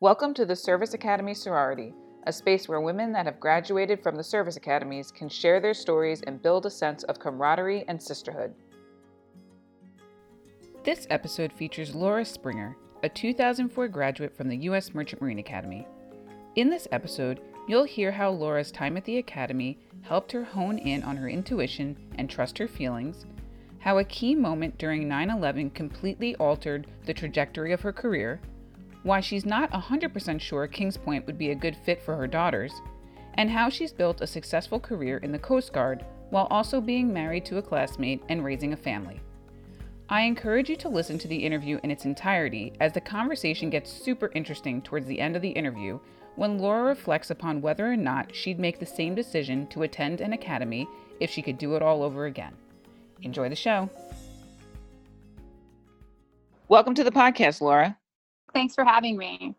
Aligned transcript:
Welcome 0.00 0.34
to 0.34 0.44
the 0.44 0.54
Service 0.54 0.92
Academy 0.92 1.32
Sorority, 1.32 1.94
a 2.26 2.32
space 2.32 2.68
where 2.68 2.82
women 2.82 3.12
that 3.12 3.24
have 3.24 3.40
graduated 3.40 4.02
from 4.02 4.14
the 4.14 4.22
service 4.22 4.58
academies 4.58 5.10
can 5.10 5.30
share 5.30 5.58
their 5.58 5.72
stories 5.72 6.20
and 6.20 6.42
build 6.42 6.66
a 6.66 6.70
sense 6.70 7.02
of 7.04 7.18
camaraderie 7.18 7.82
and 7.88 8.02
sisterhood. 8.02 8.52
This 10.84 11.06
episode 11.08 11.50
features 11.50 11.94
Laura 11.94 12.26
Springer, 12.26 12.76
a 13.04 13.08
2004 13.08 13.88
graduate 13.88 14.36
from 14.36 14.50
the 14.50 14.58
U.S. 14.68 14.92
Merchant 14.92 15.22
Marine 15.22 15.38
Academy. 15.38 15.88
In 16.56 16.68
this 16.68 16.86
episode, 16.92 17.40
you'll 17.66 17.84
hear 17.84 18.12
how 18.12 18.28
Laura's 18.28 18.70
time 18.70 18.98
at 18.98 19.04
the 19.06 19.16
Academy 19.16 19.78
helped 20.02 20.30
her 20.32 20.44
hone 20.44 20.76
in 20.76 21.04
on 21.04 21.16
her 21.16 21.30
intuition 21.30 21.96
and 22.16 22.28
trust 22.28 22.58
her 22.58 22.68
feelings, 22.68 23.24
how 23.78 23.96
a 23.96 24.04
key 24.04 24.34
moment 24.34 24.76
during 24.76 25.08
9 25.08 25.30
11 25.30 25.70
completely 25.70 26.36
altered 26.36 26.86
the 27.06 27.14
trajectory 27.14 27.72
of 27.72 27.80
her 27.80 27.94
career, 27.94 28.42
why 29.06 29.20
she's 29.20 29.46
not 29.46 29.70
100% 29.70 30.40
sure 30.40 30.66
Kings 30.66 30.96
Point 30.96 31.26
would 31.26 31.38
be 31.38 31.50
a 31.50 31.54
good 31.54 31.76
fit 31.76 32.02
for 32.02 32.16
her 32.16 32.26
daughters, 32.26 32.72
and 33.34 33.48
how 33.48 33.68
she's 33.68 33.92
built 33.92 34.20
a 34.20 34.26
successful 34.26 34.80
career 34.80 35.18
in 35.18 35.30
the 35.30 35.38
Coast 35.38 35.72
Guard 35.72 36.04
while 36.30 36.48
also 36.50 36.80
being 36.80 37.12
married 37.12 37.44
to 37.44 37.58
a 37.58 37.62
classmate 37.62 38.20
and 38.28 38.44
raising 38.44 38.72
a 38.72 38.76
family. 38.76 39.20
I 40.08 40.22
encourage 40.22 40.68
you 40.68 40.74
to 40.76 40.88
listen 40.88 41.18
to 41.18 41.28
the 41.28 41.36
interview 41.36 41.78
in 41.84 41.90
its 41.92 42.04
entirety 42.04 42.72
as 42.80 42.92
the 42.92 43.00
conversation 43.00 43.70
gets 43.70 43.92
super 43.92 44.32
interesting 44.34 44.82
towards 44.82 45.06
the 45.06 45.20
end 45.20 45.36
of 45.36 45.42
the 45.42 45.50
interview 45.50 46.00
when 46.34 46.58
Laura 46.58 46.82
reflects 46.82 47.30
upon 47.30 47.62
whether 47.62 47.86
or 47.86 47.96
not 47.96 48.34
she'd 48.34 48.58
make 48.58 48.80
the 48.80 48.86
same 48.86 49.14
decision 49.14 49.68
to 49.68 49.84
attend 49.84 50.20
an 50.20 50.32
academy 50.32 50.88
if 51.20 51.30
she 51.30 51.42
could 51.42 51.58
do 51.58 51.76
it 51.76 51.82
all 51.82 52.02
over 52.02 52.26
again. 52.26 52.54
Enjoy 53.22 53.48
the 53.48 53.54
show. 53.54 53.88
Welcome 56.66 56.94
to 56.94 57.04
the 57.04 57.12
podcast, 57.12 57.60
Laura. 57.60 57.96
Thanks 58.56 58.74
for 58.74 58.86
having 58.86 59.18
me. 59.18 59.54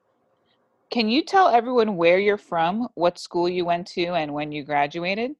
Can 0.89 1.07
you 1.07 1.23
tell 1.23 1.49
everyone 1.49 1.97
where 1.97 2.17
you're 2.17 2.35
from, 2.35 2.87
what 2.95 3.19
school 3.19 3.47
you 3.47 3.63
went 3.63 3.85
to, 3.89 4.03
and 4.15 4.33
when 4.33 4.51
you 4.51 4.63
graduated? 4.63 5.35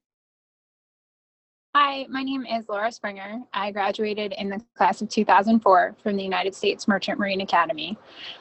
Hi, 1.74 2.06
my 2.08 2.22
name 2.22 2.46
is 2.46 2.68
Laura 2.68 2.92
Springer. 2.92 3.40
I 3.52 3.72
graduated 3.72 4.32
in 4.38 4.48
the 4.48 4.60
class 4.76 5.02
of 5.02 5.08
2004 5.08 5.96
from 6.00 6.16
the 6.16 6.22
United 6.22 6.54
States 6.54 6.86
Merchant 6.86 7.18
Marine 7.18 7.40
Academy. 7.40 7.98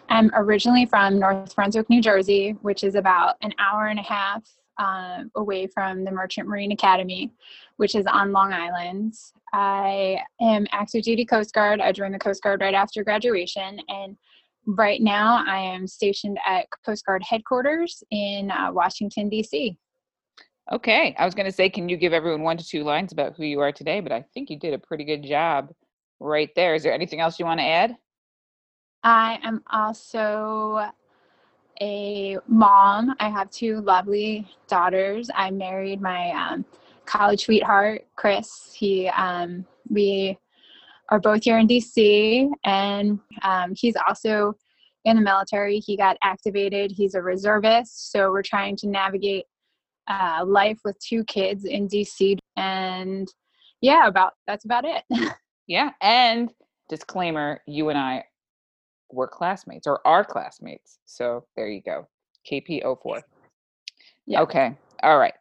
I'm 0.08 0.30
originally 0.36 0.86
from 0.86 1.18
North 1.18 1.56
Brunswick, 1.56 1.90
New 1.90 2.00
Jersey, 2.00 2.52
which 2.62 2.84
is 2.84 2.94
about 2.94 3.38
an 3.42 3.54
hour 3.58 3.88
and 3.88 3.98
a 3.98 4.04
half 4.04 4.48
uh, 4.78 5.24
away 5.34 5.66
from 5.66 6.04
the 6.04 6.12
Merchant 6.12 6.48
Marine 6.48 6.74
Academy, 6.74 7.32
which 7.78 7.96
is 7.96 8.06
on 8.06 8.32
Long 8.32 8.54
Island. 8.54 9.16
I 9.52 10.20
am 10.40 10.68
active 10.72 11.02
duty 11.02 11.26
Coast 11.26 11.56
Guard. 11.56 11.82
I 11.82 11.92
joined 11.92 12.14
the 12.14 12.20
Coast 12.20 12.44
Guard 12.44 12.62
right 12.62 12.76
after 12.76 13.04
graduation, 13.04 13.80
and 13.90 14.16
right 14.68 15.02
now 15.02 15.44
I 15.48 15.58
am 15.58 15.88
stationed 15.88 16.38
at 16.46 16.68
Coast 16.86 17.06
Guard 17.06 17.24
headquarters 17.24 18.04
in 18.12 18.52
uh, 18.52 18.72
Washington, 18.72 19.30
D.C. 19.30 19.78
Okay, 20.72 21.16
I 21.18 21.24
was 21.24 21.34
going 21.34 21.46
to 21.46 21.52
say, 21.52 21.70
can 21.70 21.88
you 21.88 21.96
give 21.96 22.12
everyone 22.12 22.42
one 22.42 22.58
to 22.58 22.66
two 22.66 22.84
lines 22.84 23.14
about 23.14 23.38
who 23.38 23.46
you 23.46 23.62
are 23.62 23.72
today? 23.72 24.02
But 24.02 24.12
I 24.12 24.26
think 24.34 24.50
you 24.50 24.60
did 24.60 24.74
a 24.74 24.78
pretty 24.78 25.06
good 25.06 25.24
job 25.24 25.72
right 26.20 26.50
there. 26.56 26.76
Is 26.76 26.84
there 26.84 26.94
anything 26.94 27.22
else 27.22 27.40
you 27.40 27.46
want 27.46 27.62
to 27.62 27.66
add? 27.66 27.96
I 29.04 29.40
am 29.44 29.64
also 29.72 30.90
a 31.80 32.38
mom. 32.48 33.16
I 33.20 33.30
have 33.30 33.50
two 33.50 33.80
lovely 33.82 34.46
daughters. 34.68 35.30
I 35.34 35.52
married 35.52 36.02
my 36.02 36.32
um, 36.32 36.66
college 37.06 37.46
sweetheart, 37.46 38.06
Chris. 38.18 38.74
He, 38.76 39.08
um, 39.08 39.66
we 39.90 40.38
are 41.10 41.20
both 41.20 41.44
here 41.44 41.58
in 41.58 41.68
DC, 41.68 42.50
and 42.66 43.20
um, 43.44 43.74
he's 43.76 43.96
also 44.08 44.54
in 45.06 45.16
the 45.16 45.22
military. 45.22 45.80
He 45.80 45.96
got 45.96 46.18
activated. 46.24 46.92
He's 46.92 47.16
a 47.16 47.22
reservist, 47.22 48.12
so 48.12 48.32
we're 48.32 48.44
trying 48.44 48.76
to 48.78 48.88
navigate 48.88 49.46
uh, 50.08 50.44
life 50.46 50.80
with 50.84 50.98
two 51.00 51.24
kids 51.26 51.66
in 51.66 51.88
DC, 51.88 52.38
and 52.56 53.28
yeah, 53.82 54.08
about 54.08 54.34
that's 54.48 54.66
about 54.66 54.86
it. 54.86 55.04
yeah, 55.68 55.92
and 56.02 56.52
disclaimer: 56.90 57.62
you 57.68 57.90
and 57.90 57.98
I 57.98 58.26
were 59.12 59.28
classmates 59.28 59.88
or 59.88 60.06
are 60.06 60.24
classmates. 60.24 61.00
So 61.06 61.46
there 61.56 61.70
you 61.70 61.82
go. 61.82 62.08
KP04. 62.50 63.22
Yeah. 64.26 64.42
Okay. 64.42 64.78
All 65.04 65.18
right. 65.18 65.34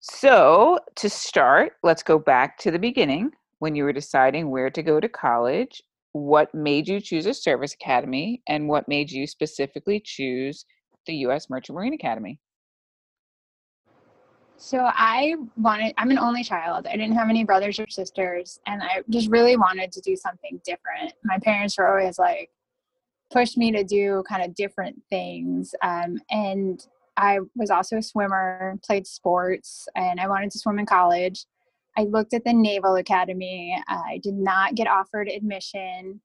So 0.00 0.78
to 0.96 1.08
start, 1.08 1.74
let's 1.82 2.02
go 2.02 2.18
back 2.18 2.58
to 2.58 2.70
the 2.70 2.78
beginning 2.78 3.32
when 3.64 3.74
you 3.74 3.82
were 3.82 3.94
deciding 3.94 4.50
where 4.50 4.68
to 4.68 4.82
go 4.82 5.00
to 5.00 5.08
college. 5.08 5.82
What 6.12 6.54
made 6.54 6.86
you 6.86 7.00
choose 7.00 7.24
a 7.24 7.32
service 7.32 7.72
academy 7.72 8.42
and 8.46 8.68
what 8.68 8.86
made 8.88 9.10
you 9.10 9.26
specifically 9.26 10.02
choose 10.04 10.66
the 11.06 11.14
U.S. 11.24 11.48
Merchant 11.48 11.74
Marine 11.74 11.94
Academy? 11.94 12.38
So 14.58 14.80
I 14.92 15.36
wanted, 15.56 15.94
I'm 15.96 16.10
an 16.10 16.18
only 16.18 16.44
child. 16.44 16.86
I 16.86 16.92
didn't 16.98 17.14
have 17.14 17.30
any 17.30 17.42
brothers 17.42 17.80
or 17.80 17.88
sisters, 17.88 18.60
and 18.66 18.82
I 18.82 19.00
just 19.08 19.30
really 19.30 19.56
wanted 19.56 19.92
to 19.92 20.02
do 20.02 20.14
something 20.14 20.60
different. 20.62 21.14
My 21.24 21.38
parents 21.38 21.78
were 21.78 21.88
always 21.88 22.18
like, 22.18 22.50
pushed 23.30 23.56
me 23.56 23.72
to 23.72 23.82
do 23.82 24.22
kind 24.28 24.42
of 24.42 24.54
different 24.54 25.00
things. 25.08 25.74
Um, 25.82 26.18
and 26.30 26.86
I 27.16 27.38
was 27.56 27.70
also 27.70 27.96
a 27.96 28.02
swimmer, 28.02 28.78
played 28.84 29.06
sports, 29.06 29.88
and 29.96 30.20
I 30.20 30.28
wanted 30.28 30.50
to 30.50 30.58
swim 30.58 30.78
in 30.78 30.84
college. 30.84 31.46
I 31.96 32.04
looked 32.04 32.34
at 32.34 32.44
the 32.44 32.52
Naval 32.52 32.96
Academy. 32.96 33.80
I 33.88 34.20
did 34.22 34.34
not 34.34 34.74
get 34.74 34.88
offered 34.88 35.28
admission. 35.28 36.20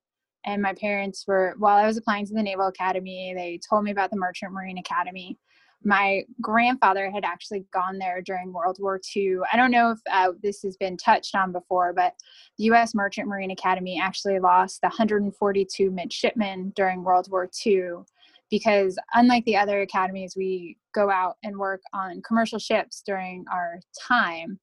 And 0.45 0.61
my 0.61 0.73
parents 0.73 1.25
were, 1.27 1.55
while 1.57 1.77
I 1.77 1.85
was 1.85 1.97
applying 1.97 2.25
to 2.25 2.33
the 2.33 2.41
Naval 2.41 2.67
Academy, 2.67 3.33
they 3.35 3.59
told 3.69 3.83
me 3.83 3.91
about 3.91 4.09
the 4.09 4.17
Merchant 4.17 4.53
Marine 4.53 4.77
Academy 4.77 5.37
my 5.83 6.23
grandfather 6.41 7.09
had 7.09 7.23
actually 7.23 7.65
gone 7.71 7.97
there 7.99 8.21
during 8.21 8.51
World 8.51 8.77
War 8.79 8.99
II. 9.15 9.37
I 9.51 9.57
don't 9.57 9.71
know 9.71 9.91
if 9.91 9.99
uh, 10.11 10.33
this 10.43 10.61
has 10.63 10.75
been 10.75 10.97
touched 10.97 11.35
on 11.35 11.51
before, 11.51 11.93
but 11.93 12.13
the 12.57 12.65
U.S. 12.65 12.93
Merchant 12.93 13.27
Marine 13.27 13.51
Academy 13.51 13.99
actually 13.99 14.39
lost 14.39 14.83
142 14.83 15.91
midshipmen 15.91 16.73
during 16.75 17.03
World 17.03 17.29
War 17.31 17.49
II 17.65 18.03
because, 18.51 18.97
unlike 19.13 19.45
the 19.45 19.55
other 19.55 19.81
academies, 19.81 20.33
we 20.35 20.77
go 20.93 21.09
out 21.09 21.37
and 21.43 21.57
work 21.57 21.81
on 21.93 22.21
commercial 22.27 22.59
ships 22.59 23.01
during 23.05 23.45
our 23.51 23.79
time. 24.07 24.59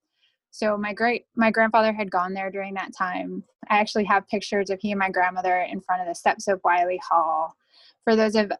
So 0.51 0.77
my 0.77 0.93
great 0.93 1.25
my 1.35 1.51
grandfather 1.51 1.93
had 1.93 2.09
gone 2.09 2.33
there 2.33 2.49
during 2.49 2.73
that 2.75 2.95
time. 2.97 3.43
I 3.69 3.79
actually 3.79 4.05
have 4.05 4.27
pictures 4.27 4.69
of 4.69 4.79
he 4.81 4.91
and 4.91 4.99
my 4.99 5.09
grandmother 5.09 5.61
in 5.61 5.81
front 5.81 6.01
of 6.01 6.07
the 6.07 6.15
steps 6.15 6.47
of 6.47 6.61
Wiley 6.63 6.99
Hall. 7.07 7.55
For 8.03 8.15
those 8.15 8.35
of 8.35 8.51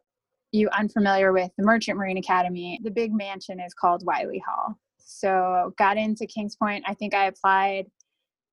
you 0.52 0.68
unfamiliar 0.70 1.32
with 1.32 1.50
the 1.56 1.64
Merchant 1.64 1.98
Marine 1.98 2.18
Academy, 2.18 2.80
the 2.82 2.90
big 2.90 3.12
mansion 3.12 3.60
is 3.60 3.74
called 3.74 4.04
Wiley 4.04 4.42
Hall. 4.46 4.78
So 4.98 5.74
got 5.78 5.96
into 5.96 6.26
Kings 6.26 6.56
Point. 6.56 6.84
I 6.86 6.94
think 6.94 7.14
I 7.14 7.26
applied 7.26 7.86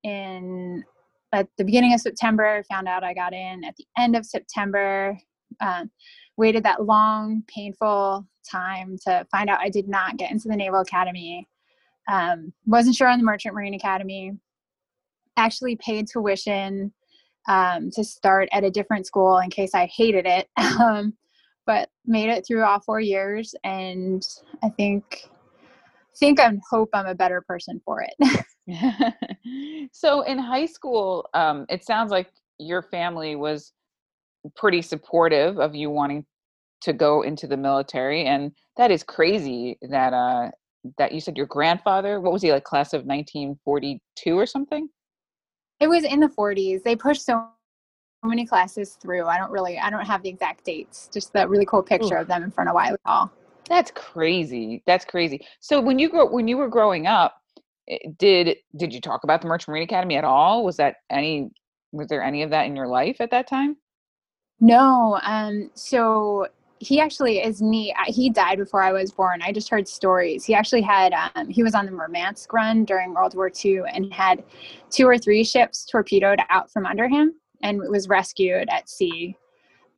in 0.03 0.83
at 1.33 1.47
the 1.57 1.65
beginning 1.65 1.93
of 1.93 2.01
September. 2.01 2.63
Found 2.69 2.87
out 2.87 3.03
I 3.03 3.13
got 3.13 3.33
in 3.33 3.63
at 3.63 3.75
the 3.75 3.85
end 3.97 4.15
of 4.15 4.25
September. 4.25 5.17
Um, 5.61 5.89
waited 6.37 6.63
that 6.63 6.85
long, 6.85 7.43
painful 7.47 8.25
time 8.49 8.97
to 9.05 9.25
find 9.31 9.49
out 9.49 9.59
I 9.59 9.69
did 9.69 9.87
not 9.87 10.17
get 10.17 10.31
into 10.31 10.47
the 10.47 10.55
Naval 10.55 10.81
Academy. 10.81 11.47
Um, 12.07 12.53
wasn't 12.65 12.95
sure 12.95 13.07
on 13.07 13.19
the 13.19 13.25
Merchant 13.25 13.55
Marine 13.55 13.73
Academy. 13.73 14.33
Actually 15.37 15.75
paid 15.77 16.07
tuition 16.11 16.93
um, 17.47 17.89
to 17.91 18.03
start 18.03 18.49
at 18.51 18.63
a 18.63 18.71
different 18.71 19.05
school 19.05 19.37
in 19.39 19.49
case 19.49 19.73
I 19.73 19.85
hated 19.87 20.25
it. 20.25 20.47
Um, 20.79 21.13
but 21.65 21.89
made 22.05 22.29
it 22.29 22.45
through 22.45 22.63
all 22.63 22.79
four 22.79 22.99
years 22.99 23.55
and 23.63 24.23
i 24.63 24.69
think 24.69 25.23
think 26.17 26.39
i 26.39 26.51
hope 26.69 26.89
i'm 26.93 27.07
a 27.07 27.15
better 27.15 27.41
person 27.41 27.81
for 27.83 28.05
it 28.07 28.37
so 29.91 30.21
in 30.21 30.37
high 30.37 30.65
school 30.65 31.27
um, 31.33 31.65
it 31.69 31.83
sounds 31.83 32.11
like 32.11 32.31
your 32.59 32.81
family 32.81 33.35
was 33.35 33.73
pretty 34.55 34.81
supportive 34.81 35.59
of 35.59 35.75
you 35.75 35.89
wanting 35.89 36.25
to 36.81 36.93
go 36.93 37.21
into 37.21 37.47
the 37.47 37.57
military 37.57 38.25
and 38.25 38.51
that 38.77 38.91
is 38.91 39.03
crazy 39.03 39.77
that 39.81 40.13
uh 40.13 40.49
that 40.97 41.11
you 41.11 41.19
said 41.19 41.37
your 41.37 41.45
grandfather 41.45 42.19
what 42.19 42.33
was 42.33 42.41
he 42.41 42.51
like 42.51 42.63
class 42.63 42.93
of 42.93 43.05
1942 43.05 44.37
or 44.37 44.45
something 44.45 44.89
it 45.79 45.87
was 45.87 46.03
in 46.03 46.19
the 46.19 46.29
40s 46.29 46.83
they 46.83 46.95
pushed 46.95 47.25
so 47.25 47.49
many 48.27 48.45
classes 48.45 48.97
through. 49.01 49.25
I 49.25 49.37
don't 49.37 49.51
really, 49.51 49.77
I 49.77 49.89
don't 49.89 50.05
have 50.05 50.23
the 50.23 50.29
exact 50.29 50.65
dates. 50.65 51.09
Just 51.13 51.33
that 51.33 51.49
really 51.49 51.65
cool 51.65 51.83
picture 51.83 52.17
Ooh. 52.17 52.21
of 52.21 52.27
them 52.27 52.43
in 52.43 52.51
front 52.51 52.69
of 52.69 52.75
Wiley 52.75 52.97
Hall. 53.05 53.31
That's 53.69 53.91
crazy. 53.91 54.83
That's 54.85 55.05
crazy. 55.05 55.45
So 55.59 55.81
when 55.81 55.97
you 55.97 56.09
grow, 56.09 56.29
when 56.29 56.47
you 56.47 56.57
were 56.57 56.67
growing 56.67 57.07
up, 57.07 57.35
eh, 57.89 57.97
did 58.17 58.57
did 58.75 58.93
you 58.93 59.01
talk 59.01 59.23
about 59.23 59.41
the 59.41 59.47
Merchant 59.47 59.69
Marine 59.69 59.83
Academy 59.83 60.17
at 60.17 60.23
all? 60.23 60.63
Was 60.63 60.77
that 60.77 60.97
any? 61.09 61.49
Was 61.91 62.07
there 62.07 62.21
any 62.21 62.43
of 62.43 62.51
that 62.51 62.65
in 62.65 62.75
your 62.75 62.87
life 62.87 63.17
at 63.19 63.31
that 63.31 63.47
time? 63.47 63.77
No. 64.59 65.19
Um. 65.23 65.71
So 65.73 66.47
he 66.79 66.99
actually 66.99 67.39
is 67.39 67.61
neat. 67.61 67.93
He 68.07 68.29
died 68.29 68.57
before 68.57 68.81
I 68.81 68.91
was 68.91 69.11
born. 69.11 69.41
I 69.41 69.51
just 69.51 69.69
heard 69.69 69.87
stories. 69.87 70.43
He 70.43 70.53
actually 70.53 70.81
had, 70.81 71.13
um, 71.35 71.49
he 71.49 71.63
was 71.63 71.73
on 71.73 71.85
the 71.85 71.91
Murmansk 71.91 72.51
run 72.51 72.85
during 72.85 73.13
World 73.13 73.35
War 73.35 73.49
II 73.63 73.81
and 73.91 74.13
had 74.13 74.43
two 74.89 75.07
or 75.07 75.17
three 75.17 75.43
ships 75.43 75.85
torpedoed 75.85 76.39
out 76.49 76.71
from 76.71 76.85
under 76.85 77.07
him 77.07 77.33
and 77.63 77.79
was 77.79 78.09
rescued 78.09 78.67
at 78.69 78.89
sea. 78.89 79.37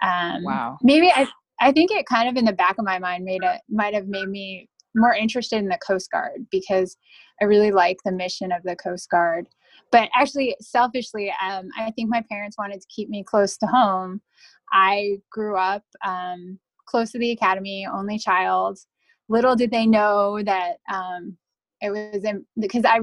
Um, 0.01 0.43
wow. 0.43 0.77
Maybe 0.83 1.11
I 1.13 1.27
I 1.59 1.71
think 1.71 1.91
it 1.91 2.05
kind 2.05 2.29
of 2.29 2.35
in 2.35 2.45
the 2.45 2.53
back 2.53 2.75
of 2.77 2.85
my 2.85 2.99
mind 2.99 3.25
made 3.25 3.41
it 3.43 3.61
might 3.67 3.95
have 3.95 4.07
made 4.07 4.29
me 4.29 4.69
more 4.95 5.13
interested 5.13 5.57
in 5.57 5.67
the 5.67 5.79
Coast 5.85 6.11
Guard 6.11 6.45
because 6.51 6.97
I 7.41 7.45
really 7.45 7.71
like 7.71 7.97
the 8.05 8.11
mission 8.11 8.51
of 8.51 8.63
the 8.63 8.75
Coast 8.75 9.09
Guard. 9.09 9.47
But 9.91 10.09
actually, 10.15 10.55
selfishly, 10.59 11.33
um, 11.41 11.69
I 11.77 11.91
think 11.91 12.09
my 12.09 12.23
parents 12.29 12.57
wanted 12.57 12.81
to 12.81 12.87
keep 12.93 13.09
me 13.09 13.23
close 13.23 13.57
to 13.57 13.67
home. 13.67 14.21
I 14.73 15.17
grew 15.31 15.55
up 15.55 15.83
um, 16.05 16.59
close 16.87 17.11
to 17.11 17.19
the 17.19 17.31
academy, 17.31 17.87
only 17.91 18.17
child. 18.17 18.79
Little 19.29 19.55
did 19.55 19.71
they 19.71 19.85
know 19.85 20.41
that 20.43 20.77
um, 20.91 21.37
it 21.81 21.91
was 21.91 22.23
in, 22.23 22.45
because 22.59 22.85
I 22.85 23.01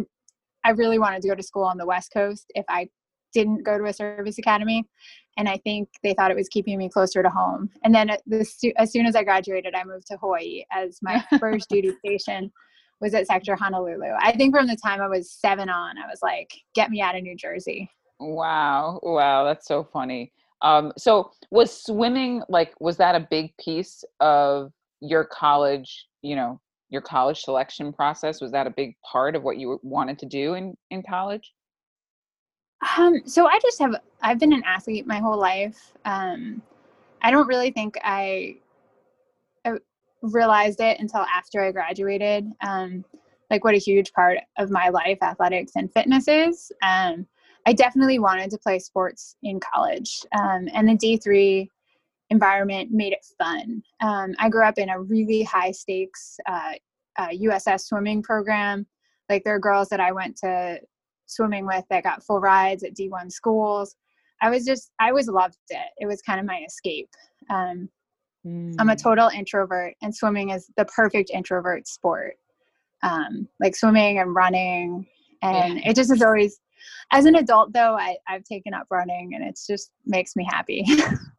I 0.65 0.71
really 0.71 0.99
wanted 0.99 1.23
to 1.23 1.29
go 1.29 1.35
to 1.35 1.43
school 1.43 1.65
on 1.65 1.77
the 1.77 1.87
West 1.87 2.11
Coast 2.13 2.47
if 2.55 2.65
I 2.69 2.89
didn't 3.35 3.65
go 3.65 3.77
to 3.77 3.85
a 3.85 3.93
service 3.93 4.39
academy. 4.39 4.85
And 5.37 5.49
I 5.49 5.59
think 5.59 5.89
they 6.03 6.15
thought 6.15 6.31
it 6.31 6.37
was 6.37 6.49
keeping 6.49 6.79
me 6.79 6.89
closer 6.89 7.23
to 7.23 7.29
home. 7.29 7.69
And 7.83 7.95
then 7.95 8.11
as 8.11 8.93
soon 8.93 9.07
as 9.07 9.17
I 9.17 9.25
graduated, 9.25 9.75
I 9.75 9.85
moved 9.85 10.07
to 10.07 10.17
Hawaii 10.17 10.65
as 10.73 11.01
my 11.03 11.23
first 11.39 11.69
duty 11.69 11.93
station 11.99 12.51
was 13.01 13.13
at 13.13 13.27
Sector 13.27 13.57
Honolulu. 13.57 14.13
I 14.19 14.33
think 14.33 14.55
from 14.55 14.69
the 14.69 14.77
time 14.77 15.01
I 15.03 15.09
was 15.09 15.31
seven 15.31 15.69
on, 15.69 15.99
I 15.99 16.07
was 16.07 16.21
like, 16.23 16.51
get 16.75 16.91
me 16.91 17.03
out 17.03 17.17
of 17.17 17.23
New 17.23 17.37
Jersey. 17.37 17.91
Wow. 18.21 19.01
Wow. 19.03 19.45
That's 19.45 19.67
so 19.67 19.85
funny. 19.93 20.33
Um, 20.65 20.93
so 20.97 21.31
was 21.51 21.85
swimming 21.85 22.43
like, 22.49 22.73
was 22.81 22.97
that 22.97 23.15
a 23.15 23.29
big 23.31 23.55
piece 23.59 24.03
of 24.21 24.73
your 25.01 25.25
college, 25.25 26.09
you 26.23 26.35
know, 26.35 26.59
your 26.89 27.03
college 27.03 27.43
selection 27.43 27.93
process? 27.93 28.41
Was 28.41 28.51
that 28.53 28.67
a 28.67 28.71
big 28.71 28.97
part 29.05 29.37
of 29.37 29.43
what 29.43 29.59
you 29.59 29.79
wanted 29.83 30.19
to 30.21 30.27
do 30.27 30.55
in, 30.55 30.75
in 30.91 31.03
college? 31.03 31.53
Um, 32.97 33.21
so 33.27 33.47
I 33.47 33.59
just 33.61 33.79
have, 33.79 33.95
I've 34.23 34.39
been 34.39 34.55
an 34.55 34.63
athlete 34.65 35.07
my 35.07 35.19
whole 35.19 35.39
life. 35.39 35.93
Um, 36.07 36.63
I 37.21 37.31
don't 37.31 37.47
really 37.47 37.71
think 37.71 37.99
I 38.03 38.57
uh, 39.67 39.77
realized 40.23 40.81
it 40.81 40.99
until 40.99 41.21
after 41.21 41.63
I 41.63 41.73
graduated. 41.73 42.51
Um, 42.63 43.05
like 43.51 43.65
what 43.65 43.75
a 43.75 43.79
huge 43.79 44.13
part 44.13 44.39
of 44.59 44.71
my 44.71 44.89
life 44.89 45.19
athletics 45.23 45.73
and 45.77 45.93
fitness 45.93 46.27
is. 46.27 46.73
Um, 46.83 47.27
I 47.67 47.73
definitely 47.73 48.19
wanted 48.19 48.51
to 48.51 48.59
play 48.59 48.79
sports 48.79 49.37
in 49.43 49.61
college, 49.61 50.21
um, 50.39 50.69
and 50.73 50.89
the 50.89 50.97
D3 50.97 51.69
environment 52.31 52.91
made 52.91 53.13
it 53.13 53.25
fun. 53.39 53.83
Um, 54.01 54.35
I 54.39 54.49
grew 54.49 54.65
up 54.65 54.79
in 54.79 54.89
a 54.89 55.01
really 55.01 55.43
high 55.43 55.71
stakes 55.71 56.39
uh, 56.47 56.73
uh, 57.19 57.29
USS 57.29 57.83
swimming 57.83 58.23
program. 58.23 58.87
Like 59.29 59.45
there 59.45 59.55
are 59.55 59.61
girls 59.61 59.89
that 59.89 60.01
I 60.01 60.13
went 60.13 60.37
to 60.39 60.81
swimming 61.27 61.67
with 61.67 61.85
that 61.91 62.05
got 62.05 62.23
full 62.23 62.41
rides 62.41 62.83
at 62.83 62.95
D1 62.95 63.33
schools. 63.33 63.97
I 64.43 64.51
was 64.51 64.65
just, 64.65 64.91
I 65.01 65.09
always 65.09 65.29
loved 65.29 65.57
it. 65.71 65.87
It 65.99 66.07
was 66.07 66.21
kind 66.23 66.41
of 66.41 66.47
my 66.47 66.63
escape. 66.67 67.09
Um, 67.51 67.89
mm. 68.47 68.75
I'm 68.79 68.91
a 68.91 68.95
mm. 68.95 69.03
total 69.03 69.29
introvert, 69.29 69.95
and 70.03 70.15
swimming 70.15 70.51
is 70.51 70.69
the 70.77 70.85
perfect 70.87 71.31
introvert 71.31 71.87
sport. 71.87 72.35
Um, 73.03 73.49
like 73.61 73.77
swimming 73.77 74.19
and 74.19 74.35
running, 74.35 75.07
and 75.43 75.79
yeah. 75.79 75.91
it 75.91 75.97
just 75.97 76.11
is 76.11 76.23
always. 76.23 76.59
As 77.11 77.25
an 77.27 77.37
adult, 77.37 77.73
though, 77.73 77.97
I, 77.97 78.17
I've 78.29 78.45
taken 78.45 78.75
up 78.75 78.87
running, 78.91 79.35
and 79.35 79.45
it 79.45 79.59
just 79.67 79.93
makes 80.07 80.37
me 80.37 80.45
happy. 80.49 80.85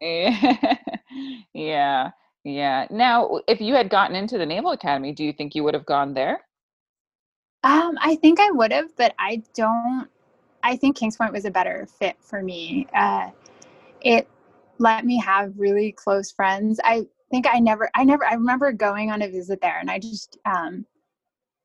yeah, 1.52 2.10
yeah. 2.44 2.86
Now, 2.90 3.40
if 3.48 3.60
you 3.60 3.74
had 3.74 3.90
gotten 3.90 4.16
into 4.16 4.38
the 4.38 4.46
Naval 4.46 4.72
Academy, 4.72 5.12
do 5.12 5.24
you 5.24 5.32
think 5.32 5.54
you 5.54 5.64
would 5.64 5.74
have 5.74 5.86
gone 5.86 6.14
there? 6.14 6.40
Um, 7.64 7.98
I 8.00 8.16
think 8.16 8.38
I 8.38 8.50
would 8.50 8.72
have, 8.72 8.94
but 8.96 9.14
I 9.18 9.42
don't. 9.54 10.08
I 10.62 10.76
think 10.76 10.96
Kings 10.96 11.16
Point 11.16 11.32
was 11.32 11.44
a 11.44 11.50
better 11.50 11.86
fit 11.98 12.16
for 12.20 12.42
me. 12.42 12.86
Uh, 12.94 13.30
it 14.00 14.28
let 14.78 15.04
me 15.04 15.18
have 15.18 15.52
really 15.56 15.92
close 15.92 16.30
friends. 16.30 16.80
I 16.84 17.06
think 17.30 17.46
I 17.52 17.58
never, 17.58 17.90
I 17.94 18.04
never, 18.04 18.24
I 18.24 18.34
remember 18.34 18.72
going 18.72 19.10
on 19.10 19.22
a 19.22 19.28
visit 19.28 19.60
there, 19.60 19.78
and 19.78 19.90
I 19.90 19.98
just, 19.98 20.38
um, 20.44 20.86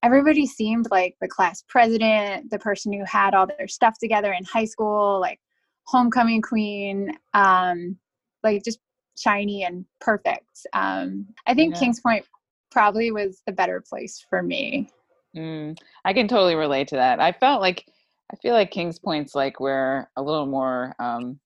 everybody 0.03 0.45
seemed 0.45 0.87
like 0.91 1.15
the 1.21 1.27
class 1.27 1.63
president, 1.67 2.49
the 2.49 2.59
person 2.59 2.91
who 2.91 3.03
had 3.05 3.33
all 3.33 3.47
their 3.47 3.67
stuff 3.67 3.97
together 3.99 4.33
in 4.33 4.43
high 4.45 4.65
school, 4.65 5.19
like 5.19 5.39
homecoming 5.83 6.41
queen, 6.41 7.11
um, 7.33 7.97
like 8.43 8.63
just 8.63 8.79
shiny 9.17 9.63
and 9.63 9.85
perfect. 9.99 10.65
Um, 10.73 11.27
I 11.45 11.53
think 11.53 11.75
yeah. 11.75 11.79
Kings 11.79 11.99
Point 11.99 12.25
probably 12.71 13.11
was 13.11 13.41
the 13.45 13.51
better 13.51 13.83
place 13.87 14.25
for 14.29 14.41
me. 14.41 14.89
Mm, 15.35 15.77
I 16.03 16.13
can 16.13 16.27
totally 16.27 16.55
relate 16.55 16.87
to 16.89 16.95
that. 16.95 17.19
I 17.19 17.31
felt 17.31 17.61
like 17.61 17.85
I 18.31 18.37
feel 18.37 18.53
like 18.53 18.71
Kings 18.71 18.99
Point's 18.99 19.35
like 19.35 19.59
where 19.59 20.09
a 20.15 20.21
little 20.21 20.45
more 20.45 20.95
um, 20.99 21.39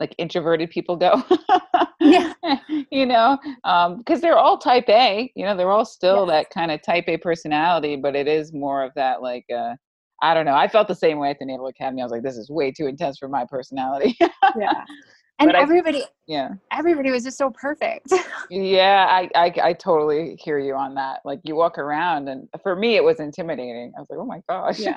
like 0.00 0.14
introverted 0.18 0.70
people 0.70 0.96
go. 0.96 1.22
yeah. 2.00 2.32
you 2.90 3.06
know, 3.06 3.38
because 3.62 4.16
um, 4.16 4.20
they're 4.20 4.38
all 4.38 4.58
type 4.58 4.88
A. 4.88 5.30
You 5.36 5.44
know, 5.44 5.56
they're 5.56 5.70
all 5.70 5.84
still 5.84 6.26
yes. 6.26 6.28
that 6.28 6.50
kind 6.50 6.72
of 6.72 6.82
type 6.82 7.04
A 7.06 7.18
personality, 7.18 7.96
but 7.96 8.16
it 8.16 8.26
is 8.26 8.52
more 8.52 8.82
of 8.82 8.92
that 8.96 9.22
like. 9.22 9.44
Uh, 9.54 9.74
I 10.22 10.34
don't 10.34 10.44
know. 10.44 10.54
I 10.54 10.68
felt 10.68 10.86
the 10.86 10.94
same 10.94 11.18
way 11.18 11.30
at 11.30 11.38
the 11.38 11.46
Naval 11.46 11.68
Academy. 11.68 12.02
I 12.02 12.04
was 12.04 12.12
like, 12.12 12.22
this 12.22 12.36
is 12.36 12.50
way 12.50 12.70
too 12.70 12.86
intense 12.86 13.16
for 13.16 13.26
my 13.26 13.46
personality. 13.48 14.18
yeah 14.58 14.84
and 15.40 15.48
but 15.48 15.54
everybody 15.56 16.02
I, 16.02 16.06
yeah 16.26 16.48
everybody 16.70 17.10
was 17.10 17.24
just 17.24 17.38
so 17.38 17.50
perfect 17.50 18.12
yeah 18.50 19.06
I, 19.10 19.28
I, 19.34 19.54
I 19.62 19.72
totally 19.72 20.36
hear 20.36 20.58
you 20.58 20.74
on 20.74 20.94
that 20.94 21.20
like 21.24 21.40
you 21.44 21.56
walk 21.56 21.78
around 21.78 22.28
and 22.28 22.48
for 22.62 22.76
me 22.76 22.96
it 22.96 23.02
was 23.02 23.20
intimidating 23.20 23.92
i 23.96 24.00
was 24.00 24.08
like 24.10 24.18
oh 24.18 24.26
my 24.26 24.42
gosh 24.48 24.78
yeah 24.78 24.96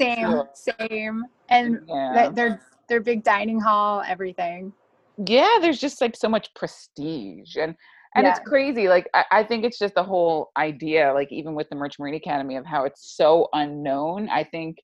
same 0.00 0.42
so, 0.54 0.72
same 0.88 1.24
and 1.50 1.80
yeah. 1.88 2.30
their 2.32 2.62
their 2.88 3.00
big 3.00 3.22
dining 3.22 3.60
hall 3.60 4.02
everything 4.06 4.72
yeah 5.26 5.58
there's 5.60 5.80
just 5.80 6.00
like 6.00 6.16
so 6.16 6.28
much 6.28 6.52
prestige 6.54 7.56
and 7.56 7.74
and 8.16 8.24
yeah. 8.24 8.30
it's 8.30 8.40
crazy 8.46 8.88
like 8.88 9.08
I, 9.14 9.24
I 9.30 9.42
think 9.44 9.64
it's 9.64 9.78
just 9.78 9.94
the 9.94 10.02
whole 10.02 10.50
idea 10.56 11.12
like 11.12 11.30
even 11.32 11.54
with 11.54 11.68
the 11.68 11.76
merchant 11.76 12.00
marine 12.00 12.14
academy 12.14 12.56
of 12.56 12.66
how 12.66 12.84
it's 12.84 13.16
so 13.16 13.48
unknown 13.52 14.28
i 14.28 14.44
think 14.44 14.78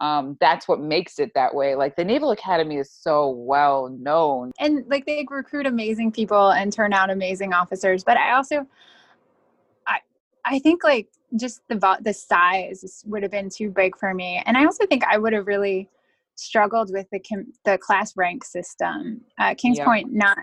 um, 0.00 0.36
that's 0.40 0.68
what 0.68 0.80
makes 0.80 1.18
it 1.18 1.32
that 1.34 1.54
way. 1.54 1.74
Like 1.74 1.96
the 1.96 2.04
Naval 2.04 2.30
Academy 2.30 2.76
is 2.76 2.90
so 2.90 3.30
well 3.30 3.88
known. 3.88 4.52
And 4.58 4.84
like 4.88 5.06
they 5.06 5.26
recruit 5.28 5.66
amazing 5.66 6.12
people 6.12 6.50
and 6.50 6.72
turn 6.72 6.92
out 6.92 7.10
amazing 7.10 7.52
officers. 7.52 8.04
But 8.04 8.16
I 8.18 8.32
also, 8.32 8.66
I, 9.86 10.00
I 10.44 10.58
think 10.58 10.84
like 10.84 11.08
just 11.36 11.62
the 11.68 11.98
the 12.02 12.12
size 12.12 13.02
would 13.06 13.22
have 13.22 13.32
been 13.32 13.48
too 13.48 13.70
big 13.70 13.96
for 13.98 14.12
me. 14.12 14.42
And 14.44 14.56
I 14.56 14.64
also 14.64 14.86
think 14.86 15.02
I 15.04 15.18
would 15.18 15.32
have 15.32 15.46
really 15.46 15.88
struggled 16.36 16.90
with 16.92 17.06
the 17.10 17.20
the 17.64 17.78
class 17.78 18.12
rank 18.16 18.44
system. 18.44 19.22
Uh, 19.38 19.54
Kings 19.54 19.78
yep. 19.78 19.86
Point 19.86 20.12
not 20.12 20.38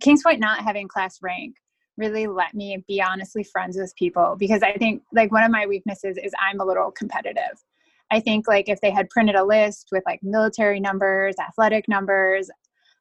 Kings 0.00 0.22
Point 0.22 0.40
not 0.40 0.62
having 0.62 0.88
class 0.88 1.18
rank 1.22 1.56
really 1.96 2.26
let 2.26 2.54
me 2.54 2.84
be 2.86 3.00
honestly 3.00 3.42
friends 3.42 3.76
with 3.76 3.94
people 3.96 4.36
because 4.38 4.62
I 4.62 4.72
think 4.74 5.02
like 5.12 5.32
one 5.32 5.44
of 5.44 5.50
my 5.50 5.66
weaknesses 5.66 6.18
is 6.22 6.32
I'm 6.38 6.60
a 6.60 6.64
little 6.64 6.90
competitive. 6.90 7.64
I 8.10 8.20
think 8.20 8.46
like 8.46 8.68
if 8.68 8.80
they 8.80 8.90
had 8.90 9.08
printed 9.10 9.34
a 9.34 9.44
list 9.44 9.88
with 9.90 10.02
like 10.06 10.20
military 10.22 10.78
numbers, 10.78 11.34
athletic 11.40 11.88
numbers, 11.88 12.50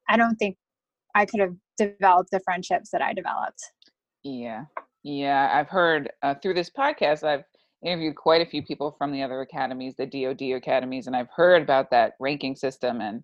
I 0.10 0.18
don't 0.18 0.36
think 0.38 0.58
I 1.14 1.26
could 1.26 1.40
have 1.40 1.56
developed 1.78 2.32
the 2.32 2.40
friendships 2.40 2.90
that 2.92 3.02
I 3.02 3.14
developed. 3.14 3.62
Yeah. 4.24 4.66
Yeah. 5.04 5.52
I've 5.54 5.70
heard 5.70 6.10
uh, 6.24 6.36
through 6.36 6.56
this 6.56 6.72
podcast, 6.76 7.24
I've 7.24 7.44
interviewed 7.86 8.16
quite 8.16 8.42
a 8.42 8.50
few 8.50 8.64
people 8.64 8.96
from 8.98 9.12
the 9.12 9.22
other 9.22 9.42
academies, 9.42 9.94
the 9.96 10.06
DoD 10.06 10.58
academies, 10.58 11.08
and 11.08 11.16
I've 11.16 11.30
heard 11.34 11.62
about 11.62 11.92
that 11.92 12.14
ranking 12.20 12.56
system. 12.56 13.00
And 13.00 13.24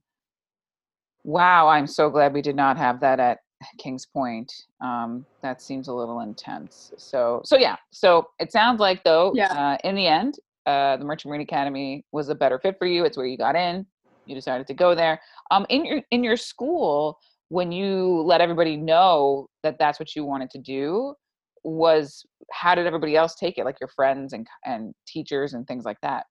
wow, 1.24 1.68
I'm 1.68 1.88
so 1.88 2.10
glad 2.10 2.34
we 2.34 2.42
did 2.42 2.56
not 2.56 2.78
have 2.78 3.00
that 3.02 3.20
at 3.20 3.40
Kings 3.78 4.06
Point. 4.06 4.52
Um, 4.80 5.26
that 5.42 5.62
seems 5.62 5.88
a 5.88 5.94
little 5.94 6.22
intense. 6.22 6.92
So, 6.98 7.42
so 7.44 7.58
yeah. 7.58 7.76
So 7.92 8.30
it 8.40 8.52
sounds 8.52 8.80
like 8.80 9.04
though, 9.04 9.32
yeah. 9.36 9.52
uh, 9.74 9.78
in 9.84 9.96
the 9.96 10.08
end, 10.08 10.38
uh, 10.66 10.98
the 10.98 11.06
Merchant 11.06 11.30
Marine 11.30 11.42
Academy 11.42 12.06
was 12.12 12.30
a 12.30 12.36
better 12.36 12.60
fit 12.60 12.78
for 12.78 12.86
you. 12.86 13.04
It's 13.04 13.18
where 13.18 13.26
you 13.26 13.38
got 13.38 13.56
in. 13.56 13.86
You 14.26 14.36
decided 14.36 14.68
to 14.68 14.74
go 14.74 14.94
there. 14.94 15.20
Um, 15.50 15.66
in 15.70 15.84
your 15.84 16.02
in 16.12 16.24
your 16.24 16.38
school, 16.38 17.18
when 17.50 17.72
you 17.72 18.22
let 18.22 18.40
everybody 18.40 18.78
know 18.78 19.50
that 19.64 19.78
that's 19.80 20.00
what 20.00 20.16
you 20.16 20.24
wanted 20.24 20.52
to 20.52 20.60
do, 20.60 21.16
was 21.64 22.26
how 22.52 22.76
did 22.76 22.86
everybody 22.88 23.16
else 23.16 23.36
take 23.36 23.58
it? 23.58 23.66
Like 23.66 23.80
your 23.80 23.90
friends 23.90 24.34
and 24.34 24.48
and 24.66 24.94
teachers 25.08 25.54
and 25.54 25.68
things 25.68 25.86
like 25.86 26.00
that. 26.02 26.26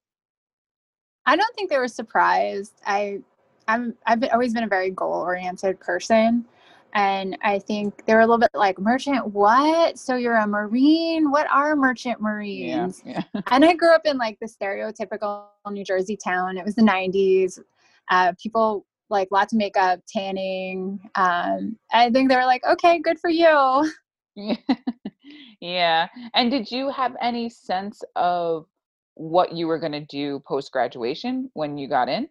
I 1.26 1.36
don't 1.36 1.54
think 1.54 1.70
they 1.70 1.78
were 1.78 1.88
surprised. 1.88 2.74
I 2.86 3.20
I'm 3.68 3.94
I've 4.06 4.20
been, 4.20 4.30
always 4.30 4.52
been 4.52 4.64
a 4.64 4.68
very 4.68 4.90
goal 4.90 5.14
oriented 5.14 5.80
person. 5.80 6.44
And 6.94 7.38
I 7.42 7.60
think 7.60 8.04
they 8.06 8.14
were 8.14 8.20
a 8.20 8.26
little 8.26 8.38
bit 8.38 8.50
like, 8.52 8.78
merchant, 8.80 9.28
what? 9.28 9.96
So 9.96 10.16
you're 10.16 10.36
a 10.36 10.46
Marine? 10.46 11.30
What 11.30 11.48
are 11.50 11.76
merchant 11.76 12.20
Marines? 12.20 13.02
Yeah, 13.04 13.22
yeah. 13.32 13.42
and 13.50 13.64
I 13.64 13.74
grew 13.74 13.94
up 13.94 14.02
in 14.04 14.18
like 14.18 14.38
the 14.40 14.48
stereotypical 14.48 15.44
New 15.70 15.84
Jersey 15.84 16.16
town. 16.16 16.56
It 16.56 16.64
was 16.64 16.74
the 16.74 16.82
90s. 16.82 17.60
Uh, 18.10 18.32
people 18.42 18.86
like 19.08 19.28
lots 19.30 19.52
of 19.52 19.58
makeup, 19.58 20.00
tanning. 20.08 20.98
Um, 21.14 21.76
I 21.92 22.10
think 22.10 22.28
they 22.28 22.36
were 22.36 22.44
like, 22.44 22.64
okay, 22.64 22.98
good 22.98 23.18
for 23.18 23.30
you. 23.30 23.92
yeah. 24.34 24.56
And 26.34 26.50
did 26.50 26.70
you 26.70 26.90
have 26.90 27.16
any 27.20 27.48
sense 27.50 28.02
of 28.16 28.66
what 29.14 29.52
you 29.52 29.66
were 29.66 29.78
going 29.78 29.92
to 29.92 30.04
do 30.06 30.40
post 30.46 30.72
graduation 30.72 31.50
when 31.54 31.76
you 31.76 31.88
got 31.88 32.08
in? 32.08 32.28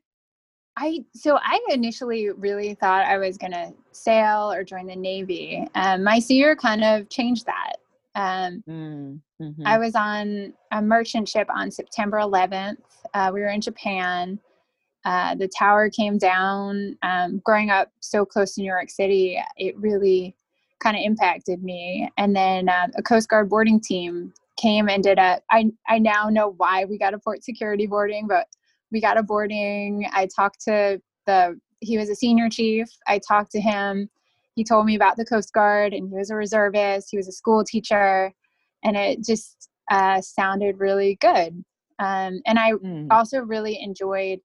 I 0.79 1.03
so 1.13 1.37
I 1.41 1.59
initially 1.69 2.29
really 2.29 2.73
thought 2.73 3.05
I 3.05 3.17
was 3.17 3.37
gonna 3.37 3.73
sail 3.91 4.51
or 4.51 4.63
join 4.63 4.87
the 4.87 4.95
Navy. 4.95 5.67
Um, 5.75 6.03
my 6.03 6.19
senior 6.19 6.55
kind 6.55 6.83
of 6.83 7.09
changed 7.09 7.45
that. 7.47 7.73
Um, 8.15 8.63
Mm, 8.67 9.19
mhm. 9.41 9.65
I 9.65 9.77
was 9.77 9.93
on 9.95 10.53
a 10.71 10.81
merchant 10.81 11.27
ship 11.27 11.47
on 11.53 11.69
September 11.69 12.17
11th. 12.19 12.81
Uh, 13.13 13.29
we 13.33 13.41
were 13.41 13.47
in 13.49 13.61
Japan. 13.61 14.39
Uh, 15.05 15.35
the 15.35 15.47
tower 15.47 15.89
came 15.89 16.17
down. 16.17 16.97
Um, 17.01 17.39
growing 17.43 17.69
up 17.69 17.91
so 17.99 18.25
close 18.25 18.55
to 18.55 18.61
New 18.61 18.67
York 18.67 18.89
City, 18.89 19.37
it 19.57 19.77
really 19.77 20.35
kind 20.79 20.97
of 20.97 21.03
impacted 21.03 21.63
me. 21.63 22.09
And 22.17 22.35
then 22.35 22.69
uh, 22.69 22.87
a 22.95 23.01
Coast 23.03 23.29
Guard 23.29 23.49
boarding 23.49 23.79
team 23.79 24.33
came 24.57 24.89
and 24.89 25.03
did 25.03 25.17
a. 25.19 25.41
I 25.51 25.71
I 25.87 25.99
now 25.99 26.29
know 26.29 26.53
why 26.57 26.85
we 26.85 26.97
got 26.97 27.13
a 27.13 27.19
port 27.19 27.43
security 27.43 27.87
boarding, 27.87 28.27
but 28.27 28.47
we 28.91 29.01
got 29.01 29.17
a 29.17 29.23
boarding. 29.23 30.07
I 30.11 30.27
talked 30.33 30.61
to 30.65 31.01
the. 31.25 31.59
He 31.81 31.97
was 31.97 32.09
a 32.09 32.15
senior 32.15 32.49
chief. 32.49 32.87
I 33.07 33.19
talked 33.19 33.51
to 33.51 33.61
him. 33.61 34.09
He 34.55 34.63
told 34.65 34.85
me 34.85 34.95
about 34.95 35.15
the 35.15 35.25
Coast 35.25 35.53
Guard, 35.53 35.93
and 35.93 36.09
he 36.09 36.15
was 36.15 36.29
a 36.29 36.35
reservist. 36.35 37.07
He 37.11 37.17
was 37.17 37.27
a 37.27 37.31
school 37.31 37.63
teacher, 37.63 38.33
and 38.83 38.97
it 38.97 39.23
just 39.23 39.69
uh, 39.89 40.21
sounded 40.21 40.79
really 40.79 41.15
good. 41.21 41.63
Um, 41.99 42.41
and 42.45 42.57
I 42.59 42.73
Mm. 42.73 43.07
also 43.11 43.39
really 43.39 43.81
enjoyed 43.81 44.39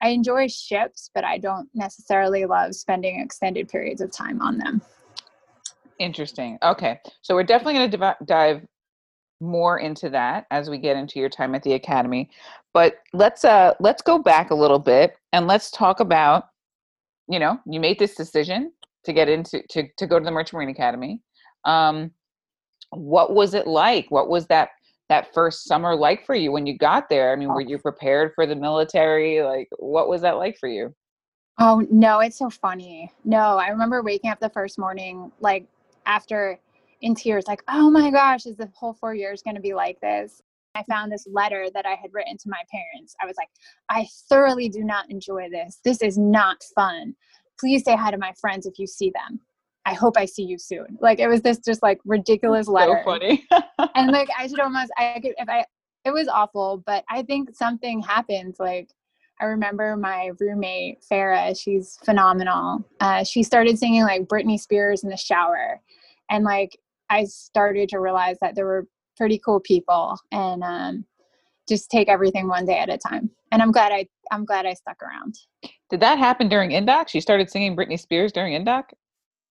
I 0.00 0.10
enjoy 0.10 0.46
ships, 0.48 1.10
but 1.14 1.24
I 1.24 1.38
don't 1.38 1.68
necessarily 1.74 2.44
love 2.44 2.74
spending 2.74 3.20
extended 3.20 3.68
periods 3.68 4.00
of 4.00 4.12
time 4.12 4.40
on 4.40 4.58
them. 4.58 4.80
Interesting. 5.98 6.58
Okay. 6.62 7.00
So 7.22 7.34
we're 7.34 7.44
definitely 7.44 7.74
going 7.74 7.90
to 7.90 7.96
div- 7.96 8.26
dive 8.26 8.62
more 9.40 9.78
into 9.78 10.10
that 10.10 10.46
as 10.50 10.68
we 10.68 10.78
get 10.78 10.96
into 10.96 11.18
your 11.18 11.28
time 11.28 11.54
at 11.54 11.62
the 11.62 11.74
academy. 11.74 12.30
But 12.74 12.96
let's 13.12 13.44
uh 13.44 13.74
let's 13.80 14.02
go 14.02 14.18
back 14.18 14.50
a 14.50 14.54
little 14.54 14.78
bit 14.78 15.16
and 15.32 15.46
let's 15.46 15.70
talk 15.70 16.00
about 16.00 16.44
you 17.28 17.38
know, 17.38 17.58
you 17.66 17.78
made 17.78 17.98
this 17.98 18.14
decision 18.14 18.72
to 19.04 19.12
get 19.12 19.28
into 19.28 19.62
to 19.70 19.84
to 19.96 20.06
go 20.06 20.18
to 20.18 20.24
the 20.24 20.30
Merchant 20.30 20.54
Marine 20.54 20.70
Academy. 20.70 21.20
Um 21.64 22.10
what 22.90 23.34
was 23.34 23.54
it 23.54 23.66
like? 23.66 24.10
What 24.10 24.28
was 24.28 24.46
that 24.46 24.70
that 25.08 25.32
first 25.32 25.64
summer 25.64 25.94
like 25.94 26.26
for 26.26 26.34
you 26.34 26.52
when 26.52 26.66
you 26.66 26.76
got 26.76 27.08
there? 27.08 27.32
I 27.32 27.36
mean, 27.36 27.48
were 27.48 27.60
you 27.60 27.78
prepared 27.78 28.32
for 28.34 28.46
the 28.46 28.56
military? 28.56 29.40
Like 29.42 29.68
what 29.78 30.08
was 30.08 30.22
that 30.22 30.36
like 30.36 30.58
for 30.58 30.68
you? 30.68 30.94
Oh 31.60 31.86
no, 31.90 32.20
it's 32.20 32.38
so 32.38 32.50
funny. 32.50 33.12
No, 33.24 33.56
I 33.58 33.68
remember 33.68 34.02
waking 34.02 34.30
up 34.30 34.40
the 34.40 34.50
first 34.50 34.78
morning, 34.78 35.32
like 35.40 35.66
after 36.08 36.58
in 37.00 37.14
tears, 37.14 37.46
like, 37.46 37.62
oh 37.68 37.90
my 37.90 38.10
gosh, 38.10 38.46
is 38.46 38.56
the 38.56 38.68
whole 38.74 38.94
four 38.94 39.14
years 39.14 39.42
going 39.42 39.54
to 39.54 39.62
be 39.62 39.74
like 39.74 40.00
this? 40.00 40.42
I 40.74 40.82
found 40.84 41.12
this 41.12 41.26
letter 41.30 41.68
that 41.74 41.86
I 41.86 41.94
had 41.94 42.12
written 42.12 42.36
to 42.36 42.48
my 42.48 42.62
parents. 42.70 43.14
I 43.22 43.26
was 43.26 43.36
like, 43.36 43.48
I 43.88 44.08
thoroughly 44.28 44.68
do 44.68 44.84
not 44.84 45.10
enjoy 45.10 45.48
this. 45.50 45.80
This 45.84 46.02
is 46.02 46.18
not 46.18 46.62
fun. 46.74 47.14
Please 47.58 47.84
say 47.84 47.96
hi 47.96 48.10
to 48.10 48.18
my 48.18 48.32
friends 48.40 48.66
if 48.66 48.78
you 48.78 48.86
see 48.86 49.10
them. 49.10 49.40
I 49.84 49.94
hope 49.94 50.16
I 50.16 50.26
see 50.26 50.42
you 50.42 50.58
soon. 50.58 50.98
Like 51.00 51.18
it 51.18 51.28
was 51.28 51.40
this 51.40 51.58
just 51.58 51.82
like 51.82 51.98
ridiculous 52.04 52.68
letter. 52.68 53.00
So 53.04 53.10
funny. 53.10 53.46
and 53.94 54.10
like 54.12 54.28
I 54.38 54.46
should 54.46 54.60
almost 54.60 54.92
I 54.98 55.18
could 55.22 55.32
if 55.38 55.48
I 55.48 55.64
it 56.04 56.12
was 56.12 56.28
awful, 56.28 56.82
but 56.84 57.04
I 57.08 57.22
think 57.22 57.54
something 57.54 58.00
happened. 58.00 58.56
Like 58.58 58.90
I 59.40 59.46
remember 59.46 59.96
my 59.96 60.32
roommate 60.40 61.02
Farah, 61.10 61.58
she's 61.58 61.98
phenomenal. 62.04 62.84
Uh, 63.00 63.24
she 63.24 63.42
started 63.42 63.78
singing 63.78 64.02
like 64.02 64.22
Britney 64.22 64.58
Spears 64.60 65.04
in 65.04 65.10
the 65.10 65.16
shower, 65.16 65.80
and 66.30 66.44
like 66.44 66.78
I 67.10 67.24
started 67.24 67.88
to 67.90 68.00
realize 68.00 68.36
that 68.40 68.54
there 68.54 68.66
were 68.66 68.86
pretty 69.16 69.40
cool 69.44 69.60
people, 69.60 70.16
and 70.32 70.62
um, 70.62 71.04
just 71.68 71.90
take 71.90 72.08
everything 72.08 72.48
one 72.48 72.64
day 72.64 72.78
at 72.78 72.90
a 72.90 72.98
time. 72.98 73.30
And 73.52 73.62
I'm 73.62 73.72
glad 73.72 73.92
I 73.92 74.06
I'm 74.30 74.44
glad 74.44 74.66
I 74.66 74.74
stuck 74.74 75.02
around. 75.02 75.36
Did 75.90 76.00
that 76.00 76.18
happen 76.18 76.48
during 76.48 76.70
Indoc? 76.70 77.08
She 77.08 77.20
started 77.20 77.50
singing 77.50 77.76
Britney 77.76 77.98
Spears 77.98 78.32
during 78.32 78.52
Indoc? 78.52 78.84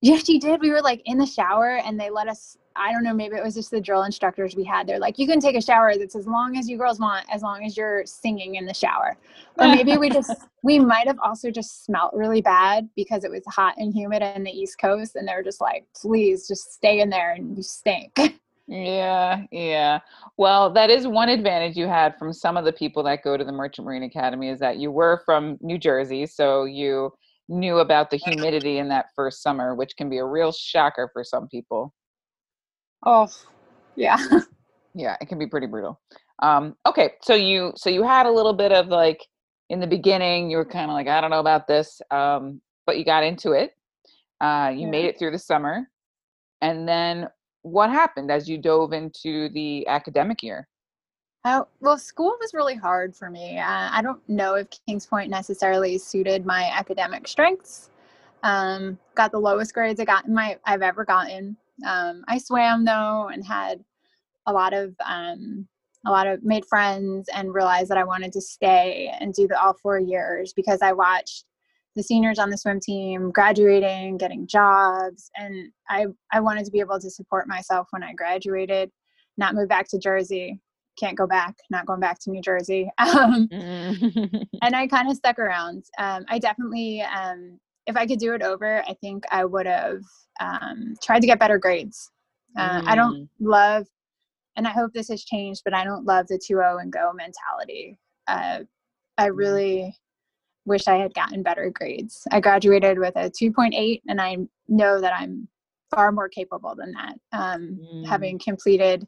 Yeah, 0.01 0.17
she 0.17 0.37
did. 0.37 0.61
We 0.61 0.69
were 0.69 0.81
like 0.81 1.01
in 1.05 1.17
the 1.17 1.25
shower 1.25 1.77
and 1.77 1.99
they 1.99 2.09
let 2.09 2.27
us, 2.27 2.57
I 2.75 2.91
don't 2.91 3.03
know, 3.03 3.13
maybe 3.13 3.35
it 3.35 3.43
was 3.43 3.55
just 3.55 3.71
the 3.71 3.81
drill 3.81 4.03
instructors 4.03 4.55
we 4.55 4.63
had. 4.63 4.85
They're 4.85 4.99
like, 4.99 5.17
you 5.17 5.25
can 5.25 5.39
take 5.39 5.55
a 5.55 5.61
shower 5.61 5.97
that's 5.97 6.15
as 6.15 6.27
long 6.27 6.55
as 6.55 6.69
you 6.69 6.77
girls 6.77 6.99
want, 6.99 7.25
as 7.31 7.41
long 7.41 7.65
as 7.65 7.75
you're 7.75 8.05
singing 8.05 8.55
in 8.55 8.67
the 8.67 8.73
shower. 8.75 9.17
Or 9.57 9.67
maybe 9.75 9.97
we 9.97 10.11
just, 10.11 10.31
we 10.61 10.77
might 10.77 11.07
have 11.07 11.17
also 11.23 11.49
just 11.49 11.83
smelt 11.83 12.13
really 12.13 12.41
bad 12.41 12.87
because 12.95 13.23
it 13.23 13.31
was 13.31 13.41
hot 13.47 13.73
and 13.77 13.91
humid 13.91 14.21
in 14.21 14.43
the 14.43 14.51
East 14.51 14.77
Coast. 14.79 15.15
And 15.15 15.27
they 15.27 15.33
were 15.33 15.43
just 15.43 15.61
like, 15.61 15.87
please 15.95 16.47
just 16.47 16.73
stay 16.73 16.99
in 17.01 17.09
there 17.09 17.31
and 17.31 17.57
you 17.57 17.63
stink. 17.63 18.17
Yeah, 18.69 19.43
yeah. 19.49 19.99
Well, 20.35 20.73
that 20.73 20.89
is 20.89 21.07
one 21.07 21.29
advantage 21.29 21.77
you 21.77 21.87
had 21.87 22.17
from 22.19 22.33
some 22.33 22.57
of 22.57 22.65
the 22.65 22.73
people 22.73 23.01
that 23.03 23.23
go 23.23 23.37
to 23.37 23.45
the 23.45 23.51
Merchant 23.53 23.87
Marine 23.87 24.03
Academy 24.03 24.49
is 24.49 24.59
that 24.59 24.75
you 24.75 24.91
were 24.91 25.21
from 25.25 25.57
New 25.61 25.77
Jersey, 25.77 26.25
so 26.25 26.65
you 26.65 27.13
knew 27.49 27.79
about 27.79 28.09
the 28.09 28.17
humidity 28.17 28.77
in 28.77 28.89
that 28.89 29.07
first 29.15 29.41
summer, 29.41 29.75
which 29.75 29.95
can 29.97 30.09
be 30.09 30.17
a 30.17 30.25
real 30.25 30.51
shocker 30.51 31.09
for 31.13 31.23
some 31.23 31.47
people. 31.47 31.93
oh, 33.05 33.27
yeah. 33.95 34.17
Yeah, 34.97 35.15
it 35.21 35.29
can 35.29 35.37
be 35.37 35.45
pretty 35.45 35.67
brutal. 35.67 36.01
Um, 36.41 36.75
okay, 36.87 37.11
so 37.21 37.35
you 37.35 37.71
so 37.75 37.89
you 37.89 38.01
had 38.01 38.25
a 38.25 38.31
little 38.31 38.53
bit 38.53 38.71
of 38.71 38.87
like 38.87 39.23
in 39.69 39.79
the 39.79 39.85
beginning, 39.85 40.49
you 40.49 40.57
were 40.57 40.65
kind 40.65 40.89
of 40.89 40.95
like, 40.95 41.07
I 41.07 41.21
don't 41.21 41.29
know 41.29 41.39
about 41.39 41.67
this, 41.67 42.01
um, 42.09 42.61
but 42.87 42.97
you 42.97 43.05
got 43.05 43.23
into 43.23 43.51
it. 43.51 43.73
Uh, 44.41 44.73
you 44.75 44.87
made 44.87 45.05
it 45.05 45.19
through 45.19 45.31
the 45.31 45.39
summer, 45.39 45.87
and 46.61 46.87
then 46.87 47.27
what 47.61 47.89
happened 47.91 48.31
as 48.31 48.49
you 48.49 48.57
dove 48.57 48.93
into 48.93 49.49
the 49.49 49.87
academic 49.87 50.41
year? 50.41 50.67
Oh, 51.45 51.67
well, 51.79 51.97
school 51.97 52.35
was 52.41 52.53
really 52.53 52.75
hard 52.75 53.15
for 53.15 53.29
me. 53.29 53.57
Uh, 53.57 53.89
I 53.91 54.01
don't 54.01 54.27
know 54.27 54.55
if 54.55 54.67
Kings 54.85 55.05
Point 55.05 55.29
necessarily 55.29 55.97
suited 55.97 56.45
my 56.45 56.69
academic 56.73 57.27
strengths. 57.27 57.89
Um, 58.43 58.99
got 59.15 59.31
the 59.31 59.39
lowest 59.39 59.73
grades 59.73 59.99
I 59.99 60.05
got 60.05 60.25
in 60.25 60.33
my 60.33 60.57
I've 60.65 60.81
ever 60.81 61.05
gotten. 61.05 61.57
Um, 61.85 62.23
I 62.27 62.37
swam 62.37 62.85
though 62.85 63.29
and 63.31 63.45
had 63.45 63.83
a 64.47 64.53
lot 64.53 64.73
of 64.73 64.95
um, 65.05 65.67
a 66.05 66.11
lot 66.11 66.27
of 66.27 66.43
made 66.43 66.65
friends 66.65 67.29
and 67.33 67.53
realized 67.53 67.89
that 67.89 67.97
I 67.97 68.03
wanted 68.03 68.31
to 68.33 68.41
stay 68.41 69.13
and 69.19 69.33
do 69.33 69.47
the 69.47 69.61
all 69.61 69.75
four 69.81 69.99
years 69.99 70.53
because 70.53 70.81
I 70.81 70.93
watched 70.93 71.45
the 71.95 72.03
seniors 72.03 72.39
on 72.39 72.49
the 72.49 72.57
swim 72.57 72.79
team 72.79 73.31
graduating, 73.31 74.17
getting 74.17 74.47
jobs, 74.47 75.31
and 75.35 75.71
I 75.89 76.07
I 76.31 76.39
wanted 76.41 76.65
to 76.65 76.71
be 76.71 76.79
able 76.79 76.99
to 76.99 77.09
support 77.09 77.47
myself 77.47 77.87
when 77.91 78.03
I 78.03 78.13
graduated, 78.13 78.91
not 79.37 79.55
move 79.55 79.69
back 79.69 79.87
to 79.89 79.99
Jersey. 79.99 80.61
Can't 80.97 81.17
go 81.17 81.27
back. 81.27 81.55
Not 81.69 81.85
going 81.85 81.99
back 81.99 82.19
to 82.19 82.31
New 82.31 82.41
Jersey. 82.41 82.89
Um, 82.99 83.49
Mm. 83.51 84.47
and 84.61 84.75
I 84.75 84.87
kind 84.87 85.09
of 85.09 85.15
stuck 85.15 85.39
around. 85.39 85.85
Um, 85.97 86.25
I 86.27 86.39
definitely, 86.39 87.01
um, 87.01 87.59
if 87.85 87.95
I 87.95 88.05
could 88.05 88.19
do 88.19 88.33
it 88.33 88.41
over, 88.41 88.83
I 88.87 88.93
think 89.01 89.23
I 89.31 89.45
would 89.45 89.65
have 89.65 90.01
um, 90.39 90.95
tried 91.03 91.21
to 91.21 91.27
get 91.27 91.39
better 91.39 91.57
grades. 91.57 92.11
Uh, 92.57 92.81
I 92.85 92.95
don't 92.95 93.29
love, 93.39 93.85
and 94.55 94.67
I 94.67 94.71
hope 94.71 94.91
this 94.93 95.09
has 95.09 95.23
changed, 95.23 95.61
but 95.63 95.73
I 95.73 95.83
don't 95.83 96.05
love 96.05 96.27
the 96.27 96.39
2-0 96.39 96.81
and 96.81 96.91
go 96.91 97.11
mentality. 97.13 97.97
Uh, 98.27 98.61
I 99.17 99.29
Mm. 99.29 99.37
really 99.37 99.95
wish 100.65 100.87
I 100.87 100.95
had 100.97 101.13
gotten 101.13 101.43
better 101.43 101.69
grades. 101.69 102.27
I 102.31 102.39
graduated 102.41 102.99
with 102.99 103.15
a 103.15 103.29
2.8, 103.29 104.01
and 104.07 104.19
I 104.19 104.37
know 104.67 104.99
that 104.99 105.13
I'm 105.13 105.47
far 105.93 106.11
more 106.11 106.27
capable 106.29 106.75
than 106.75 106.91
that. 106.93 107.15
Um, 107.31 107.79
Mm. 107.79 108.05
Having 108.07 108.39
completed 108.39 109.07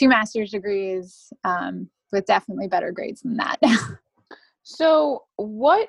two 0.00 0.08
master's 0.08 0.50
degrees 0.50 1.32
um, 1.44 1.88
with 2.10 2.26
definitely 2.26 2.66
better 2.66 2.90
grades 2.90 3.20
than 3.20 3.36
that. 3.36 3.58
So 4.62 5.24
what 5.36 5.88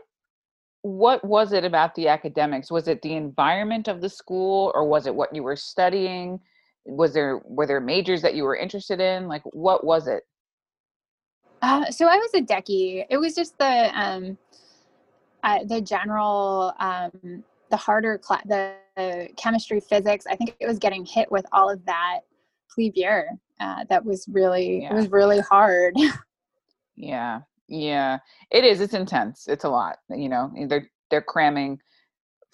what 0.81 1.23
was 1.23 1.53
it 1.53 1.63
about 1.63 1.93
the 1.93 2.07
academics? 2.07 2.71
Was 2.71 2.87
it 2.87 3.03
the 3.03 3.13
environment 3.13 3.87
of 3.87 4.01
the 4.01 4.09
school 4.09 4.71
or 4.73 4.87
was 4.87 5.05
it 5.05 5.13
what 5.13 5.35
you 5.35 5.43
were 5.43 5.55
studying? 5.55 6.39
Was 6.85 7.13
there 7.13 7.41
were 7.45 7.67
there 7.67 7.79
majors 7.79 8.23
that 8.23 8.33
you 8.33 8.43
were 8.43 8.55
interested 8.55 8.99
in? 8.99 9.27
Like 9.27 9.43
what 9.53 9.83
was 9.83 10.07
it? 10.07 10.23
Uh, 11.61 11.91
so 11.91 12.07
I 12.07 12.15
was 12.15 12.33
a 12.33 12.41
decky. 12.41 13.05
It 13.07 13.17
was 13.17 13.35
just 13.35 13.55
the 13.59 13.91
um, 13.93 14.37
uh, 15.43 15.63
the 15.65 15.79
general 15.79 16.73
um, 16.79 17.43
the 17.69 17.77
harder 17.77 18.17
cla- 18.17 18.41
the, 18.45 18.73
the 18.95 19.29
chemistry 19.37 19.79
physics. 19.79 20.25
I 20.27 20.35
think 20.35 20.55
it 20.59 20.65
was 20.65 20.79
getting 20.79 21.05
hit 21.05 21.31
with 21.31 21.45
all 21.51 21.69
of 21.69 21.85
that 21.85 22.21
plebe 22.73 22.93
year. 22.95 23.29
Uh, 23.59 23.83
that 23.89 24.03
was 24.05 24.25
really 24.31 24.81
Yeah. 24.83 24.91
it 24.91 24.95
was 24.95 25.09
really 25.11 25.39
hard. 25.39 25.95
Yeah. 26.95 27.41
Yeah. 27.67 28.19
It 28.51 28.63
is. 28.63 28.81
It's 28.81 28.93
intense. 28.93 29.47
It's 29.47 29.63
a 29.63 29.69
lot. 29.69 29.97
You 30.09 30.29
know, 30.29 30.51
they're 30.67 30.87
they're 31.09 31.21
cramming 31.21 31.79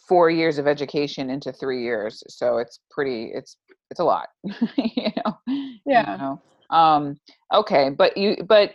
four 0.08 0.30
years 0.30 0.58
of 0.58 0.68
education 0.68 1.30
into 1.30 1.52
three 1.52 1.84
years. 1.84 2.24
So 2.30 2.58
it's 2.60 2.80
pretty 2.90 3.32
it's 3.34 3.58
it's 3.92 4.00
a 4.00 4.04
lot. 4.06 4.28
you 4.44 5.10
know. 5.26 5.38
you 5.48 5.80
Yeah. 5.86 6.18
know? 6.18 6.42
Um 6.76 7.18
okay, 7.54 7.90
but 7.90 8.16
you 8.16 8.38
but 8.48 8.74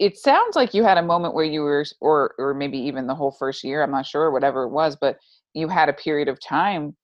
it 0.00 0.16
sounds 0.16 0.56
like 0.56 0.74
you 0.74 0.82
had 0.82 0.98
a 0.98 1.02
moment 1.02 1.34
where 1.34 1.44
you 1.44 1.60
were 1.60 1.84
or 2.00 2.34
or 2.38 2.54
maybe 2.54 2.78
even 2.78 3.06
the 3.06 3.14
whole 3.14 3.36
first 3.38 3.62
year, 3.62 3.82
I'm 3.82 3.90
not 3.92 4.06
sure, 4.06 4.30
whatever 4.32 4.64
it 4.64 4.70
was, 4.70 4.96
but 4.96 5.18
you 5.54 5.68
had 5.68 5.88
a 5.88 5.92
period 5.92 6.26
of 6.28 6.40
time 6.40 6.96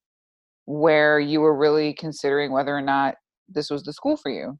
where 0.65 1.21
you 1.21 1.41
were 1.41 1.55
really 1.57 1.93
considering 1.95 2.51
whether 2.53 2.77
or 2.77 2.81
not 2.83 3.15
this 3.49 3.71
was 3.71 3.83
the 3.83 3.93
school 3.93 4.17
for 4.17 4.31
you. 4.31 4.59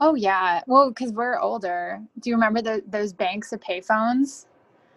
oh 0.00 0.14
yeah. 0.14 0.62
Well, 0.66 0.90
because 0.90 1.12
we're 1.12 1.38
older. 1.38 2.00
Do 2.20 2.30
you 2.30 2.36
remember 2.36 2.60
the, 2.62 2.82
those 2.86 3.12
banks 3.12 3.52
of 3.52 3.60
payphones? 3.60 4.46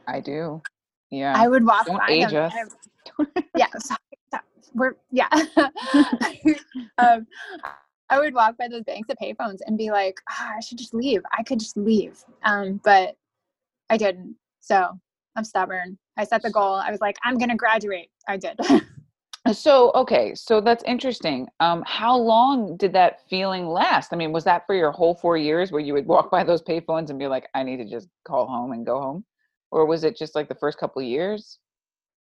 I 0.08 0.20
do. 0.20 0.62
Yeah. 1.12 1.34
I 1.36 1.48
would 1.48 1.66
walk 1.66 1.86
Don't 1.86 1.98
by 1.98 2.08
age 2.10 2.32
them. 2.32 2.51
I- 2.54 3.25
yeah, 3.56 3.68
sorry, 3.80 4.00
so- 4.32 4.39
we're 4.74 4.94
yeah. 5.12 5.30
um, 6.98 7.25
I 8.10 8.20
would 8.20 8.34
walk 8.34 8.58
by 8.58 8.68
those 8.68 8.84
banks 8.84 9.10
of 9.10 9.18
payphones 9.22 9.60
and 9.66 9.77
be 9.77 9.92
like, 9.92 10.16
"Ah, 10.30 10.54
I 10.58 10.60
should 10.62 10.77
just 10.77 10.94
leave. 10.94 11.22
I 11.38 11.44
could 11.44 11.60
just 11.60 11.75
leave. 11.77 12.24
Um, 12.44 12.80
but 12.84 13.16
I 13.89 13.98
didn't. 13.98 14.36
So 14.62 14.98
I'm 15.36 15.44
stubborn. 15.44 15.98
I 16.18 16.24
set 16.24 16.42
the 16.42 16.51
goal. 16.51 16.75
I 16.75 16.92
was 16.92 17.00
like, 17.01 17.18
I'm 17.24 17.38
gonna 17.38 17.56
graduate. 17.56 18.10
I 18.27 18.38
did. 18.38 18.60
So 19.54 19.92
okay, 19.96 20.34
so 20.36 20.62
that's 20.62 20.84
interesting. 20.84 21.48
Um, 21.60 21.84
how 21.86 22.18
long 22.18 22.77
did 22.77 22.94
that 22.94 23.27
feeling 23.30 23.68
last? 23.68 24.13
I 24.13 24.16
mean, 24.16 24.32
was 24.32 24.44
that 24.46 24.66
for 24.66 24.75
your 24.75 24.92
whole 24.92 25.16
four 25.16 25.38
years 25.38 25.72
where 25.72 25.82
you 25.82 25.94
would 25.94 26.06
walk 26.06 26.32
by 26.38 26.44
those 26.44 26.62
payphones 26.62 27.10
and 27.10 27.20
be 27.20 27.27
like, 27.27 27.48
I 27.54 27.63
need 27.63 27.77
to 27.77 27.86
just 27.86 28.08
call 28.25 28.48
home 28.48 28.72
and 28.72 28.86
go 28.86 29.00
home? 29.00 29.25
Or 29.72 29.86
was 29.86 30.04
it 30.04 30.18
just 30.18 30.36
like 30.36 30.48
the 30.48 30.56
first 30.56 30.77
couple 30.77 31.01
years? 31.01 31.60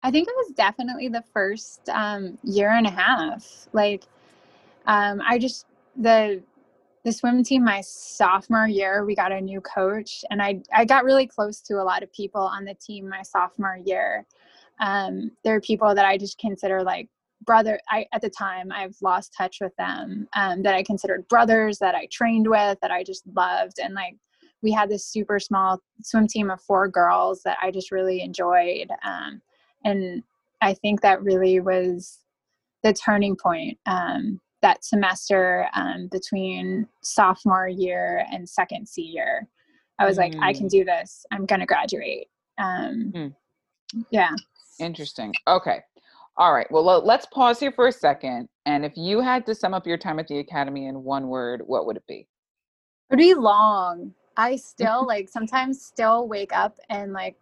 I 0.04 0.12
think 0.12 0.28
it 0.28 0.36
was 0.36 0.52
definitely 0.56 1.08
the 1.08 1.24
first 1.34 1.88
um, 1.90 2.38
year 2.44 2.72
and 2.72 2.86
a 2.86 2.92
half. 2.92 3.68
Like, 3.72 4.04
um, 4.86 5.22
I 5.26 5.40
just 5.40 5.66
the 5.96 6.42
the 7.06 7.12
swim 7.12 7.44
team 7.44 7.66
my 7.66 7.82
sophomore 7.82 8.68
year 8.68 9.06
we 9.06 9.14
got 9.14 9.32
a 9.32 9.40
new 9.40 9.60
coach 9.62 10.24
and 10.30 10.42
I 10.42 10.62
I 10.74 10.86
got 10.86 11.04
really 11.04 11.28
close 11.28 11.60
to 11.62 11.76
a 11.76 11.84
lot 11.84 12.02
of 12.02 12.12
people 12.14 12.42
on 12.42 12.64
the 12.66 12.74
team 12.76 13.10
my 13.10 13.22
sophomore 13.22 13.78
year. 13.84 14.26
Um, 14.80 15.32
there 15.44 15.56
are 15.56 15.62
people 15.62 15.94
that 15.96 16.06
I 16.06 16.18
just 16.18 16.38
consider 16.38 16.84
like 16.84 17.10
brother. 17.46 17.80
I 17.90 18.06
at 18.14 18.22
the 18.22 18.30
time 18.30 18.72
I've 18.72 18.96
lost 19.02 19.34
touch 19.38 19.58
with 19.62 19.76
them 19.78 20.28
um, 20.36 20.64
that 20.64 20.76
I 20.76 20.84
considered 20.84 21.28
brothers 21.28 21.78
that 21.80 21.96
I 21.96 22.08
trained 22.12 22.48
with 22.50 22.78
that 22.82 22.92
I 22.92 23.04
just 23.04 23.24
loved 23.36 23.80
and 23.84 23.94
like 23.94 24.16
we 24.62 24.72
had 24.72 24.90
this 24.90 25.06
super 25.06 25.40
small 25.40 25.82
swim 26.04 26.26
team 26.26 26.50
of 26.50 26.62
four 26.62 26.88
girls 26.88 27.42
that 27.44 27.58
I 27.62 27.70
just 27.70 27.92
really 27.92 28.22
enjoyed. 28.22 28.90
Um, 29.04 29.42
and 29.84 30.24
I 30.62 30.74
think 30.74 31.02
that 31.02 31.22
really 31.22 31.60
was 31.60 32.20
the 32.82 32.94
turning 32.94 33.36
point 33.36 33.78
um, 33.86 34.40
that 34.62 34.86
semester 34.86 35.68
um, 35.76 36.08
between 36.10 36.88
sophomore 37.02 37.68
year 37.68 38.26
and 38.32 38.48
second 38.48 38.88
sea 38.88 39.02
year. 39.02 39.50
I 40.00 40.06
was 40.06 40.18
like, 40.18 40.34
I 40.42 40.54
can 40.54 40.68
Mm. 40.68 40.72
do 40.72 40.86
this. 40.86 41.26
I'm 41.32 41.46
gonna 41.46 41.66
graduate. 41.66 42.28
Um, 42.58 43.12
Mm. 43.14 43.36
Yeah. 44.10 44.32
Interesting. 44.80 45.34
Okay. 45.48 45.80
All 46.38 46.54
right. 46.54 46.70
Well, 46.72 46.84
let's 46.84 47.28
pause 47.28 47.60
here 47.60 47.72
for 47.72 47.88
a 47.88 47.92
second. 47.92 48.50
And 48.66 48.84
if 48.84 48.94
you 48.96 49.22
had 49.22 49.46
to 49.46 49.54
sum 49.54 49.74
up 49.74 49.86
your 49.86 49.98
time 49.98 50.20
at 50.20 50.28
the 50.28 50.40
academy 50.40 50.88
in 50.88 51.04
one 51.04 51.28
word, 51.28 51.62
what 51.66 51.86
would 51.86 51.98
it 51.98 52.08
be? 52.08 52.28
pretty 53.14 53.36
long. 53.36 54.12
I 54.38 54.56
still 54.56 55.06
like 55.08 55.30
sometimes 55.30 55.86
still 55.86 56.28
wake 56.28 56.52
up 56.52 56.78
and 56.90 57.14
like 57.14 57.36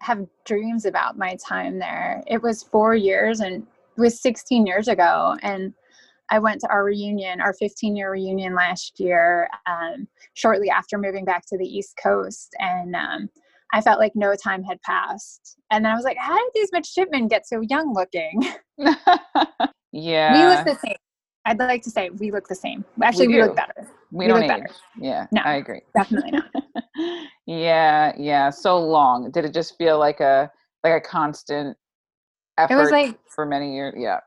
have 0.00 0.26
dreams 0.44 0.84
about 0.84 1.16
my 1.16 1.36
time 1.36 1.78
there. 1.78 2.22
It 2.26 2.42
was 2.42 2.62
four 2.62 2.94
years 2.94 3.40
and 3.40 3.62
it 3.62 4.00
was 4.00 4.20
16 4.20 4.66
years 4.66 4.88
ago. 4.88 5.36
And 5.42 5.72
I 6.30 6.38
went 6.38 6.60
to 6.60 6.68
our 6.68 6.84
reunion, 6.84 7.40
our 7.40 7.54
15 7.54 7.96
year 7.96 8.12
reunion 8.12 8.54
last 8.54 9.00
year, 9.00 9.48
um, 9.66 10.06
shortly 10.34 10.68
after 10.68 10.98
moving 10.98 11.24
back 11.24 11.46
to 11.46 11.56
the 11.56 11.66
East 11.66 11.98
Coast. 12.02 12.54
And 12.58 12.94
um, 12.94 13.30
I 13.72 13.80
felt 13.80 14.00
like 14.00 14.12
no 14.14 14.34
time 14.34 14.62
had 14.62 14.80
passed. 14.82 15.56
And 15.70 15.84
then 15.84 15.92
I 15.92 15.94
was 15.94 16.04
like, 16.04 16.16
how 16.18 16.36
did 16.36 16.50
these 16.54 16.70
midshipmen 16.72 17.28
get 17.28 17.46
so 17.46 17.60
young 17.60 17.94
looking? 17.94 18.42
yeah. 19.92 20.32
we 20.32 20.56
look 20.56 20.64
the 20.64 20.78
same. 20.84 20.96
I'd 21.46 21.58
like 21.58 21.82
to 21.82 21.90
say 21.90 22.10
we 22.10 22.30
look 22.30 22.48
the 22.48 22.54
same. 22.54 22.84
Actually, 23.02 23.28
we, 23.28 23.42
look 23.42 23.56
better. 23.56 23.88
we 24.10 24.24
we 24.24 24.26
don't 24.26 24.40
look 24.40 24.50
age. 24.50 24.62
better. 24.62 24.74
Yeah. 25.00 25.26
No. 25.32 25.42
I 25.42 25.54
agree. 25.54 25.80
Definitely 25.96 26.32
not. 26.32 26.50
yeah. 27.46 28.12
Yeah. 28.18 28.50
So 28.50 28.78
long. 28.78 29.30
Did 29.30 29.44
it 29.44 29.54
just 29.54 29.76
feel 29.78 29.98
like 29.98 30.20
a 30.20 30.50
like 30.84 30.92
a 30.92 31.00
constant 31.00 31.76
effort 32.58 32.74
It 32.74 32.76
was 32.76 32.90
like 32.90 33.18
for 33.34 33.46
many 33.46 33.74
years? 33.74 33.94
Yeah. 33.96 34.20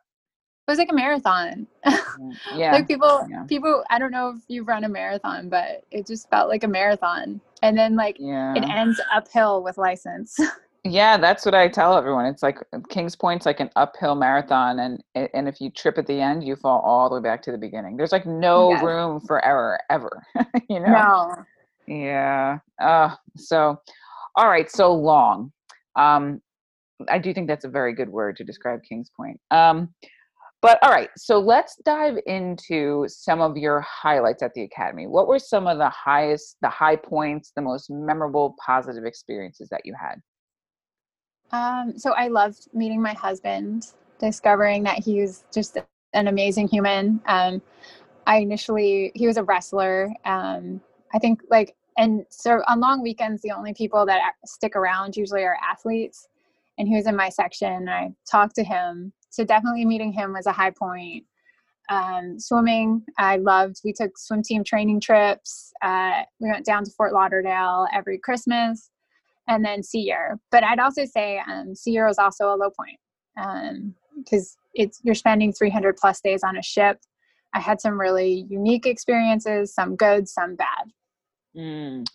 It 0.66 0.72
was 0.72 0.78
like 0.78 0.90
a 0.92 0.96
marathon. 0.96 1.68
Mm, 1.86 2.34
Yeah. 2.56 2.72
like 2.72 2.88
people 2.88 3.28
yeah. 3.30 3.44
people 3.44 3.84
I 3.90 4.00
don't 4.00 4.12
know 4.12 4.30
if 4.36 4.44
you've 4.48 4.68
run 4.68 4.84
a 4.84 4.90
marathon, 4.90 5.50
but 5.50 5.84
it 5.92 6.08
just 6.08 6.30
felt 6.30 6.50
like 6.50 6.64
a 6.64 6.68
marathon. 6.68 7.42
And 7.62 7.78
then 7.78 7.96
like 7.96 8.18
yeah. 8.20 8.54
it 8.56 8.64
ends 8.64 9.00
uphill 9.14 9.64
with 9.64 9.78
license. 9.78 10.38
Yeah, 10.86 11.16
that's 11.16 11.46
what 11.46 11.56
I 11.56 11.70
tell 11.70 11.98
everyone. 11.98 12.26
It's 12.26 12.44
like 12.44 12.58
Kings 12.90 13.16
Point's 13.16 13.46
like 13.46 13.62
an 13.62 13.70
uphill 13.78 14.16
marathon, 14.16 14.80
and 14.80 15.02
and 15.34 15.48
if 15.48 15.62
you 15.62 15.70
trip 15.70 15.98
at 15.98 16.08
the 16.08 16.20
end, 16.20 16.44
you 16.44 16.58
fall 16.58 16.82
all 16.82 17.08
the 17.08 17.16
way 17.16 17.22
back 17.22 17.42
to 17.44 17.54
the 17.54 17.58
beginning. 17.58 17.96
There's 17.96 18.12
like 18.12 18.26
no 18.26 18.72
Yes. 18.72 18.84
room 18.84 19.22
for 19.22 19.44
error 19.46 19.80
ever. 19.90 20.22
you 20.70 20.82
know? 20.82 20.92
no. 20.92 21.36
Yeah. 21.88 22.60
Uh, 22.82 23.16
so, 23.38 23.80
all 24.36 24.50
right. 24.50 24.70
So 24.70 24.94
long. 24.94 25.54
Um, 25.96 26.42
I 27.10 27.18
do 27.18 27.34
think 27.34 27.48
that's 27.48 27.64
a 27.64 27.70
very 27.70 27.94
good 27.94 28.10
word 28.10 28.36
to 28.38 28.44
describe 28.44 28.84
Kings 28.84 29.10
Point. 29.16 29.40
Um, 29.52 29.94
but 30.64 30.80
all 30.82 30.92
right. 30.92 31.10
So 31.18 31.40
let's 31.40 31.76
dive 31.84 32.18
into 32.26 33.06
some 33.10 33.42
of 33.42 33.58
your 33.58 33.82
highlights 33.82 34.42
at 34.42 34.54
the 34.54 34.62
academy. 34.62 35.08
What 35.08 35.28
were 35.28 35.38
some 35.38 35.68
of 35.68 35.78
the 35.78 35.90
highest, 35.90 36.56
the 36.62 36.70
high 36.70 36.96
points, 36.96 37.52
the 37.54 37.62
most 37.62 37.90
memorable, 37.90 38.56
positive 38.66 39.04
experiences 39.04 39.68
that 39.70 39.82
you 39.84 39.94
had? 39.94 40.22
Um, 41.52 42.00
so 42.00 42.14
I 42.14 42.30
loved 42.30 42.70
meeting 42.74 43.02
my 43.02 43.12
husband, 43.12 43.88
discovering 44.20 44.84
that 44.84 45.00
he 45.00 45.20
was 45.20 45.44
just 45.54 45.78
an 46.14 46.28
amazing 46.28 46.70
human. 46.70 47.22
Um, 47.26 47.62
I 48.26 48.38
initially, 48.38 49.12
he 49.16 49.28
was 49.28 49.36
a 49.36 49.44
wrestler. 49.44 50.14
Um, 50.24 50.80
I 51.14 51.20
think 51.20 51.42
like, 51.52 51.76
and 51.98 52.26
so 52.30 52.62
on 52.70 52.80
long 52.80 53.04
weekends, 53.04 53.42
the 53.42 53.52
only 53.52 53.74
people 53.74 54.06
that 54.06 54.32
stick 54.46 54.78
around 54.78 55.18
usually 55.18 55.44
are 55.44 55.58
athletes. 55.62 56.30
And 56.78 56.88
he 56.88 56.96
was 56.96 57.06
in 57.06 57.18
my 57.18 57.28
section. 57.28 57.90
I 57.90 58.14
talked 58.26 58.56
to 58.56 58.64
him. 58.64 59.12
So 59.34 59.44
definitely 59.44 59.84
meeting 59.84 60.14
him 60.14 60.34
was 60.34 60.46
a 60.46 60.52
high 60.52 60.70
point. 60.70 61.24
Um, 61.90 62.40
swimming, 62.40 63.04
I 63.18 63.38
loved. 63.38 63.82
We 63.84 63.92
took 63.92 64.16
swim 64.16 64.44
team 64.44 64.64
training 64.64 65.00
trips. 65.00 65.74
Uh, 65.82 66.22
we 66.40 66.52
went 66.52 66.68
down 66.68 66.84
to 66.84 66.92
Fort 66.92 67.14
Lauderdale 67.14 67.88
every 67.92 68.20
Christmas 68.20 68.92
and 69.48 69.66
then 69.66 69.82
sea 69.82 70.02
year. 70.02 70.40
But 70.52 70.64
I'd 70.64 70.78
also 70.78 71.04
say 71.06 71.42
um, 71.50 71.74
sea 71.74 71.94
year 71.94 72.06
was 72.06 72.20
also 72.20 72.54
a 72.54 72.56
low 72.56 72.70
point 72.70 73.00
because 74.24 74.56
it's 74.76 75.02
you're 75.04 75.16
spending 75.16 75.52
300 75.52 75.98
plus 75.98 76.22
days 76.22 76.44
on 76.44 76.56
a 76.56 76.62
ship. 76.62 77.00
I 77.56 77.60
had 77.60 77.82
some 77.82 78.00
really 78.00 78.46
unique 78.48 78.86
experiences, 78.86 79.74
some 79.74 79.96
good, 79.96 80.30
some 80.30 80.56
bad. 80.56 80.92
Mm. 81.58 82.06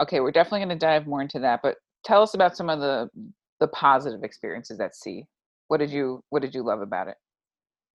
Okay, 0.00 0.20
we're 0.20 0.30
definitely 0.30 0.60
going 0.60 0.78
to 0.78 0.86
dive 0.86 1.08
more 1.08 1.22
into 1.22 1.40
that, 1.40 1.60
but 1.60 1.78
tell 2.04 2.22
us 2.22 2.34
about 2.34 2.56
some 2.56 2.70
of 2.70 2.78
the 2.78 3.10
the 3.58 3.68
positive 3.68 4.22
experiences 4.22 4.78
at 4.78 4.94
sea. 4.94 5.26
What 5.68 5.78
did 5.78 5.90
you 5.90 6.22
What 6.30 6.42
did 6.42 6.54
you 6.54 6.62
love 6.62 6.80
about 6.80 7.08
it? 7.08 7.16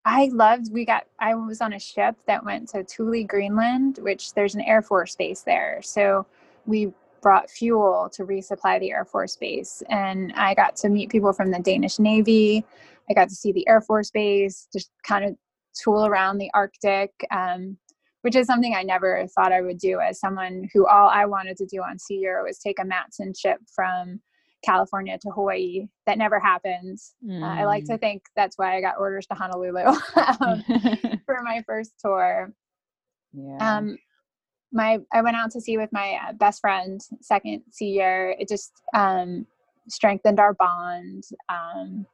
I 0.04 0.30
loved. 0.32 0.72
We 0.72 0.84
got. 0.84 1.06
I 1.20 1.34
was 1.34 1.60
on 1.60 1.72
a 1.72 1.78
ship 1.78 2.16
that 2.26 2.44
went 2.44 2.68
to 2.70 2.84
Thule, 2.84 3.24
Greenland, 3.24 3.98
which 4.02 4.34
there's 4.34 4.54
an 4.54 4.60
Air 4.62 4.82
Force 4.82 5.14
base 5.14 5.42
there. 5.42 5.80
So 5.82 6.26
we 6.66 6.92
brought 7.22 7.48
fuel 7.48 8.10
to 8.14 8.24
resupply 8.24 8.80
the 8.80 8.90
Air 8.90 9.04
Force 9.04 9.36
base, 9.36 9.82
and 9.88 10.32
I 10.34 10.54
got 10.54 10.74
to 10.76 10.88
meet 10.88 11.10
people 11.10 11.32
from 11.32 11.50
the 11.50 11.60
Danish 11.60 11.98
Navy. 11.98 12.64
I 13.08 13.14
got 13.14 13.28
to 13.28 13.34
see 13.34 13.52
the 13.52 13.66
Air 13.68 13.80
Force 13.80 14.10
base, 14.10 14.66
just 14.72 14.90
kind 15.04 15.24
of 15.24 15.36
tool 15.80 16.04
around 16.04 16.38
the 16.38 16.50
Arctic, 16.52 17.12
um, 17.30 17.76
which 18.22 18.34
is 18.34 18.46
something 18.46 18.74
I 18.74 18.82
never 18.82 19.26
thought 19.28 19.52
I 19.52 19.60
would 19.60 19.78
do 19.78 20.00
as 20.00 20.18
someone 20.18 20.68
who 20.72 20.86
all 20.86 21.08
I 21.08 21.26
wanted 21.26 21.56
to 21.58 21.66
do 21.66 21.80
on 21.80 21.98
Sea 21.98 22.18
Year 22.18 22.42
was 22.42 22.58
take 22.58 22.80
a 22.80 22.84
Matson 22.84 23.34
ship 23.34 23.60
from 23.72 24.20
California 24.64 25.18
to 25.20 25.30
Hawaii. 25.30 25.86
That 26.06 26.18
never 26.18 26.38
happened. 26.40 26.98
Uh, 27.28 27.44
I 27.44 27.64
like 27.64 27.84
to 27.86 27.98
think 27.98 28.22
that's 28.36 28.56
why 28.58 28.76
I 28.76 28.80
got 28.80 28.98
orders 28.98 29.26
to 29.26 29.34
Honolulu 29.34 29.84
um, 30.40 30.62
for 31.26 31.42
my 31.42 31.62
first 31.66 31.92
tour. 32.00 32.52
yeah. 33.32 33.76
Um, 33.78 33.96
my 34.72 34.98
I 35.12 35.20
went 35.22 35.36
out 35.36 35.50
to 35.52 35.60
sea 35.60 35.76
with 35.76 35.90
my 35.92 36.18
uh, 36.28 36.32
best 36.32 36.60
friend 36.60 37.00
second 37.20 37.62
sea 37.70 37.90
year. 37.90 38.34
It 38.38 38.48
just 38.48 38.72
um, 38.94 39.46
strengthened 39.88 40.40
our 40.40 40.54
bond. 40.54 41.24
Um, 41.48 42.06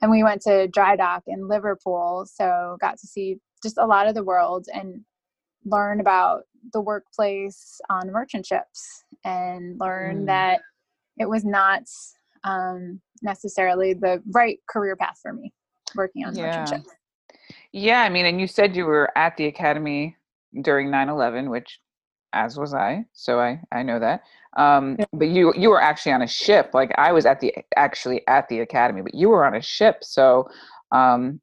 and 0.00 0.10
we 0.10 0.22
went 0.22 0.42
to 0.42 0.68
dry 0.68 0.94
dock 0.94 1.24
in 1.26 1.48
Liverpool, 1.48 2.24
so 2.32 2.76
got 2.80 2.98
to 2.98 3.06
see 3.06 3.38
just 3.62 3.78
a 3.78 3.86
lot 3.86 4.06
of 4.06 4.14
the 4.14 4.22
world 4.22 4.66
and 4.72 5.04
learn 5.64 5.98
about 6.00 6.42
the 6.72 6.80
workplace 6.80 7.80
on 7.90 8.12
merchant 8.12 8.46
ships 8.46 9.04
and 9.24 9.78
learn 9.80 10.22
Mm. 10.22 10.26
that 10.26 10.60
it 11.18 11.28
was 11.28 11.44
not 11.44 11.82
um, 12.44 13.00
necessarily 13.22 13.94
the 13.94 14.22
right 14.32 14.58
career 14.68 14.96
path 14.96 15.18
for 15.22 15.32
me 15.32 15.52
working 15.96 16.24
on 16.24 16.34
Yeah. 16.34 16.66
Yeah, 17.72 18.02
I 18.02 18.08
mean, 18.08 18.26
and 18.26 18.40
you 18.40 18.46
said 18.46 18.76
you 18.76 18.84
were 18.86 19.10
at 19.16 19.36
the 19.36 19.46
academy 19.46 20.16
during 20.62 20.88
9/11, 20.90 21.50
which 21.50 21.80
as 22.32 22.58
was 22.58 22.74
I, 22.74 23.04
so 23.12 23.40
I 23.40 23.60
I 23.72 23.82
know 23.82 23.98
that. 24.00 24.22
Um, 24.56 24.96
Yeah. 24.98 25.06
but 25.12 25.28
you 25.28 25.52
you 25.56 25.70
were 25.70 25.80
actually 25.82 26.12
on 26.12 26.22
a 26.22 26.26
ship. 26.26 26.70
Like 26.74 26.92
I 26.98 27.12
was 27.12 27.26
at 27.26 27.40
the 27.40 27.54
actually 27.76 28.26
at 28.28 28.48
the 28.48 28.60
academy, 28.60 29.02
but 29.02 29.14
you 29.14 29.28
were 29.28 29.44
on 29.46 29.54
a 29.54 29.62
ship. 29.62 29.98
So 30.02 30.48
um, 30.92 31.40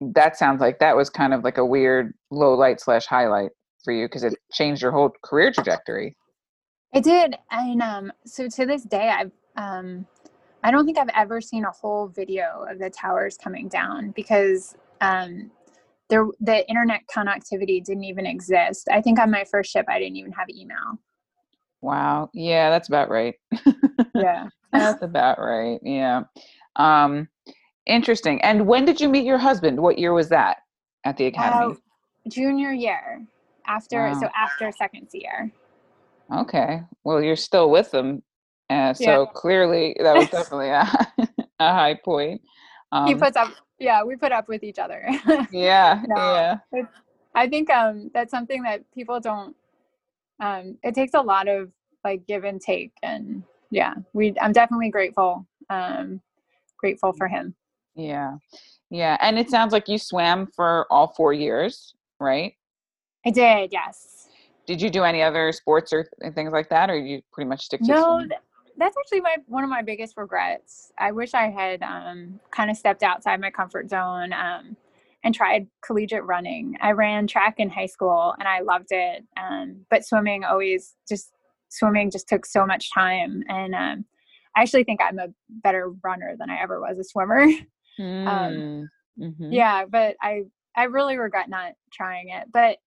that 0.00 0.36
sounds 0.36 0.60
like 0.60 0.78
that 0.80 0.96
was 0.96 1.10
kind 1.10 1.34
of 1.34 1.44
like 1.44 1.58
a 1.58 1.66
weird 1.66 2.14
low 2.30 2.54
light 2.54 2.80
slash 2.80 3.06
highlight 3.06 3.50
for 3.84 3.92
you 3.92 4.06
because 4.06 4.24
it 4.24 4.34
changed 4.52 4.82
your 4.82 4.92
whole 4.92 5.12
career 5.24 5.52
trajectory. 5.52 6.16
I 6.94 7.00
did, 7.00 7.36
and 7.50 7.80
um, 7.82 8.12
so 8.26 8.48
to 8.48 8.66
this 8.66 8.82
day, 8.82 9.08
I've 9.08 9.32
um, 9.56 10.06
I 10.62 10.70
don't 10.70 10.84
think 10.86 10.98
I've 10.98 11.08
ever 11.14 11.40
seen 11.40 11.64
a 11.64 11.70
whole 11.70 12.08
video 12.08 12.64
of 12.70 12.78
the 12.78 12.90
towers 12.90 13.36
coming 13.36 13.68
down 13.68 14.10
because 14.12 14.76
um, 15.00 15.50
there 16.08 16.26
the 16.40 16.68
internet 16.68 17.02
connectivity 17.14 17.82
didn't 17.82 18.04
even 18.04 18.26
exist. 18.26 18.88
I 18.90 19.00
think 19.00 19.18
on 19.18 19.30
my 19.30 19.44
first 19.44 19.72
ship 19.72 19.86
I 19.88 19.98
didn't 19.98 20.16
even 20.16 20.32
have 20.32 20.48
email. 20.50 20.98
Wow. 21.80 22.30
Yeah, 22.32 22.70
that's 22.70 22.88
about 22.88 23.10
right. 23.10 23.34
Yeah. 24.14 24.48
that's 24.72 25.02
about 25.02 25.38
right. 25.38 25.80
Yeah. 25.82 26.22
Um, 26.76 27.28
interesting. 27.86 28.40
And 28.42 28.66
when 28.66 28.84
did 28.84 29.00
you 29.00 29.08
meet 29.08 29.24
your 29.24 29.38
husband? 29.38 29.80
What 29.80 29.98
year 29.98 30.12
was 30.12 30.28
that 30.28 30.58
at 31.04 31.16
the 31.16 31.26
academy? 31.26 31.72
Uh, 31.72 32.28
junior 32.28 32.72
year. 32.72 33.24
After 33.66 33.96
Wow. 33.96 34.20
so 34.20 34.28
after 34.36 34.70
second 34.70 35.08
year. 35.12 35.50
Okay. 36.32 36.82
Well, 37.04 37.22
you're 37.22 37.36
still 37.36 37.70
with 37.70 37.90
them. 37.90 38.22
Uh, 38.70 38.94
so 38.94 39.02
Yeah. 39.04 39.26
clearly 39.34 39.96
that 40.00 40.16
was 40.16 40.28
definitely 40.30 40.68
a, 40.68 40.88
a 41.58 41.72
high 41.72 41.94
point. 41.94 42.40
Um, 42.90 43.06
he 43.06 43.14
puts 43.14 43.36
up 43.36 43.48
yeah, 43.78 44.04
we 44.04 44.16
put 44.16 44.30
up 44.32 44.48
with 44.48 44.62
each 44.62 44.78
other. 44.78 45.08
yeah. 45.50 46.02
No. 46.06 46.16
Yeah. 46.16 46.58
I 47.34 47.48
think 47.48 47.68
um 47.70 48.10
that's 48.14 48.30
something 48.30 48.62
that 48.62 48.82
people 48.94 49.18
don't 49.20 49.56
um 50.40 50.78
it 50.82 50.94
takes 50.94 51.14
a 51.14 51.20
lot 51.20 51.48
of 51.48 51.70
like 52.04 52.26
give 52.26 52.44
and 52.44 52.60
take 52.60 52.92
and 53.02 53.42
yeah, 53.70 53.94
we 54.12 54.34
I'm 54.40 54.52
definitely 54.52 54.90
grateful 54.90 55.46
um 55.68 56.20
grateful 56.78 57.12
for 57.12 57.28
him. 57.28 57.54
Yeah. 57.94 58.36
Yeah. 58.90 59.16
And 59.20 59.38
it 59.38 59.50
sounds 59.50 59.72
like 59.72 59.88
you 59.88 59.98
swam 59.98 60.46
for 60.54 60.86
all 60.90 61.08
four 61.08 61.32
years, 61.32 61.94
right? 62.20 62.54
I 63.26 63.30
did, 63.30 63.72
yes. 63.72 64.21
Did 64.72 64.80
you 64.80 64.88
do 64.88 65.02
any 65.02 65.20
other 65.20 65.52
sports 65.52 65.92
or 65.92 66.08
th- 66.22 66.32
things 66.32 66.50
like 66.50 66.70
that, 66.70 66.88
or 66.88 66.96
you 66.96 67.20
pretty 67.30 67.46
much 67.46 67.66
stick 67.66 67.82
to 67.82 67.88
No, 67.88 68.20
th- 68.20 68.40
that's 68.78 68.96
actually 68.98 69.20
my 69.20 69.36
one 69.46 69.64
of 69.64 69.68
my 69.68 69.82
biggest 69.82 70.16
regrets. 70.16 70.90
I 70.98 71.12
wish 71.12 71.34
I 71.34 71.50
had 71.50 71.82
um, 71.82 72.40
kind 72.52 72.70
of 72.70 72.78
stepped 72.78 73.02
outside 73.02 73.38
my 73.38 73.50
comfort 73.50 73.90
zone 73.90 74.32
um, 74.32 74.74
and 75.24 75.34
tried 75.34 75.66
collegiate 75.84 76.24
running. 76.24 76.78
I 76.80 76.92
ran 76.92 77.26
track 77.26 77.56
in 77.58 77.68
high 77.68 77.84
school 77.84 78.34
and 78.38 78.48
I 78.48 78.60
loved 78.60 78.92
it, 78.92 79.26
um, 79.36 79.84
but 79.90 80.06
swimming 80.06 80.42
always 80.42 80.94
just 81.06 81.34
swimming 81.68 82.10
just 82.10 82.26
took 82.26 82.46
so 82.46 82.64
much 82.64 82.90
time. 82.94 83.44
And 83.50 83.74
um, 83.74 84.06
I 84.56 84.62
actually 84.62 84.84
think 84.84 85.00
I'm 85.02 85.18
a 85.18 85.28
better 85.50 85.90
runner 86.02 86.34
than 86.38 86.48
I 86.48 86.62
ever 86.62 86.80
was 86.80 86.98
a 86.98 87.04
swimmer. 87.04 87.46
Mm, 88.00 88.86
mhm. 89.20 89.48
yeah, 89.50 89.84
but 89.84 90.16
I 90.22 90.44
I 90.74 90.84
really 90.84 91.18
regret 91.18 91.50
not 91.50 91.74
trying 91.92 92.30
it. 92.30 92.48
But 92.50 92.78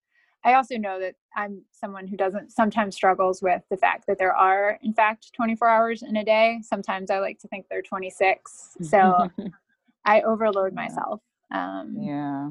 I 0.46 0.54
also 0.54 0.78
know 0.78 1.00
that 1.00 1.16
I'm 1.36 1.64
someone 1.72 2.06
who 2.08 2.16
doesn't 2.16 2.52
sometimes 2.52 2.96
struggles 2.96 3.42
with 3.42 3.64
the 3.72 3.78
fact 3.78 4.06
that 4.08 4.20
there 4.20 4.36
are 4.36 4.80
in 4.84 4.94
fact 4.94 5.34
24 5.34 5.68
hours 5.68 6.04
in 6.04 6.16
a 6.18 6.24
day. 6.24 6.60
Sometimes 6.62 7.10
I 7.10 7.18
like 7.20 7.40
to 7.40 7.48
think 7.48 7.66
they're 7.68 7.82
26. 7.82 8.78
So 8.84 9.28
I 10.06 10.22
overload 10.22 10.74
Yeah. 10.74 10.82
myself. 10.82 11.22
Um 11.52 11.96
yeah. 12.00 12.50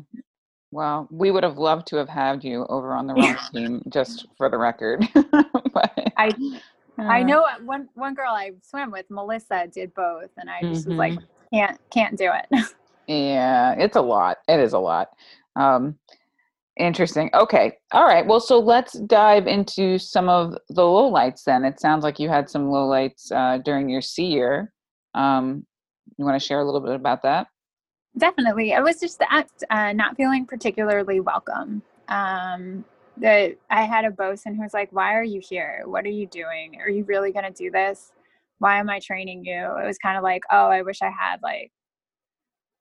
Well, 0.73 1.07
we 1.13 1.31
would 1.31 1.45
have 1.45 1.57
loved 1.57 1.87
to 1.89 1.97
have 1.97 2.09
had 2.09 2.43
you 2.43 2.67
over 2.69 2.95
on 2.95 3.07
the 3.07 3.15
wrong 3.15 3.39
team, 3.53 3.81
just 3.91 4.27
for 4.37 4.51
the 4.51 4.59
record. 4.59 5.07
but, 5.15 6.13
I 6.17 6.35
I 6.99 7.21
uh, 7.21 7.25
know 7.25 7.47
one 7.65 7.89
one 7.95 8.15
girl 8.15 8.33
I 8.33 8.51
swam 8.61 8.91
with, 8.91 9.07
Melissa, 9.09 9.69
did 9.73 9.95
both 9.95 10.31
and 10.37 10.51
I 10.51 10.63
just 10.65 10.87
was 10.87 10.99
like 10.99 11.15
Mm-hmm. 11.15 11.25
can't 11.55 11.81
can't 11.91 12.19
do 12.19 12.33
it. 12.33 12.67
Yeah, 13.07 13.75
it's 13.79 13.97
a 13.97 14.01
lot. 14.01 14.39
It 14.49 14.59
is 14.59 14.73
a 14.73 14.79
lot. 14.79 15.11
Um, 15.55 15.99
interesting. 16.77 17.31
Okay. 17.35 17.77
All 17.93 18.05
right. 18.05 18.27
Well, 18.27 18.41
so 18.41 18.59
let's 18.59 18.99
dive 19.01 19.47
into 19.47 19.99
some 19.99 20.29
of 20.29 20.57
the 20.69 20.83
lowlights 20.83 21.45
then. 21.45 21.65
It 21.65 21.81
sounds 21.81 22.05
like 22.05 22.19
you 22.19 22.29
had 22.29 22.51
some 22.51 22.67
lowlights 22.67 23.31
uh, 23.33 23.59
during 23.59 23.89
your 23.89 24.03
sea 24.03 24.27
year. 24.27 24.73
Um, 25.15 25.67
you 26.17 26.25
want 26.25 26.41
to 26.41 26.47
share 26.47 26.61
a 26.61 26.65
little 26.65 26.81
bit 26.81 26.95
about 26.95 27.23
that? 27.23 27.47
Definitely. 28.17 28.75
I 28.75 28.81
was 28.81 29.01
just 29.01 29.21
at, 29.31 29.49
uh, 29.71 29.93
not 29.93 30.17
feeling 30.17 30.47
particularly 30.47 31.21
welcome. 31.21 31.83
Um, 32.09 32.85
that 33.17 33.57
I 33.71 33.83
had 33.85 34.05
a 34.05 34.11
bosun 34.11 34.55
who 34.55 34.63
was 34.63 34.75
like, 34.75 34.93
Why 34.93 35.15
are 35.15 35.25
you 35.25 35.41
here? 35.43 35.83
What 35.85 36.05
are 36.05 36.11
you 36.11 36.27
doing? 36.27 36.81
Are 36.81 36.91
you 36.91 37.05
really 37.05 37.33
going 37.33 37.45
to 37.45 37.53
do 37.53 37.71
this? 37.71 38.13
Why 38.59 38.79
am 38.79 38.91
I 38.91 38.99
training 38.99 39.45
you? 39.45 39.55
It 39.55 39.87
was 39.87 39.99
kind 39.99 40.17
of 40.17 40.23
like, 40.23 40.43
Oh, 40.51 40.67
I 40.67 40.83
wish 40.83 41.01
I 41.03 41.11
had 41.11 41.41
like, 41.43 41.71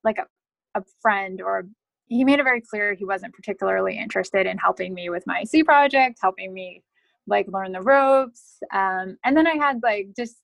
like 0.03 0.17
a, 0.17 0.25
a 0.79 0.83
friend 1.01 1.41
or 1.41 1.65
he 2.13 2.23
made 2.23 2.39
it 2.39 2.43
very 2.43 2.61
clear 2.61 2.93
he 2.93 3.05
wasn't 3.05 3.33
particularly 3.33 3.97
interested 3.97 4.45
in 4.45 4.57
helping 4.57 4.93
me 4.93 5.09
with 5.09 5.25
my 5.25 5.43
sea 5.43 5.63
project, 5.63 6.19
helping 6.21 6.53
me 6.53 6.83
like 7.25 7.47
learn 7.47 7.71
the 7.71 7.81
ropes. 7.81 8.59
Um, 8.71 9.17
and 9.25 9.35
then 9.35 9.47
I 9.47 9.55
had 9.55 9.81
like 9.81 10.09
just, 10.15 10.37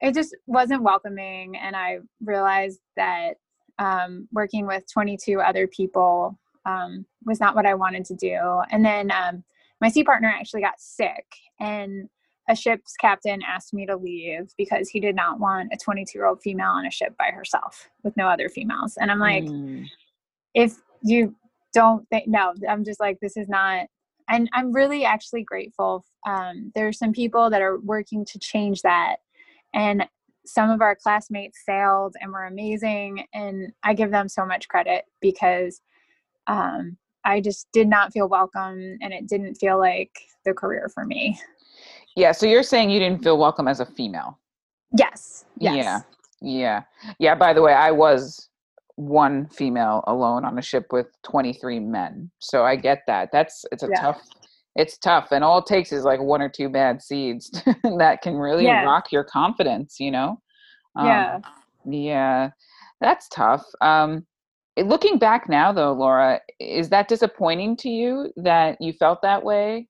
it 0.00 0.14
just 0.14 0.36
wasn't 0.46 0.82
welcoming. 0.82 1.56
And 1.56 1.74
I 1.74 1.98
realized 2.22 2.80
that 2.96 3.34
um, 3.78 4.28
working 4.32 4.66
with 4.66 4.84
22 4.92 5.40
other 5.40 5.66
people 5.66 6.38
um, 6.66 7.06
was 7.24 7.40
not 7.40 7.54
what 7.54 7.66
I 7.66 7.74
wanted 7.74 8.04
to 8.06 8.14
do. 8.14 8.60
And 8.70 8.84
then 8.84 9.10
um, 9.10 9.44
my 9.80 9.88
sea 9.88 10.04
partner 10.04 10.28
actually 10.28 10.60
got 10.60 10.78
sick, 10.78 11.26
and 11.58 12.08
a 12.48 12.54
ship's 12.54 12.94
captain 13.00 13.40
asked 13.42 13.72
me 13.72 13.86
to 13.86 13.96
leave 13.96 14.52
because 14.58 14.88
he 14.88 15.00
did 15.00 15.14
not 15.14 15.40
want 15.40 15.72
a 15.72 15.76
22 15.76 16.16
year 16.16 16.26
old 16.26 16.40
female 16.42 16.70
on 16.70 16.86
a 16.86 16.90
ship 16.90 17.16
by 17.16 17.30
herself 17.32 17.88
with 18.02 18.16
no 18.16 18.28
other 18.28 18.48
females. 18.48 18.96
And 19.00 19.10
I'm 19.10 19.18
like, 19.18 19.44
Mm, 19.44 19.86
if 20.54 20.74
you 21.02 21.34
don't 21.72 22.08
think, 22.08 22.28
no, 22.28 22.52
I'm 22.68 22.84
just 22.84 23.00
like, 23.00 23.18
this 23.20 23.36
is 23.36 23.48
not. 23.48 23.86
And 24.28 24.48
I'm 24.52 24.72
really 24.72 25.04
actually 25.04 25.42
grateful. 25.42 26.04
Um, 26.26 26.70
there's 26.74 26.98
some 26.98 27.12
people 27.12 27.50
that 27.50 27.62
are 27.62 27.78
working 27.80 28.24
to 28.26 28.38
change 28.38 28.82
that. 28.82 29.16
And 29.74 30.06
some 30.44 30.70
of 30.70 30.80
our 30.80 30.96
classmates 30.96 31.60
sailed 31.64 32.14
and 32.20 32.32
were 32.32 32.44
amazing. 32.44 33.24
And 33.32 33.72
I 33.82 33.94
give 33.94 34.10
them 34.10 34.28
so 34.28 34.44
much 34.44 34.68
credit 34.68 35.04
because 35.20 35.80
um, 36.46 36.96
I 37.24 37.40
just 37.40 37.68
did 37.72 37.88
not 37.88 38.12
feel 38.12 38.28
welcome 38.28 38.98
and 39.00 39.12
it 39.12 39.28
didn't 39.28 39.56
feel 39.56 39.78
like 39.78 40.10
the 40.44 40.52
career 40.52 40.90
for 40.92 41.04
me. 41.04 41.38
yeah. 42.16 42.32
So 42.32 42.46
you're 42.46 42.62
saying 42.62 42.90
you 42.90 42.98
didn't 42.98 43.22
feel 43.22 43.38
welcome 43.38 43.68
as 43.68 43.80
a 43.80 43.86
female? 43.86 44.38
Yes. 44.96 45.46
Yes. 45.58 45.76
Yeah. 45.76 46.00
Yeah. 46.40 46.82
Yeah. 47.18 47.34
By 47.34 47.52
the 47.52 47.62
way, 47.62 47.72
I 47.72 47.90
was 47.92 48.48
one 48.96 49.48
female 49.48 50.04
alone 50.06 50.44
on 50.44 50.58
a 50.58 50.62
ship 50.62 50.86
with 50.90 51.06
23 51.24 51.80
men. 51.80 52.30
So 52.38 52.64
I 52.64 52.76
get 52.76 53.02
that. 53.06 53.30
That's, 53.32 53.64
it's 53.72 53.82
a 53.82 53.88
Yeah. 53.88 54.00
tough, 54.00 54.22
it's 54.76 54.98
tough. 54.98 55.28
And 55.32 55.42
all 55.44 55.58
it 55.58 55.66
takes 55.66 55.92
is 55.92 56.04
like 56.04 56.20
one 56.20 56.42
or 56.42 56.48
two 56.48 56.68
bad 56.68 57.02
seeds 57.02 57.50
that 57.98 58.22
can 58.22 58.34
really 58.34 58.64
Yeah. 58.64 58.84
rock 58.84 59.12
your 59.12 59.24
confidence, 59.24 59.96
you 59.98 60.10
know? 60.10 60.40
Um, 60.96 61.06
yeah. 61.06 61.38
Yeah. 61.84 62.50
That's 63.00 63.28
tough. 63.28 63.64
Um, 63.80 64.26
eh, 64.76 64.82
looking 64.82 65.18
back 65.18 65.48
now 65.48 65.72
though, 65.72 65.92
Laura, 65.92 66.40
is 66.60 66.88
that 66.90 67.08
disappointing 67.08 67.76
to 67.78 67.88
you 67.88 68.32
that 68.36 68.76
you 68.80 68.92
felt 68.92 69.22
that 69.22 69.42
way? 69.44 69.88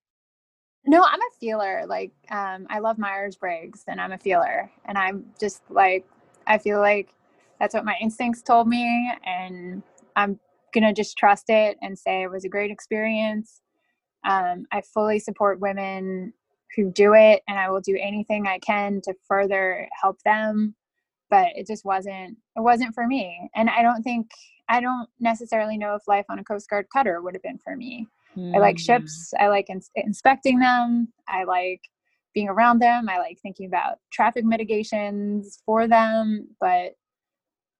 No, 0.84 1.04
I'm 1.04 1.20
a 1.20 1.38
feeler. 1.38 1.84
Like, 1.86 2.12
um, 2.30 2.66
I 2.68 2.80
love 2.80 2.98
Myers 2.98 3.36
Briggs 3.36 3.84
and 3.86 4.00
I'm 4.00 4.12
a 4.12 4.18
feeler. 4.18 4.70
And 4.84 4.98
I'm 4.98 5.26
just 5.38 5.62
like, 5.70 6.04
I 6.46 6.58
feel 6.58 6.80
like 6.80 7.14
that's 7.62 7.74
what 7.74 7.84
my 7.84 7.94
instincts 8.00 8.42
told 8.42 8.66
me. 8.66 9.12
And 9.24 9.84
I'm 10.16 10.40
to 10.74 10.92
just 10.92 11.16
trust 11.16 11.44
it 11.48 11.76
and 11.80 11.96
say 11.96 12.22
it 12.22 12.30
was 12.30 12.44
a 12.44 12.48
great 12.48 12.72
experience. 12.72 13.60
Um, 14.28 14.66
I 14.72 14.82
fully 14.92 15.20
support 15.20 15.60
women 15.60 16.32
who 16.74 16.90
do 16.90 17.14
it 17.14 17.42
and 17.46 17.60
I 17.60 17.70
will 17.70 17.80
do 17.80 17.96
anything 18.00 18.48
I 18.48 18.58
can 18.58 19.00
to 19.04 19.14
further 19.28 19.88
help 20.00 20.20
them. 20.24 20.74
But 21.30 21.48
it 21.54 21.68
just 21.68 21.84
wasn't, 21.84 22.36
it 22.56 22.60
wasn't 22.62 22.96
for 22.96 23.06
me. 23.06 23.48
And 23.54 23.70
I 23.70 23.82
don't 23.82 24.02
think, 24.02 24.28
I 24.68 24.80
don't 24.80 25.08
necessarily 25.20 25.78
know 25.78 25.94
if 25.94 26.02
life 26.08 26.26
on 26.28 26.40
a 26.40 26.44
Coast 26.44 26.68
Guard 26.68 26.86
cutter 26.92 27.22
would 27.22 27.34
have 27.34 27.42
been 27.42 27.58
for 27.58 27.76
me. 27.76 28.08
I 28.54 28.58
like 28.58 28.76
Mm, 28.76 28.84
ships. 28.84 29.32
I 29.38 29.46
like 29.48 29.70
ins- 29.70 29.90
inspecting 29.94 30.58
them. 30.58 31.12
I 31.28 31.44
like 31.44 31.82
being 32.34 32.48
around 32.48 32.80
them. 32.80 33.08
I 33.08 33.18
like 33.18 33.38
thinking 33.40 33.66
about 33.66 33.98
traffic 34.12 34.44
mitigations 34.44 35.60
for 35.64 35.86
them. 35.86 36.48
But 36.60 36.94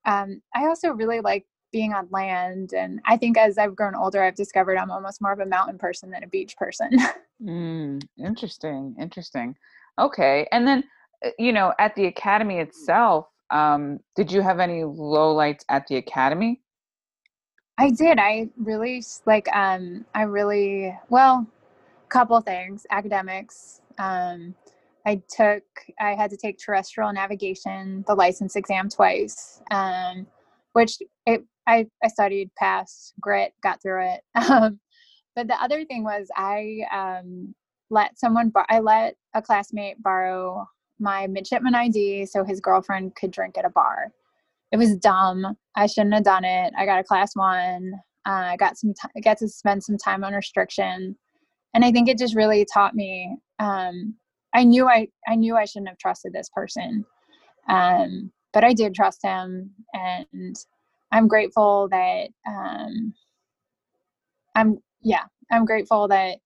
um, 0.05 0.41
I 0.55 0.67
also 0.67 0.89
really 0.89 1.19
like 1.19 1.45
being 1.71 1.93
on 1.93 2.07
land. 2.11 2.73
And 2.73 3.01
I 3.05 3.17
think 3.17 3.37
as 3.37 3.57
I've 3.57 3.75
grown 3.75 3.95
older, 3.95 4.23
I've 4.23 4.35
discovered 4.35 4.77
I'm 4.77 4.91
almost 4.91 5.21
more 5.21 5.33
of 5.33 5.39
a 5.39 5.45
mountain 5.45 5.77
person 5.77 6.11
than 6.11 6.23
a 6.23 6.27
beach 6.27 6.55
person. 6.55 6.91
Mm, 7.41 8.01
interesting, 8.17 8.95
interesting. 8.97 9.55
Okay, 9.99 10.47
and 10.53 10.65
then 10.65 10.83
uh, 11.25 11.29
you 11.37 11.51
know, 11.51 11.73
at 11.77 11.93
the 11.95 12.05
academy 12.05 12.59
itself, 12.59 13.27
um, 13.49 13.99
did 14.15 14.31
you 14.31 14.41
have 14.41 14.59
any 14.59 14.81
lowlights 14.81 15.65
at 15.67 15.85
the 15.87 15.97
academy? 15.97 16.61
I 17.77 17.89
did. 17.89 18.17
I 18.19 18.49
really 18.55 19.03
like. 19.25 19.47
Um, 19.53 20.05
I 20.13 20.21
really 20.21 20.97
well, 21.09 21.45
couple 22.07 22.39
things. 22.41 22.85
Academics. 22.91 23.81
Um, 23.97 24.55
I 25.05 25.21
took. 25.35 25.63
I 25.99 26.15
had 26.15 26.29
to 26.31 26.37
take 26.37 26.57
terrestrial 26.57 27.11
navigation, 27.11 28.03
the 28.07 28.15
license 28.15 28.55
exam 28.55 28.89
twice. 28.89 29.61
Um, 29.71 30.27
which 30.73 30.97
it. 31.25 31.43
I 31.67 31.87
I 32.03 32.07
studied, 32.09 32.51
passed, 32.55 33.13
grit, 33.21 33.53
got 33.63 33.81
through 33.81 34.05
it. 34.13 34.21
Um, 34.49 34.79
but 35.35 35.47
the 35.47 35.55
other 35.61 35.83
thing 35.85 36.03
was 36.03 36.27
I 36.35 36.81
um 36.93 37.55
let 37.89 38.19
someone. 38.19 38.49
Bar- 38.49 38.67
I 38.69 38.79
let 38.79 39.15
a 39.33 39.41
classmate 39.41 40.01
borrow 40.01 40.67
my 40.99 41.27
midshipman 41.27 41.75
ID 41.75 42.25
so 42.27 42.43
his 42.43 42.59
girlfriend 42.59 43.15
could 43.15 43.31
drink 43.31 43.57
at 43.57 43.65
a 43.65 43.69
bar. 43.69 44.11
It 44.71 44.77
was 44.77 44.95
dumb. 44.97 45.57
I 45.75 45.87
shouldn't 45.87 46.13
have 46.13 46.23
done 46.23 46.45
it. 46.45 46.73
I 46.77 46.85
got 46.85 46.99
a 46.99 47.03
class 47.03 47.35
one. 47.35 47.93
Uh, 48.25 48.51
I 48.53 48.57
got 48.57 48.77
some 48.77 48.93
t- 48.93 49.21
got 49.21 49.37
to 49.39 49.47
spend 49.49 49.83
some 49.83 49.97
time 49.97 50.23
on 50.23 50.33
restriction, 50.33 51.17
and 51.73 51.85
I 51.85 51.91
think 51.91 52.09
it 52.09 52.17
just 52.17 52.35
really 52.35 52.65
taught 52.71 52.95
me. 52.95 53.37
Um, 53.59 54.15
I 54.53 54.63
knew 54.63 54.87
I 54.87 55.07
I 55.27 55.35
knew 55.35 55.55
I 55.55 55.65
shouldn't 55.65 55.89
have 55.89 55.97
trusted 55.97 56.33
this 56.33 56.49
person, 56.49 57.05
um, 57.69 58.31
but 58.53 58.63
I 58.63 58.73
did 58.73 58.93
trust 58.93 59.23
him, 59.23 59.71
and 59.93 60.55
I'm 61.11 61.27
grateful 61.27 61.87
that 61.91 62.29
um, 62.47 63.13
I'm 64.55 64.77
yeah 65.01 65.23
I'm 65.51 65.65
grateful 65.65 66.07
that 66.09 66.37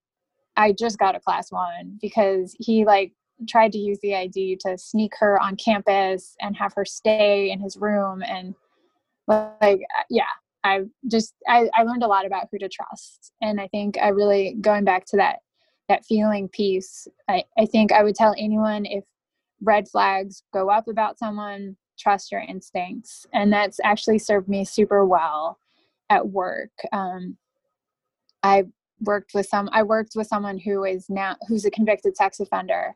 I 0.55 0.73
just 0.73 0.97
got 0.97 1.15
a 1.15 1.19
class 1.19 1.51
one 1.51 1.97
because 2.01 2.55
he 2.59 2.85
like 2.85 3.13
tried 3.47 3.71
to 3.71 3.77
use 3.77 3.99
the 4.01 4.15
ID 4.15 4.57
to 4.61 4.77
sneak 4.77 5.13
her 5.19 5.41
on 5.41 5.55
campus 5.55 6.35
and 6.41 6.57
have 6.57 6.73
her 6.75 6.85
stay 6.85 7.51
in 7.51 7.59
his 7.59 7.77
room 7.77 8.23
and 8.23 8.55
like 9.27 9.81
yeah 10.09 10.23
I 10.63 10.81
just 11.07 11.35
I, 11.47 11.69
I 11.75 11.83
learned 11.83 12.03
a 12.03 12.07
lot 12.07 12.25
about 12.25 12.47
who 12.51 12.57
to 12.57 12.69
trust 12.69 13.31
and 13.41 13.61
I 13.61 13.67
think 13.67 13.97
I 13.97 14.09
really 14.09 14.55
going 14.59 14.83
back 14.83 15.05
to 15.07 15.17
that 15.17 15.39
that 15.88 16.06
feeling 16.06 16.50
piece 16.50 17.08
I, 17.30 17.43
I 17.58 17.65
think 17.65 17.91
I 17.91 18.04
would 18.04 18.15
tell 18.15 18.36
anyone 18.38 18.86
if 18.86 19.04
red 19.62 19.88
flags 19.88 20.43
go 20.54 20.69
up 20.69 20.88
about 20.88 21.17
someone 21.17 21.76
trust 21.97 22.32
your 22.32 22.41
instincts. 22.41 23.26
And 23.34 23.52
that's 23.52 23.80
actually 23.84 24.19
served 24.19 24.47
me 24.47 24.63
super 24.63 25.06
well 25.06 25.60
at 26.10 26.28
work. 26.28 26.71
Um, 26.91 27.38
i 28.43 28.63
worked 29.02 29.32
with 29.34 29.47
some 29.47 29.67
i 29.73 29.82
worked 29.84 30.13
with 30.15 30.28
someone 30.28 30.60
who 30.60 30.84
is 30.84 31.08
now 31.10 31.36
who's 31.47 31.65
a 31.65 31.71
convicted 31.71 32.15
sex 32.15 32.39
offender. 32.39 32.95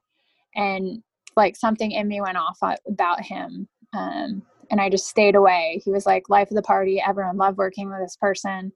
And 0.56 1.04
like 1.36 1.56
something 1.56 1.92
in 1.92 2.08
me 2.08 2.22
went 2.22 2.38
off 2.38 2.60
about 2.88 3.22
him. 3.22 3.68
Um, 3.94 4.44
and 4.70 4.80
i 4.80 4.90
just 4.90 5.08
stayed 5.08 5.36
away. 5.36 5.82
He 5.84 5.92
was 5.92 6.06
like 6.06 6.30
life 6.30 6.50
of 6.52 6.56
the 6.56 6.62
party. 6.62 7.02
Everyone 7.06 7.38
loved 7.38 7.58
working 7.58 7.90
with 7.90 8.00
this 8.00 8.16
person 8.16 8.72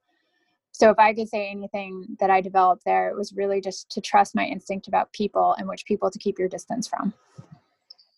so 0.77 0.89
if 0.89 0.99
i 0.99 1.13
could 1.13 1.29
say 1.29 1.49
anything 1.49 2.05
that 2.19 2.29
i 2.29 2.41
developed 2.41 2.83
there 2.85 3.09
it 3.09 3.15
was 3.15 3.33
really 3.33 3.61
just 3.61 3.89
to 3.89 4.01
trust 4.01 4.35
my 4.35 4.45
instinct 4.45 4.88
about 4.88 5.11
people 5.13 5.55
and 5.57 5.67
which 5.67 5.85
people 5.85 6.09
to 6.09 6.19
keep 6.19 6.38
your 6.38 6.49
distance 6.49 6.88
from 6.88 7.13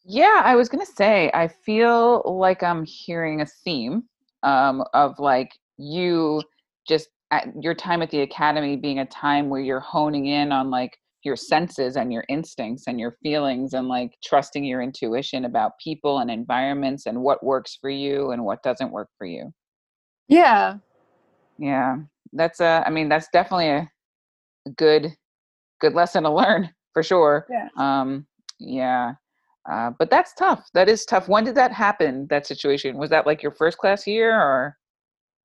yeah, 0.09 0.41
I 0.45 0.55
was 0.55 0.69
gonna 0.69 0.85
say, 0.85 1.29
I 1.33 1.49
feel 1.49 2.21
like 2.25 2.63
I'm 2.63 2.85
hearing 2.85 3.41
a 3.41 3.45
theme 3.45 4.03
um, 4.41 4.85
of 4.93 5.19
like 5.19 5.51
you 5.77 6.41
just 6.87 7.09
at 7.31 7.49
your 7.61 7.75
time 7.75 8.01
at 8.01 8.09
the 8.09 8.21
academy 8.21 8.77
being 8.77 8.99
a 8.99 9.05
time 9.05 9.49
where 9.49 9.59
you're 9.59 9.81
honing 9.81 10.27
in 10.27 10.53
on 10.53 10.69
like 10.71 10.97
your 11.23 11.35
senses 11.35 11.97
and 11.97 12.13
your 12.13 12.23
instincts 12.29 12.85
and 12.87 13.01
your 13.01 13.17
feelings 13.21 13.73
and 13.73 13.89
like 13.89 14.13
trusting 14.23 14.63
your 14.63 14.81
intuition 14.81 15.43
about 15.43 15.73
people 15.83 16.19
and 16.19 16.31
environments 16.31 17.05
and 17.05 17.21
what 17.21 17.43
works 17.43 17.77
for 17.81 17.89
you 17.89 18.31
and 18.31 18.45
what 18.45 18.63
doesn't 18.63 18.93
work 18.93 19.09
for 19.17 19.27
you. 19.27 19.51
Yeah. 20.29 20.77
Yeah. 21.57 21.97
That's 22.33 22.59
a 22.59 22.83
I 22.85 22.89
mean 22.89 23.09
that's 23.09 23.27
definitely 23.31 23.69
a 23.69 23.89
good 24.77 25.15
good 25.79 25.93
lesson 25.93 26.23
to 26.23 26.31
learn 26.31 26.69
for 26.93 27.03
sure. 27.03 27.47
Yeah. 27.49 27.67
Um 27.77 28.25
yeah. 28.59 29.13
Uh, 29.69 29.91
but 29.99 30.09
that's 30.09 30.33
tough. 30.33 30.69
That 30.73 30.87
is 30.87 31.05
tough. 31.05 31.27
When 31.27 31.43
did 31.43 31.55
that 31.55 31.73
happen? 31.73 32.25
That 32.29 32.47
situation 32.47 32.97
was 32.97 33.09
that 33.09 33.25
like 33.25 33.43
your 33.43 33.51
first 33.51 33.77
class 33.77 34.07
year 34.07 34.33
or? 34.33 34.77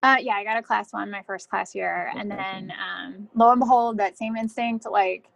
Uh, 0.04 0.16
yeah, 0.20 0.34
I 0.34 0.44
got 0.44 0.56
a 0.56 0.62
class 0.62 0.92
one 0.92 1.10
my 1.10 1.22
first 1.22 1.48
class 1.48 1.76
year, 1.76 2.10
and 2.16 2.28
then 2.28 2.72
um, 2.72 3.28
lo 3.36 3.52
and 3.52 3.60
behold, 3.60 3.98
that 3.98 4.18
same 4.18 4.36
instinct 4.36 4.84
like 4.90 5.28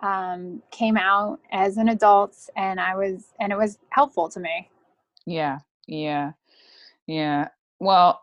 um, 0.00 0.62
came 0.70 0.96
out 0.96 1.38
as 1.52 1.76
an 1.76 1.90
adult, 1.90 2.34
and 2.56 2.80
I 2.80 2.96
was 2.96 3.32
and 3.40 3.52
it 3.52 3.58
was 3.58 3.78
helpful 3.90 4.30
to 4.30 4.40
me. 4.40 4.70
Yeah, 5.26 5.58
yeah, 5.86 6.32
yeah. 7.06 7.48
Well, 7.78 8.22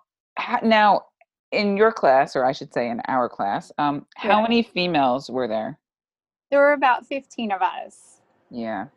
now 0.63 1.06
in 1.51 1.77
your 1.77 1.91
class, 1.91 2.35
or 2.35 2.45
I 2.45 2.51
should 2.51 2.73
say 2.73 2.89
in 2.89 3.01
our 3.07 3.27
class, 3.29 3.71
um, 3.77 4.05
how 4.15 4.37
yeah. 4.37 4.41
many 4.41 4.63
females 4.63 5.29
were 5.29 5.47
there? 5.47 5.77
There 6.49 6.59
were 6.59 6.73
about 6.73 7.05
fifteen 7.05 7.51
of 7.51 7.61
us. 7.61 8.21
Yeah. 8.49 8.87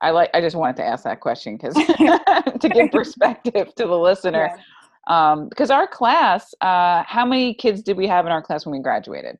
I 0.00 0.10
like. 0.10 0.30
I 0.34 0.40
just 0.40 0.56
wanted 0.56 0.76
to 0.76 0.84
ask 0.84 1.04
that 1.04 1.20
question 1.20 1.56
because 1.56 1.74
to 2.60 2.68
give 2.68 2.90
perspective 2.90 3.74
to 3.74 3.86
the 3.86 3.98
listener. 3.98 4.50
Yeah. 4.56 4.62
Um, 5.08 5.48
because 5.48 5.70
our 5.70 5.86
class, 5.86 6.54
uh, 6.60 7.02
how 7.04 7.24
many 7.24 7.54
kids 7.54 7.82
did 7.82 7.96
we 7.96 8.06
have 8.06 8.26
in 8.26 8.32
our 8.32 8.42
class 8.42 8.66
when 8.66 8.74
we 8.76 8.82
graduated? 8.82 9.38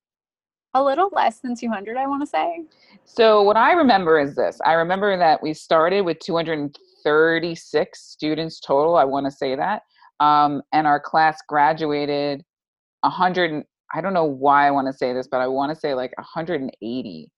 A 0.75 0.83
little 0.83 1.11
less 1.13 1.41
than 1.41 1.55
200, 1.55 1.97
I 1.97 2.07
want 2.07 2.23
to 2.23 2.27
say. 2.27 2.65
So 3.05 3.43
what 3.43 3.57
I 3.57 3.73
remember 3.73 4.19
is 4.19 4.35
this. 4.35 4.59
I 4.65 4.73
remember 4.73 5.17
that 5.19 5.43
we 5.43 5.53
started 5.53 6.03
with 6.03 6.19
236 6.21 8.01
students 8.01 8.61
total. 8.61 8.97
I 8.97 9.05
want 9.05 9.27
to 9.27 9.31
say 9.31 9.57
that, 9.57 9.83
um, 10.21 10.63
and 10.73 10.87
our 10.87 11.01
class 11.01 11.39
graduated 11.47 12.45
100. 13.09 13.65
I 13.95 14.01
don't 14.01 14.13
know 14.13 14.25
why 14.25 14.67
I 14.67 14.71
want 14.71 14.87
to 14.87 14.93
say 14.93 15.13
this, 15.13 15.27
but 15.27 15.41
I 15.41 15.47
want 15.47 15.73
to 15.73 15.79
say 15.79 15.95
like 15.95 16.13
180 16.19 17.31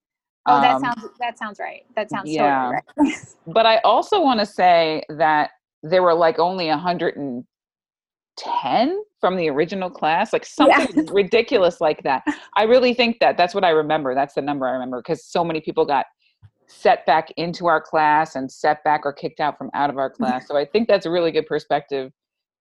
Oh, 0.47 0.61
that 0.61 0.77
um, 0.77 0.83
sounds 0.83 1.03
that 1.19 1.37
sounds 1.39 1.59
right. 1.61 1.85
That 1.97 2.09
sounds 2.11 2.31
yeah. 2.31 2.73
totally 2.97 3.11
right. 3.11 3.27
but 3.47 3.67
I 3.67 3.79
also 3.79 4.23
want 4.23 4.39
to 4.41 4.47
say 4.47 5.03
that 5.11 5.51
there 5.83 6.03
were 6.03 6.15
like 6.15 6.39
only 6.39 6.69
110 6.69 9.05
from 9.21 9.37
the 9.37 9.51
original 9.51 9.91
class, 9.91 10.33
like 10.33 10.47
something 10.47 10.97
yeah. 10.97 11.03
ridiculous 11.13 11.79
like 11.81 12.03
that. 12.05 12.23
I 12.57 12.63
really 12.63 12.95
think 12.95 13.19
that 13.21 13.37
that's 13.37 13.55
what 13.55 13.65
I 13.65 13.71
remember. 13.71 14.15
That's 14.15 14.35
the 14.35 14.43
number 14.43 14.67
I 14.67 14.73
remember 14.73 15.01
because 15.01 15.27
so 15.27 15.45
many 15.45 15.61
people 15.61 15.85
got 15.85 16.07
set 16.67 17.05
back 17.05 17.31
into 17.37 17.67
our 17.67 17.83
class 17.83 18.35
and 18.35 18.51
set 18.51 18.83
back 18.83 19.03
or 19.05 19.13
kicked 19.13 19.41
out 19.41 19.59
from 19.59 19.69
out 19.75 19.91
of 19.91 19.99
our 19.99 20.09
class. 20.11 20.49
So 20.49 20.57
I 20.57 20.65
think 20.65 20.89
that's 20.89 21.05
a 21.05 21.11
really 21.11 21.33
good 21.33 21.47
perspective 21.47 22.13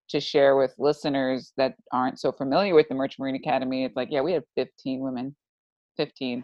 to 0.09 0.19
share 0.19 0.55
with 0.55 0.73
listeners 0.77 1.53
that 1.57 1.75
aren't 1.91 2.19
so 2.19 2.31
familiar 2.31 2.73
with 2.73 2.87
the 2.89 2.95
Merchant 2.95 3.19
Marine 3.19 3.35
Academy. 3.35 3.85
It's 3.85 3.95
like, 3.95 4.09
yeah, 4.11 4.21
we 4.21 4.33
had 4.33 4.43
15 4.55 5.01
women, 5.01 5.35
15. 5.97 6.43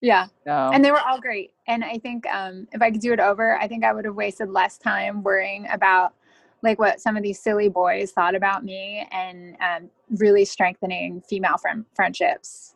Yeah. 0.00 0.26
So. 0.46 0.50
And 0.50 0.84
they 0.84 0.90
were 0.90 1.00
all 1.00 1.20
great. 1.20 1.52
And 1.68 1.84
I 1.84 1.98
think 1.98 2.26
um, 2.26 2.66
if 2.72 2.80
I 2.80 2.90
could 2.90 3.02
do 3.02 3.12
it 3.12 3.20
over, 3.20 3.56
I 3.58 3.68
think 3.68 3.84
I 3.84 3.92
would 3.92 4.06
have 4.06 4.14
wasted 4.14 4.48
less 4.48 4.78
time 4.78 5.22
worrying 5.22 5.66
about 5.70 6.14
like 6.62 6.78
what 6.78 7.00
some 7.00 7.16
of 7.16 7.22
these 7.22 7.38
silly 7.38 7.68
boys 7.68 8.12
thought 8.12 8.34
about 8.34 8.64
me 8.64 9.06
and 9.12 9.56
um, 9.60 9.90
really 10.18 10.44
strengthening 10.44 11.22
female 11.28 11.58
friend- 11.58 11.84
friendships. 11.94 12.74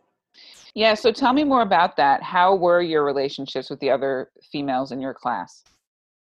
Yeah. 0.75 0.95
So 0.95 1.13
tell 1.13 1.33
me 1.33 1.45
more 1.45 1.63
about 1.63 1.97
that. 1.97 2.23
How 2.23 2.55
were 2.57 2.83
your 2.83 3.05
relationships 3.05 3.71
with 3.71 3.81
the 3.81 3.91
other 3.91 4.31
females 4.53 4.93
in 4.93 5.01
your 5.01 5.15
class? 5.15 5.63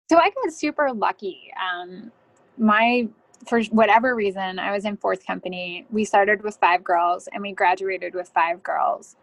So 0.09 0.17
I 0.17 0.29
got 0.29 0.53
super 0.53 0.91
lucky. 0.93 1.51
Um, 1.59 2.11
my 2.57 3.07
for 3.47 3.61
whatever 3.65 4.15
reason, 4.15 4.59
I 4.59 4.71
was 4.71 4.85
in 4.85 4.97
fourth 4.97 5.25
company. 5.25 5.85
We 5.89 6.05
started 6.05 6.43
with 6.43 6.57
five 6.57 6.83
girls 6.83 7.27
and 7.31 7.41
we 7.41 7.53
graduated 7.53 8.13
with 8.13 8.29
five 8.29 8.63
girls. 8.63 9.15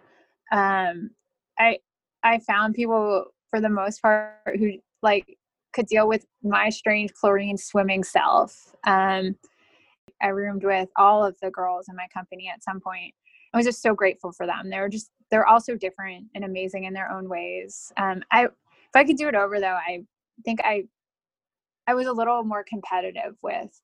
Um, 0.53 1.11
I 1.59 1.79
I 2.23 2.39
found 2.39 2.75
people 2.75 3.27
for 3.51 3.61
the 3.61 3.69
most 3.69 4.01
part 4.01 4.35
who 4.59 4.73
like 5.03 5.39
could 5.73 5.87
deal 5.87 6.07
with 6.07 6.27
my 6.43 6.69
strange 6.69 7.13
chlorine 7.15 7.57
swimming 7.57 8.05
self. 8.05 8.75
Um, 8.85 9.37
I 10.21 10.29
roomed 10.29 10.65
with 10.65 10.89
all 10.97 11.25
of 11.25 11.37
the 11.43 11.51
girls 11.51 11.89
in 11.89 11.97
my 11.97 12.07
company 12.13 12.51
at 12.53 12.63
some 12.63 12.81
point. 12.81 13.15
I 13.53 13.57
was 13.57 13.67
just 13.67 13.83
so 13.83 13.95
grateful 13.95 14.33
for 14.33 14.47
them. 14.47 14.71
They 14.71 14.79
were 14.79 14.89
just 14.89 15.11
they're 15.31 15.47
also 15.47 15.77
different 15.77 16.27
and 16.35 16.45
amazing 16.45 16.85
in 16.85 16.93
their 16.93 17.11
own 17.11 17.29
ways. 17.29 17.93
Um, 17.97 18.23
I 18.31 18.45
if 18.45 18.95
I 18.95 19.05
could 19.05 19.17
do 19.17 19.29
it 19.29 19.35
over 19.35 19.59
though, 19.59 19.79
I 19.87 20.05
think 20.45 20.61
I 20.65 20.85
I 21.87 21.95
was 21.95 22.07
a 22.07 22.13
little 22.13 22.45
more 22.45 22.65
competitive 22.65 23.37
with 23.43 23.81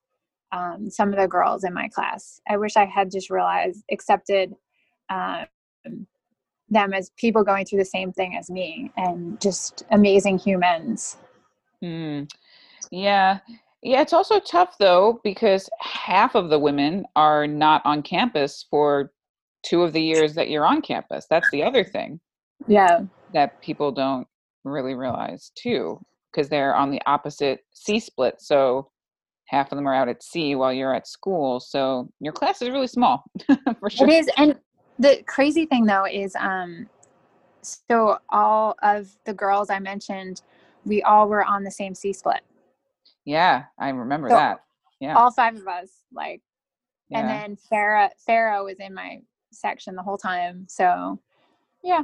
um, 0.51 0.89
some 0.89 1.09
of 1.09 1.19
the 1.19 1.27
girls 1.27 1.63
in 1.63 1.73
my 1.73 1.87
class. 1.89 2.41
I 2.47 2.57
wish 2.57 2.75
I 2.75 2.85
had 2.85 3.11
just 3.11 3.29
realized 3.29 3.83
accepted 3.91 4.55
um, 5.09 5.45
them 6.69 6.93
as 6.93 7.11
people 7.17 7.43
going 7.43 7.65
through 7.65 7.79
the 7.79 7.85
same 7.85 8.11
thing 8.11 8.35
as 8.37 8.49
me 8.49 8.91
and 8.97 9.39
just 9.41 9.83
amazing 9.91 10.37
humans. 10.37 11.17
Mm. 11.83 12.29
Yeah. 12.91 13.39
Yeah, 13.81 14.01
it's 14.01 14.13
also 14.13 14.39
tough 14.39 14.75
though 14.77 15.21
because 15.23 15.69
half 15.79 16.35
of 16.35 16.49
the 16.49 16.59
women 16.59 17.05
are 17.15 17.47
not 17.47 17.81
on 17.85 18.01
campus 18.01 18.65
for 18.69 19.11
two 19.63 19.83
of 19.83 19.93
the 19.93 20.01
years 20.01 20.35
that 20.35 20.49
you're 20.49 20.65
on 20.65 20.81
campus. 20.81 21.27
That's 21.29 21.49
the 21.51 21.63
other 21.63 21.83
thing. 21.83 22.19
Yeah. 22.67 23.01
That 23.33 23.61
people 23.61 23.91
don't 23.91 24.27
really 24.65 24.95
realize 24.95 25.51
too 25.55 25.99
because 26.31 26.49
they're 26.49 26.75
on 26.75 26.91
the 26.91 27.01
opposite 27.05 27.61
sea 27.73 27.99
split. 27.99 28.41
So 28.41 28.91
half 29.49 29.71
of 29.71 29.77
them 29.77 29.87
are 29.87 29.95
out 29.95 30.07
at 30.07 30.21
sea 30.21 30.53
while 30.55 30.71
you're 30.71 30.93
at 30.93 31.07
school. 31.07 31.59
So 31.59 32.09
your 32.19 32.33
class 32.33 32.61
is 32.61 32.69
really 32.69 32.87
small 32.87 33.23
for 33.79 33.89
sure. 33.89 34.07
It 34.07 34.13
is. 34.13 34.29
And 34.37 34.55
the 34.99 35.23
crazy 35.25 35.65
thing 35.65 35.85
though 35.85 36.05
is 36.05 36.35
um 36.35 36.87
so 37.61 38.19
all 38.29 38.75
of 38.83 39.09
the 39.25 39.33
girls 39.33 39.69
I 39.69 39.79
mentioned, 39.79 40.41
we 40.85 41.01
all 41.03 41.27
were 41.27 41.43
on 41.43 41.63
the 41.63 41.71
same 41.71 41.95
sea 41.95 42.13
split. 42.13 42.41
Yeah, 43.25 43.63
I 43.77 43.89
remember 43.89 44.29
so 44.29 44.35
that. 44.35 44.59
Yeah. 44.99 45.17
All 45.17 45.31
five 45.31 45.55
of 45.55 45.67
us, 45.67 45.89
like 46.13 46.41
yeah. 47.09 47.19
and 47.19 47.29
then 47.29 47.57
Farah 47.71 48.09
Farah 48.27 48.63
was 48.63 48.77
in 48.79 48.93
my 48.93 49.21
section 49.51 49.95
the 49.95 50.03
whole 50.03 50.17
time. 50.17 50.65
So 50.69 51.19
yeah. 51.83 52.03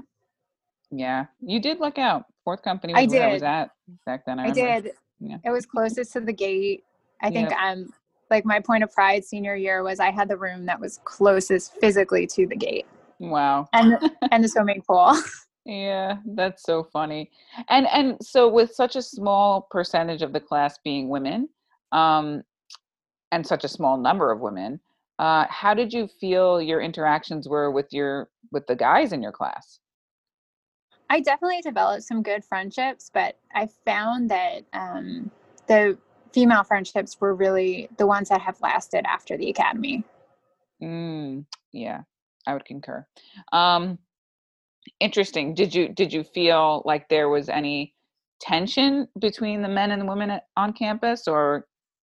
Yeah. 0.91 1.25
You 1.41 1.59
did 1.59 1.79
look 1.79 1.97
out 1.97 2.25
Fourth 2.43 2.61
company 2.61 2.93
was 2.93 3.11
I 3.13 3.17
where 3.17 3.29
I 3.29 3.33
was 3.33 3.43
at 3.43 3.71
back 4.05 4.25
then. 4.25 4.39
I, 4.39 4.45
I 4.45 4.51
did. 4.51 4.91
Yeah. 5.19 5.37
It 5.43 5.49
was 5.49 5.65
closest 5.65 6.13
to 6.13 6.21
the 6.21 6.31
gate. 6.31 6.83
I 7.21 7.31
think 7.31 7.51
Yep. 7.51 7.59
um 7.61 7.93
like 8.31 8.45
my 8.45 8.59
point 8.59 8.83
of 8.83 8.91
pride 8.91 9.23
senior 9.23 9.55
year 9.55 9.83
was 9.83 9.99
I 9.99 10.11
had 10.11 10.27
the 10.27 10.37
room 10.37 10.65
that 10.65 10.79
was 10.79 10.99
closest 11.03 11.73
physically 11.75 12.25
to 12.27 12.47
the 12.47 12.55
gate 12.55 12.85
Wow. 13.19 13.67
and 13.73 13.97
and 14.31 14.43
the 14.43 14.49
swimming 14.49 14.81
pool. 14.81 15.13
Yeah, 15.67 16.17
that's 16.27 16.61
so 16.61 16.83
funny. 16.83 17.31
And 17.69 17.87
and 17.87 18.17
so 18.21 18.47
with 18.47 18.71
such 18.75 18.95
a 18.95 19.01
small 19.01 19.67
percentage 19.71 20.21
of 20.21 20.31
the 20.31 20.39
class 20.39 20.77
being 20.83 21.09
women, 21.09 21.49
um, 21.91 22.43
and 23.31 23.45
such 23.45 23.63
a 23.63 23.67
small 23.67 23.97
number 23.97 24.31
of 24.31 24.41
women, 24.41 24.79
uh, 25.17 25.45
how 25.49 25.73
did 25.73 25.91
you 25.91 26.07
feel 26.07 26.61
your 26.61 26.81
interactions 26.81 27.49
were 27.49 27.71
with 27.71 27.87
your 27.91 28.29
with 28.51 28.67
the 28.67 28.75
guys 28.75 29.11
in 29.11 29.23
your 29.23 29.31
class? 29.31 29.79
I 31.09 31.19
definitely 31.19 31.61
developed 31.61 32.03
some 32.03 32.21
good 32.21 32.45
friendships, 32.45 33.09
but 33.13 33.37
I 33.53 33.67
found 33.85 34.29
that 34.29 34.65
um, 34.73 35.31
the 35.67 35.97
female 36.35 36.65
friendships 36.65 37.19
were 37.21 37.33
really 37.33 37.87
the 37.97 38.05
ones 38.05 38.27
that 38.27 38.41
have 38.41 38.59
lasted 38.61 39.05
after 39.07 39.37
the 39.37 39.49
academy. 39.49 40.03
Mm, 40.83 41.45
yeah, 41.71 42.01
I 42.45 42.53
would 42.53 42.65
concur. 42.65 43.07
Um, 43.53 43.97
interesting. 44.99 45.53
Did 45.55 45.73
you 45.73 45.87
did 45.87 46.11
you 46.11 46.23
feel 46.25 46.83
like 46.85 47.07
there 47.07 47.29
was 47.29 47.47
any 47.47 47.95
tension 48.41 49.07
between 49.17 49.61
the 49.61 49.69
men 49.69 49.91
and 49.91 50.01
the 50.01 50.05
women 50.05 50.29
at, 50.29 50.43
on 50.57 50.73
campus, 50.73 51.25
or 51.25 51.65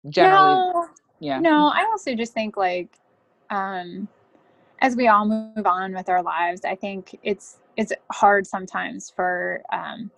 generally? 0.09 0.53
No, 0.53 0.87
Yeah. 1.19 1.39
no, 1.39 1.67
I 1.73 1.85
also 1.89 2.13
just 2.13 2.33
think 2.33 2.55
like 2.55 2.99
um, 3.49 4.07
as 4.79 4.95
we 4.95 5.07
all 5.07 5.25
move 5.25 5.65
on 5.65 5.95
with 5.95 6.07
our 6.07 6.21
lives, 6.21 6.61
I 6.63 6.75
think 6.75 7.19
it's 7.23 7.57
it's 7.77 7.91
hard 8.11 8.45
sometimes 8.45 9.09
for 9.09 9.63
um, 9.73 10.11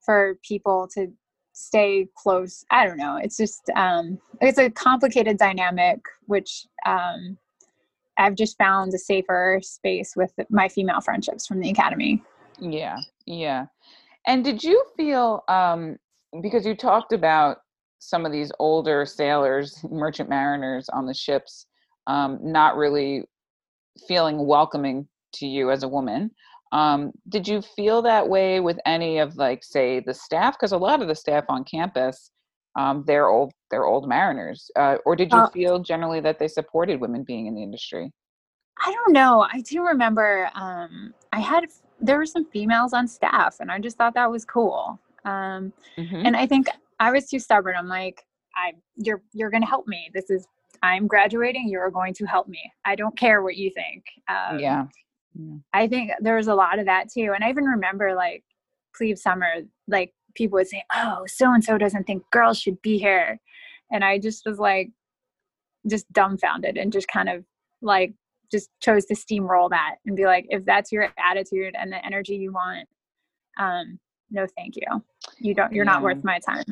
for 0.00 0.38
people 0.42 0.88
to 0.94 1.12
stay 1.58 2.06
close. 2.14 2.64
I 2.70 2.86
don't 2.86 2.96
know. 2.96 3.16
It's 3.16 3.36
just 3.36 3.70
um, 3.74 4.18
it's 4.40 4.58
a 4.58 4.70
complicated 4.70 5.38
dynamic, 5.38 6.00
which 6.26 6.66
um, 6.86 7.36
I've 8.16 8.36
just 8.36 8.56
found 8.58 8.94
a 8.94 8.98
safer 8.98 9.60
space 9.62 10.14
with 10.16 10.32
my 10.50 10.68
female 10.68 11.00
friendships 11.00 11.46
from 11.46 11.60
the 11.60 11.70
academy. 11.70 12.22
Yeah, 12.60 12.96
yeah. 13.26 13.66
And 14.26 14.44
did 14.44 14.62
you 14.62 14.84
feel 14.96 15.42
um 15.48 15.96
because 16.42 16.66
you 16.66 16.76
talked 16.76 17.12
about 17.12 17.58
some 17.98 18.24
of 18.24 18.30
these 18.30 18.52
older 18.60 19.04
sailors, 19.04 19.84
merchant 19.90 20.28
mariners 20.28 20.88
on 20.90 21.06
the 21.06 21.14
ships 21.14 21.66
um 22.06 22.38
not 22.40 22.76
really 22.76 23.24
feeling 24.06 24.46
welcoming 24.46 25.08
to 25.34 25.46
you 25.46 25.70
as 25.70 25.82
a 25.82 25.88
woman. 25.88 26.30
Um 26.72 27.12
did 27.28 27.48
you 27.48 27.62
feel 27.62 28.02
that 28.02 28.28
way 28.28 28.60
with 28.60 28.78
any 28.86 29.18
of 29.18 29.36
like 29.36 29.64
say 29.64 30.00
the 30.00 30.14
staff 30.14 30.54
because 30.56 30.72
a 30.72 30.76
lot 30.78 31.00
of 31.02 31.08
the 31.08 31.14
staff 31.14 31.44
on 31.48 31.64
campus 31.64 32.30
um 32.76 33.04
they're 33.06 33.28
old 33.28 33.52
they're 33.70 33.84
old 33.86 34.08
mariners. 34.08 34.70
Uh, 34.76 34.96
or 35.04 35.14
did 35.16 35.32
you 35.32 35.40
Uh, 35.40 35.48
feel 35.52 35.78
generally 35.78 36.20
that 36.20 36.38
they 36.38 36.48
supported 36.48 37.00
women 37.00 37.22
being 37.22 37.46
in 37.46 37.54
the 37.54 37.62
industry? 37.62 38.12
I 38.84 38.92
don't 38.92 39.12
know. 39.12 39.46
I 39.52 39.60
do 39.62 39.82
remember 39.84 40.50
um, 40.54 41.12
I 41.32 41.40
had 41.40 41.64
there 42.00 42.16
were 42.16 42.26
some 42.26 42.44
females 42.46 42.92
on 42.92 43.08
staff, 43.08 43.56
and 43.60 43.70
I 43.70 43.78
just 43.80 43.96
thought 43.98 44.14
that 44.14 44.30
was 44.30 44.44
cool. 44.44 44.98
Um, 45.24 45.72
Mhm. 45.98 46.26
and 46.26 46.36
I 46.36 46.46
think 46.46 46.68
I 47.00 47.10
was 47.10 47.28
too 47.28 47.38
stubborn. 47.40 47.74
I'm 47.76 47.88
like, 47.88 48.24
I 48.54 48.72
you're 48.96 49.22
you're 49.32 49.50
gonna 49.50 49.66
help 49.66 49.86
me. 49.88 50.10
This 50.14 50.30
is 50.30 50.46
I'm 50.82 51.08
graduating. 51.08 51.68
You're 51.68 51.90
going 51.90 52.14
to 52.14 52.24
help 52.24 52.46
me. 52.46 52.60
I 52.84 52.94
don't 52.94 53.16
care 53.16 53.42
what 53.42 53.56
you 53.56 53.70
think. 53.70 54.04
Um, 54.28 54.60
yeah. 54.60 54.84
Yeah. 55.34 55.56
I 55.72 55.88
think 55.88 56.10
there 56.20 56.36
was 56.36 56.48
a 56.48 56.54
lot 56.54 56.78
of 56.78 56.86
that 56.86 57.08
too. 57.12 57.32
And 57.34 57.44
I 57.44 57.50
even 57.50 57.64
remember 57.64 58.14
like 58.14 58.44
plebe 58.96 59.18
summer, 59.18 59.48
like 59.86 60.12
people 60.34 60.56
would 60.56 60.68
say, 60.68 60.84
"Oh, 60.94 61.24
so 61.26 61.52
and 61.52 61.62
so 61.62 61.78
doesn't 61.78 62.04
think 62.04 62.22
girls 62.30 62.58
should 62.58 62.80
be 62.82 62.98
here," 62.98 63.40
and 63.92 64.04
I 64.04 64.18
just 64.18 64.44
was 64.46 64.58
like, 64.58 64.90
just 65.88 66.10
dumbfounded 66.12 66.76
and 66.76 66.92
just 66.92 67.08
kind 67.08 67.28
of 67.28 67.44
like 67.82 68.14
just 68.50 68.70
chose 68.80 69.04
to 69.06 69.14
steamroll 69.14 69.70
that 69.70 69.96
and 70.06 70.16
be 70.16 70.24
like, 70.24 70.46
if 70.48 70.64
that's 70.64 70.90
your 70.90 71.08
attitude 71.18 71.74
and 71.78 71.92
the 71.92 72.04
energy 72.04 72.36
you 72.36 72.52
want, 72.52 72.88
um, 73.58 73.98
no, 74.30 74.46
thank 74.56 74.76
you. 74.76 75.04
You 75.38 75.54
don't. 75.54 75.72
You're 75.72 75.84
not 75.84 76.02
worth 76.02 76.22
my 76.24 76.38
time. 76.38 76.64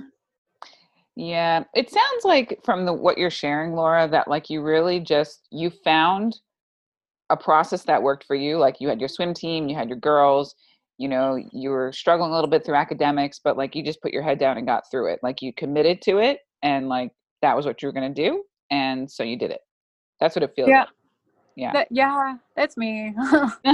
Yeah, 1.17 1.65
it 1.75 1.91
sounds 1.91 2.25
like 2.25 2.61
from 2.65 2.85
the 2.85 2.93
what 2.93 3.17
you're 3.17 3.31
sharing, 3.31 3.73
Laura, 3.73 4.07
that 4.09 4.29
like 4.29 4.51
you 4.51 4.61
really 4.61 5.01
just 5.01 5.49
you 5.51 5.71
found 5.71 6.39
a 7.31 7.37
process 7.37 7.83
that 7.85 8.03
worked 8.03 8.25
for 8.25 8.37
you. 8.37 8.59
Like 8.59 8.81
you 8.81 8.89
had 8.89 9.01
your 9.01 9.09
swim 9.09 9.35
team, 9.35 9.69
you 9.69 9.75
had 9.75 9.89
your 9.89 9.99
girls, 9.99 10.55
you 10.99 11.09
know, 11.09 11.39
you 11.53 11.71
were 11.71 11.93
struggling 11.93 12.31
a 12.31 12.35
little 12.35 12.49
bit 12.51 12.65
through 12.65 12.77
academics, 12.77 13.41
but 13.43 13.57
like 13.57 13.75
you 13.75 13.83
just 13.85 14.01
put 14.01 14.13
your 14.13 14.23
head 14.23 14.39
down 14.39 14.57
and 14.57 14.67
got 14.67 14.91
through 14.91 15.13
it. 15.13 15.21
Like 15.23 15.43
you 15.43 15.53
committed 15.53 16.01
to 16.03 16.19
it 16.19 16.41
and 16.63 16.89
like 16.89 17.11
that 17.43 17.57
was 17.57 17.67
what 17.67 17.83
you 17.83 17.89
were 17.89 17.93
going 17.93 18.13
to 18.15 18.23
do 18.29 18.43
and 18.71 19.11
so 19.11 19.23
you 19.23 19.37
did 19.39 19.51
it. 19.51 19.61
That's 20.21 20.35
what 20.35 20.43
it 20.43 20.53
feels 20.57 20.69
Yeah. 20.69 20.81
like. 20.81 20.89
Yeah. 21.57 21.73
That, 21.73 21.89
yeah, 21.91 22.37
that's 22.55 22.77
me. 22.77 23.15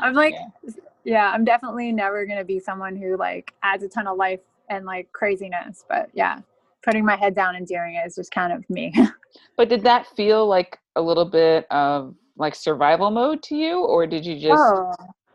I'm 0.00 0.14
like, 0.14 0.34
Yeah. 0.34 0.72
yeah. 1.04 1.30
I'm 1.32 1.44
definitely 1.44 1.92
never 1.92 2.24
gonna 2.26 2.44
be 2.44 2.58
someone 2.58 2.96
who 2.96 3.16
like 3.16 3.52
adds 3.62 3.82
a 3.84 3.88
ton 3.88 4.06
of 4.06 4.16
life 4.16 4.40
and 4.68 4.84
like 4.86 5.10
craziness. 5.12 5.84
But 5.88 6.10
yeah, 6.14 6.40
putting 6.82 7.04
my 7.04 7.16
head 7.16 7.34
down 7.34 7.56
and 7.56 7.66
doing 7.66 7.94
it 7.94 8.06
is 8.06 8.16
just 8.16 8.32
kind 8.32 8.52
of 8.52 8.68
me. 8.70 8.94
but 9.56 9.68
did 9.68 9.82
that 9.82 10.06
feel 10.16 10.46
like 10.46 10.78
a 10.96 11.02
little 11.02 11.24
bit 11.24 11.66
of 11.70 12.14
like 12.36 12.54
survival 12.54 13.10
mode 13.10 13.42
to 13.42 13.54
you 13.54 13.80
or 13.80 14.06
did 14.06 14.24
you 14.24 14.38
just 14.38 14.58
oh, 14.58 14.92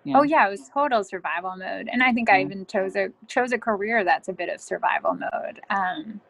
yeah. 0.08 0.20
oh 0.20 0.24
yeah, 0.24 0.48
it 0.48 0.52
was 0.52 0.70
total 0.74 1.04
survival 1.04 1.56
mode, 1.58 1.90
and 1.92 2.02
I 2.02 2.14
think 2.14 2.30
I 2.30 2.42
even 2.42 2.66
chose 2.66 2.96
a 2.96 3.10
chose 3.28 3.52
a 3.52 3.58
career 3.58 4.06
that's 4.06 4.30
a 4.30 4.34
bit 4.34 4.48
of 4.48 4.62
survival 4.62 5.14
mode. 5.14 5.60
Um, 5.70 6.22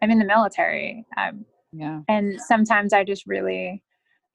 I'm 0.00 0.12
in 0.12 0.20
the 0.20 0.24
military, 0.24 1.04
um, 1.16 1.44
yeah. 1.72 2.02
and 2.08 2.40
sometimes 2.40 2.92
I 2.92 3.02
just 3.02 3.26
really. 3.26 3.82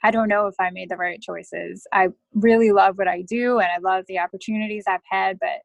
I 0.03 0.11
don't 0.11 0.27
know 0.27 0.45
if 0.47 0.55
I 0.59 0.69
made 0.69 0.89
the 0.89 0.97
right 0.97 1.19
choices. 1.21 1.87
I 1.91 2.09
really 2.33 2.71
love 2.71 2.97
what 2.97 3.07
I 3.07 3.23
do 3.23 3.57
and 3.57 3.69
I 3.71 3.79
love 3.79 4.03
the 4.07 4.19
opportunities 4.19 4.83
I've 4.87 4.99
had, 5.09 5.39
but 5.39 5.61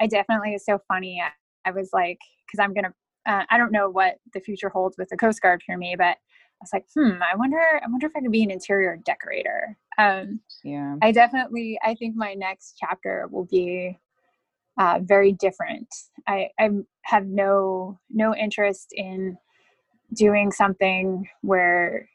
I 0.00 0.06
definitely 0.06 0.54
it's 0.54 0.64
so 0.64 0.78
funny. 0.88 1.20
I, 1.20 1.68
I 1.68 1.72
was 1.72 1.90
like, 1.92 2.18
because 2.46 2.62
I'm 2.62 2.72
gonna, 2.72 2.94
uh, 3.26 3.44
I 3.50 3.58
don't 3.58 3.72
know 3.72 3.90
what 3.90 4.14
the 4.32 4.40
future 4.40 4.70
holds 4.70 4.96
with 4.96 5.08
the 5.10 5.16
Coast 5.18 5.42
Guard 5.42 5.62
for 5.66 5.76
me, 5.76 5.94
but 5.98 6.16
was 6.62 6.70
like, 6.72 6.86
hmm, 6.94 7.22
I 7.22 7.36
wonder, 7.36 7.58
I 7.58 7.86
wonder 7.88 8.06
if 8.06 8.12
I 8.16 8.20
could 8.20 8.32
be 8.32 8.42
an 8.42 8.50
interior 8.50 8.98
decorator. 9.04 9.76
Um, 9.98 10.40
Yeah. 10.64 10.96
I 11.02 11.12
definitely, 11.12 11.78
I 11.84 11.94
think 11.94 12.16
my 12.16 12.34
next 12.34 12.76
chapter 12.78 13.28
will 13.30 13.46
be 13.46 13.98
uh, 14.78 15.00
very 15.02 15.32
different. 15.32 15.88
I, 16.26 16.48
I 16.58 16.70
have 17.02 17.26
no 17.26 17.98
no 18.10 18.34
interest 18.34 18.88
in 18.92 19.36
doing 20.14 20.50
something 20.52 21.28
where 21.42 22.08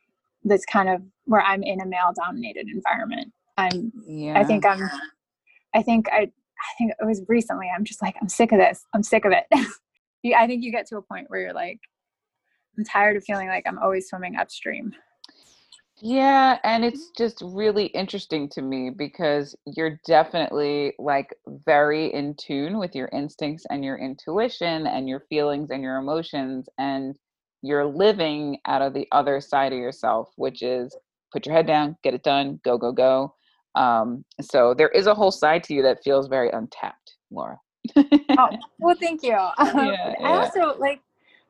that's 0.44 0.66
kind 0.66 0.90
of 0.90 1.02
where 1.26 1.42
I'm 1.42 1.64
in 1.64 1.82
a 1.82 1.86
male 1.86 2.14
dominated 2.16 2.68
environment. 2.68 3.34
I'm 3.58 3.92
Yeah. 4.08 4.40
I 4.40 4.44
think 4.44 4.66
I'm 4.66 4.90
I 5.74 5.82
think 5.82 6.08
I 6.12 6.22
I 6.60 6.74
think 6.78 6.92
it 7.00 7.06
was 7.06 7.22
recently 7.28 7.70
I'm 7.76 7.84
just 7.84 8.02
like 8.02 8.16
I'm 8.22 8.30
sick 8.30 8.52
of 8.52 8.60
this. 8.60 8.86
I'm 8.94 9.04
sick 9.04 9.26
of 9.26 9.32
it. 9.34 9.46
I 10.36 10.48
think 10.48 10.64
you 10.64 10.72
get 10.72 10.88
to 10.88 10.98
a 10.98 11.02
point 11.02 11.30
where 11.30 11.42
you're 11.42 11.54
like 11.54 11.80
I'm 12.78 12.84
tired 12.84 13.18
of 13.18 13.24
feeling 13.24 13.48
like 13.48 13.64
I'm 13.68 13.80
always 13.80 14.08
swimming 14.08 14.36
upstream. 14.36 14.94
Yeah, 16.00 16.60
and 16.64 16.86
it's 16.86 17.10
just 17.18 17.42
really 17.44 17.86
interesting 17.88 18.48
to 18.50 18.62
me 18.62 18.92
because 18.92 19.56
you're 19.66 20.00
definitely 20.06 20.94
like 21.00 21.34
very 21.66 22.14
in 22.14 22.36
tune 22.36 22.78
with 22.78 22.94
your 22.94 23.10
instincts 23.12 23.66
and 23.72 23.84
your 23.84 23.98
intuition 23.98 24.86
and 24.86 25.10
your 25.10 25.22
feelings 25.22 25.72
and 25.72 25.82
your 25.82 25.98
emotions 25.98 26.70
and 26.78 27.18
you're 27.64 27.86
living 27.86 28.60
out 28.68 28.84
of 28.84 28.94
the 28.94 29.08
other 29.12 29.42
side 29.42 29.74
of 29.74 29.80
yourself, 29.80 30.30
which 30.36 30.62
is 30.62 30.96
put 31.34 31.48
your 31.48 31.56
head 31.56 31.66
down, 31.66 31.98
get 32.04 32.14
it 32.14 32.24
done, 32.24 32.60
go 32.64 32.78
go 32.78 32.92
go. 32.92 33.34
Um, 33.74 34.24
so 34.42 34.76
there 34.76 34.90
is 34.90 35.08
a 35.08 35.16
whole 35.16 35.32
side 35.32 35.64
to 35.66 35.74
you 35.74 35.82
that 35.82 36.04
feels 36.04 36.28
very 36.28 36.52
untapped, 36.52 37.16
Laura. 37.32 37.60
oh, 37.96 38.50
well, 38.80 38.96
thank 39.00 39.24
you. 39.24 39.36
Um, 39.36 39.58
Yeah, 39.88 40.14
I 40.24 40.34
also 40.34 40.78
like, 40.78 41.02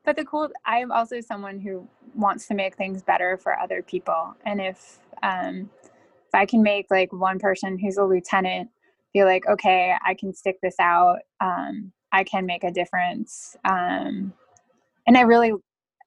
but 0.08 0.16
the 0.16 0.24
cool, 0.24 0.48
I 0.66 0.78
am 0.78 0.90
also 0.90 1.20
someone 1.20 1.60
who 1.60 1.86
wants 2.16 2.48
to 2.48 2.54
make 2.54 2.78
things 2.78 3.04
better 3.04 3.38
for 3.38 3.60
other 3.60 3.84
people. 3.84 4.38
And 4.46 4.62
if, 4.62 5.00
um, 5.22 5.70
if 5.82 6.34
I 6.34 6.46
can 6.46 6.64
make 6.64 6.86
like 6.90 7.12
one 7.12 7.40
person 7.40 7.78
who's 7.78 7.98
a 7.98 8.06
lieutenant 8.06 8.70
feel 9.12 9.26
like, 9.26 9.46
okay, 9.50 9.96
I 10.06 10.14
can 10.14 10.34
stick 10.34 10.60
this 10.64 10.78
out, 10.80 11.18
um, 11.42 11.92
I 12.14 12.24
can 12.24 12.46
make 12.46 12.64
a 12.64 12.72
difference. 12.72 13.58
Um, 13.66 14.32
and 15.06 15.18
I 15.18 15.22
really, 15.22 15.52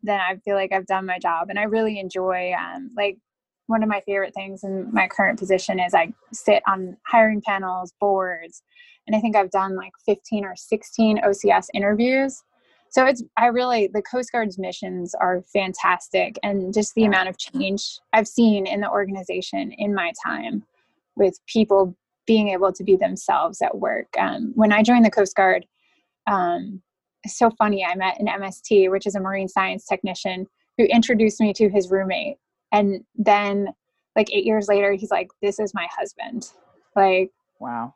then 0.02 0.18
I 0.18 0.36
feel 0.46 0.54
like 0.54 0.72
I've 0.72 0.86
done 0.86 1.04
my 1.04 1.18
job 1.18 1.50
and 1.50 1.58
I 1.58 1.64
really 1.64 2.00
enjoy, 2.00 2.54
um, 2.58 2.90
like, 2.96 3.18
one 3.66 3.82
of 3.82 3.88
my 3.90 4.00
favorite 4.00 4.34
things 4.34 4.64
in 4.64 4.88
my 4.92 5.08
current 5.08 5.38
position 5.38 5.78
is 5.78 5.92
I 5.92 6.12
sit 6.32 6.62
on 6.66 6.96
hiring 7.06 7.42
panels, 7.46 7.92
boards, 8.00 8.62
and 9.06 9.14
I 9.14 9.20
think 9.20 9.36
I've 9.36 9.50
done 9.50 9.76
like 9.76 9.92
15 10.06 10.44
or 10.44 10.56
16 10.56 11.20
OCS 11.22 11.66
interviews. 11.74 12.42
So 12.90 13.06
it's 13.06 13.22
I 13.36 13.46
really 13.46 13.88
the 13.92 14.02
Coast 14.02 14.32
Guard's 14.32 14.58
missions 14.58 15.14
are 15.14 15.42
fantastic 15.52 16.38
and 16.42 16.74
just 16.74 16.94
the 16.94 17.04
amount 17.04 17.28
of 17.28 17.38
change 17.38 18.00
I've 18.12 18.28
seen 18.28 18.66
in 18.66 18.80
the 18.80 18.90
organization 18.90 19.72
in 19.72 19.94
my 19.94 20.12
time 20.24 20.64
with 21.16 21.38
people 21.46 21.96
being 22.26 22.48
able 22.48 22.72
to 22.72 22.84
be 22.84 22.96
themselves 22.96 23.62
at 23.62 23.78
work. 23.78 24.08
Um, 24.18 24.52
when 24.54 24.72
I 24.72 24.82
joined 24.82 25.04
the 25.04 25.10
Coast 25.10 25.36
Guard, 25.36 25.66
um, 26.26 26.82
it's 27.24 27.38
so 27.38 27.50
funny. 27.50 27.84
I 27.84 27.94
met 27.94 28.20
an 28.20 28.26
MST, 28.26 28.90
which 28.90 29.06
is 29.06 29.14
a 29.14 29.20
marine 29.20 29.48
science 29.48 29.86
technician, 29.86 30.46
who 30.76 30.84
introduced 30.84 31.40
me 31.40 31.52
to 31.54 31.68
his 31.68 31.90
roommate. 31.90 32.38
And 32.72 33.04
then, 33.16 33.68
like 34.16 34.32
eight 34.32 34.46
years 34.46 34.68
later, 34.68 34.92
he's 34.92 35.10
like, 35.10 35.30
"This 35.42 35.58
is 35.58 35.74
my 35.74 35.86
husband." 35.96 36.50
Like, 36.96 37.30
wow, 37.58 37.94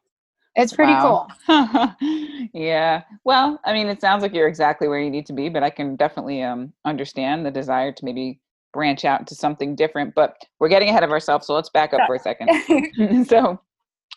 it's 0.56 0.72
pretty 0.72 0.92
wow. 0.92 1.26
cool. 1.46 1.94
yeah. 2.54 3.02
Well, 3.24 3.60
I 3.64 3.72
mean, 3.72 3.88
it 3.88 4.00
sounds 4.00 4.22
like 4.22 4.32
you're 4.32 4.48
exactly 4.48 4.88
where 4.88 5.00
you 5.00 5.10
need 5.10 5.26
to 5.26 5.32
be, 5.32 5.48
but 5.48 5.62
I 5.62 5.70
can 5.70 5.96
definitely 5.96 6.42
um, 6.42 6.72
understand 6.84 7.44
the 7.44 7.50
desire 7.50 7.92
to 7.92 8.04
maybe 8.04 8.40
branch 8.72 9.04
out 9.04 9.26
to 9.28 9.34
something 9.34 9.74
different. 9.74 10.14
But 10.14 10.36
we're 10.60 10.68
getting 10.68 10.88
ahead 10.88 11.02
of 11.02 11.10
ourselves, 11.10 11.46
so 11.46 11.54
let's 11.54 11.70
back 11.70 11.92
up 11.92 12.00
for 12.06 12.14
a 12.14 12.18
second. 12.18 13.26
so, 13.28 13.60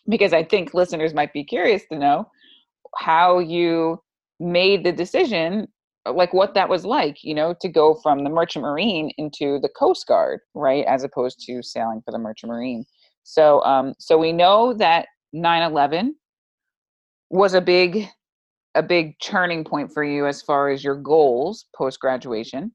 because 0.08 0.34
I 0.34 0.44
think 0.44 0.74
listeners 0.74 1.14
might 1.14 1.34
be 1.34 1.44
curious 1.44 1.84
to 1.92 1.98
know 1.98 2.30
how 2.98 3.40
you 3.40 4.02
made 4.40 4.84
the 4.84 4.92
decision 4.92 5.68
like 6.14 6.34
what 6.34 6.54
that 6.54 6.70
was 6.70 6.86
like 6.86 7.24
you 7.24 7.34
know 7.34 7.54
to 7.60 7.68
go 7.68 7.96
from 8.02 8.24
the 8.24 8.30
merchant 8.30 8.64
marine 8.64 9.12
into 9.18 9.60
the 9.62 9.70
coast 9.70 10.08
guard 10.08 10.40
right 10.54 10.86
as 10.86 11.04
opposed 11.04 11.40
to 11.40 11.62
sailing 11.62 12.02
for 12.06 12.12
the 12.12 12.18
merchant 12.18 12.50
marine 12.50 12.86
so 13.24 13.62
um 13.64 13.94
so 14.00 14.18
we 14.18 14.32
know 14.32 14.74
that 14.74 15.08
9-11 15.36 16.12
was 17.30 17.54
a 17.54 17.62
big 17.62 18.08
a 18.76 18.84
big 18.84 19.18
turning 19.20 19.64
point 19.64 19.92
for 19.92 20.04
you 20.04 20.28
as 20.28 20.42
far 20.42 20.70
as 20.70 20.84
your 20.84 20.96
goals 20.96 21.66
post 21.76 22.00
graduation 22.00 22.72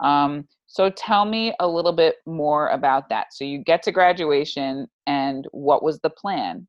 um 0.00 0.46
so 0.66 0.90
tell 0.90 1.24
me 1.24 1.54
a 1.60 1.66
little 1.66 1.92
bit 1.92 2.16
more 2.26 2.68
about 2.68 3.08
that 3.08 3.32
so 3.32 3.44
you 3.44 3.58
get 3.58 3.82
to 3.82 3.90
graduation 3.90 4.86
and 5.06 5.46
what 5.52 5.82
was 5.82 5.98
the 6.00 6.10
plan 6.10 6.66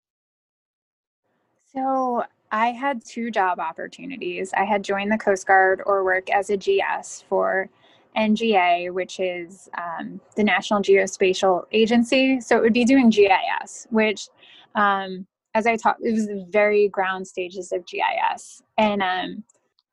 so 1.73 2.23
I 2.51 2.67
had 2.67 3.03
two 3.05 3.29
job 3.29 3.59
opportunities. 3.59 4.53
I 4.53 4.63
had 4.63 4.83
joined 4.83 5.11
the 5.11 5.17
Coast 5.17 5.45
Guard 5.47 5.81
or 5.85 6.03
work 6.03 6.29
as 6.29 6.49
a 6.49 6.57
GS 6.57 7.23
for 7.27 7.69
NGA, 8.15 8.91
which 8.91 9.19
is 9.19 9.69
um, 9.77 10.19
the 10.35 10.43
National 10.43 10.81
Geospatial 10.81 11.65
Agency. 11.71 12.39
So 12.39 12.57
it 12.57 12.61
would 12.61 12.73
be 12.73 12.85
doing 12.85 13.09
GIS, 13.09 13.87
which, 13.89 14.29
um, 14.75 15.27
as 15.57 15.65
I 15.65 15.75
talked, 15.75 16.01
it 16.03 16.13
was 16.13 16.27
the 16.27 16.45
very 16.49 16.87
ground 16.89 17.27
stages 17.27 17.71
of 17.71 17.85
GIS. 17.85 18.61
And 18.77 19.01
um, 19.01 19.43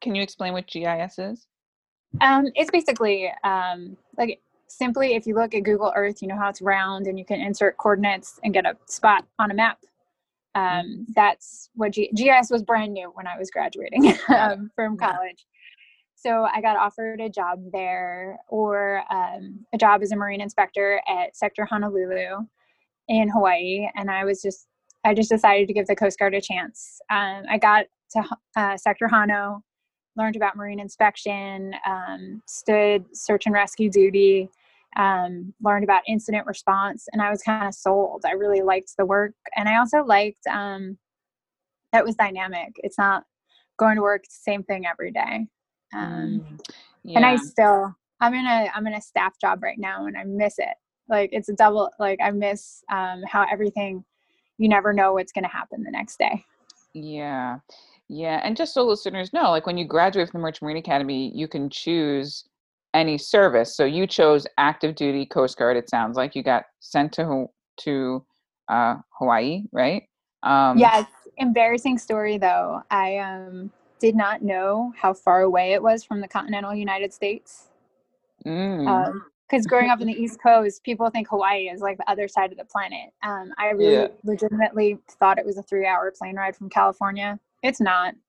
can 0.00 0.14
you 0.14 0.22
explain 0.22 0.52
what 0.52 0.66
GIS 0.66 1.18
is? 1.18 1.46
Um, 2.20 2.46
it's 2.54 2.70
basically 2.70 3.32
um, 3.42 3.96
like 4.16 4.40
simply 4.68 5.14
if 5.14 5.26
you 5.26 5.34
look 5.34 5.54
at 5.54 5.64
Google 5.64 5.92
Earth, 5.96 6.22
you 6.22 6.28
know 6.28 6.36
how 6.36 6.48
it's 6.48 6.62
round 6.62 7.06
and 7.06 7.18
you 7.18 7.24
can 7.24 7.40
insert 7.40 7.76
coordinates 7.76 8.38
and 8.44 8.52
get 8.52 8.66
a 8.66 8.76
spot 8.86 9.24
on 9.38 9.50
a 9.50 9.54
map 9.54 9.78
um, 10.54 11.06
that's 11.14 11.70
what 11.74 11.92
G- 11.92 12.12
GIS 12.14 12.50
was 12.50 12.62
brand 12.62 12.92
new 12.92 13.10
when 13.14 13.26
I 13.26 13.36
was 13.36 13.50
graduating 13.50 14.14
um, 14.28 14.70
from 14.74 14.96
college. 14.96 15.44
So 16.14 16.46
I 16.52 16.60
got 16.60 16.76
offered 16.76 17.20
a 17.20 17.28
job 17.28 17.60
there 17.72 18.38
or 18.48 19.02
um, 19.10 19.66
a 19.72 19.78
job 19.78 20.02
as 20.02 20.12
a 20.12 20.16
marine 20.16 20.40
inspector 20.40 21.02
at 21.08 21.36
Sector 21.36 21.66
Honolulu 21.66 22.46
in 23.08 23.28
Hawaii. 23.28 23.88
And 23.94 24.10
I 24.10 24.24
was 24.24 24.40
just, 24.40 24.68
I 25.04 25.14
just 25.14 25.30
decided 25.30 25.68
to 25.68 25.74
give 25.74 25.86
the 25.86 25.96
Coast 25.96 26.18
Guard 26.18 26.34
a 26.34 26.40
chance. 26.40 27.00
Um, 27.10 27.42
I 27.50 27.58
got 27.58 27.86
to 28.12 28.24
uh, 28.56 28.76
Sector 28.76 29.08
Hano, 29.12 29.60
learned 30.16 30.36
about 30.36 30.56
marine 30.56 30.80
inspection, 30.80 31.74
um, 31.86 32.42
stood 32.46 33.04
search 33.12 33.46
and 33.46 33.54
rescue 33.54 33.90
duty, 33.90 34.48
um, 34.96 35.52
learned 35.62 35.84
about 35.84 36.02
incident 36.08 36.46
response, 36.46 37.06
and 37.12 37.20
I 37.20 37.30
was 37.30 37.42
kind 37.42 37.66
of 37.66 37.74
sold. 37.74 38.22
I 38.24 38.32
really 38.32 38.62
liked 38.62 38.92
the 38.96 39.06
work, 39.06 39.34
and 39.56 39.68
I 39.68 39.78
also 39.78 40.04
liked 40.04 40.46
um, 40.50 40.98
that 41.92 42.04
was 42.04 42.14
dynamic. 42.14 42.72
It's 42.76 42.98
not 42.98 43.24
going 43.76 43.96
to 43.96 44.02
work 44.02 44.24
same 44.28 44.62
thing 44.62 44.86
every 44.86 45.10
day. 45.10 45.46
Um, 45.94 46.58
yeah. 47.02 47.18
And 47.18 47.26
I 47.26 47.36
still, 47.36 47.94
I'm 48.20 48.34
in 48.34 48.46
a, 48.46 48.70
I'm 48.74 48.86
in 48.86 48.94
a 48.94 49.00
staff 49.00 49.38
job 49.40 49.62
right 49.62 49.78
now, 49.78 50.06
and 50.06 50.16
I 50.16 50.24
miss 50.24 50.58
it. 50.58 50.76
Like 51.08 51.30
it's 51.32 51.48
a 51.48 51.54
double. 51.54 51.90
Like 51.98 52.18
I 52.22 52.30
miss 52.30 52.82
um, 52.90 53.22
how 53.26 53.46
everything. 53.50 54.04
You 54.58 54.68
never 54.68 54.92
know 54.92 55.14
what's 55.14 55.32
going 55.32 55.44
to 55.44 55.50
happen 55.50 55.82
the 55.82 55.90
next 55.90 56.18
day. 56.18 56.44
Yeah. 56.92 57.58
Yeah, 58.08 58.40
and 58.44 58.56
just 58.56 58.74
so 58.74 58.84
listeners 58.84 59.32
know, 59.32 59.50
like 59.50 59.66
when 59.66 59.78
you 59.78 59.86
graduate 59.86 60.30
from 60.30 60.40
the 60.40 60.42
Merchant 60.42 60.62
Marine 60.62 60.76
Academy, 60.76 61.32
you 61.34 61.48
can 61.48 61.70
choose 61.70 62.44
any 62.92 63.16
service. 63.16 63.76
So 63.76 63.84
you 63.84 64.06
chose 64.06 64.46
active 64.58 64.94
duty 64.94 65.24
Coast 65.26 65.58
Guard. 65.58 65.76
It 65.76 65.88
sounds 65.88 66.16
like 66.16 66.34
you 66.34 66.42
got 66.42 66.64
sent 66.80 67.12
to 67.14 67.46
to 67.78 68.24
uh, 68.68 68.96
Hawaii, 69.18 69.62
right? 69.72 70.02
Um, 70.42 70.78
yes. 70.78 71.06
Embarrassing 71.38 71.98
story 71.98 72.38
though. 72.38 72.82
I 72.90 73.18
um, 73.18 73.72
did 73.98 74.14
not 74.14 74.42
know 74.42 74.92
how 74.96 75.14
far 75.14 75.40
away 75.40 75.72
it 75.72 75.82
was 75.82 76.04
from 76.04 76.20
the 76.20 76.28
continental 76.28 76.74
United 76.74 77.12
States. 77.12 77.68
Mm. 78.46 78.86
Um, 78.86 79.24
because 79.48 79.66
growing 79.66 79.90
up 79.90 80.00
in 80.00 80.06
the 80.08 80.12
East 80.12 80.40
Coast, 80.42 80.82
people 80.82 81.08
think 81.10 81.28
Hawaii 81.28 81.68
is 81.68 81.80
like 81.80 81.98
the 81.98 82.10
other 82.10 82.28
side 82.28 82.52
of 82.52 82.58
the 82.58 82.64
planet. 82.64 83.10
Um, 83.22 83.52
I 83.58 83.70
really 83.70 83.92
yeah. 83.92 84.08
legitimately 84.24 84.98
thought 85.18 85.38
it 85.38 85.46
was 85.46 85.58
a 85.58 85.62
three 85.62 85.86
hour 85.86 86.12
plane 86.16 86.36
ride 86.36 86.56
from 86.56 86.68
California. 86.68 87.38
It's 87.62 87.80
not. 87.80 88.14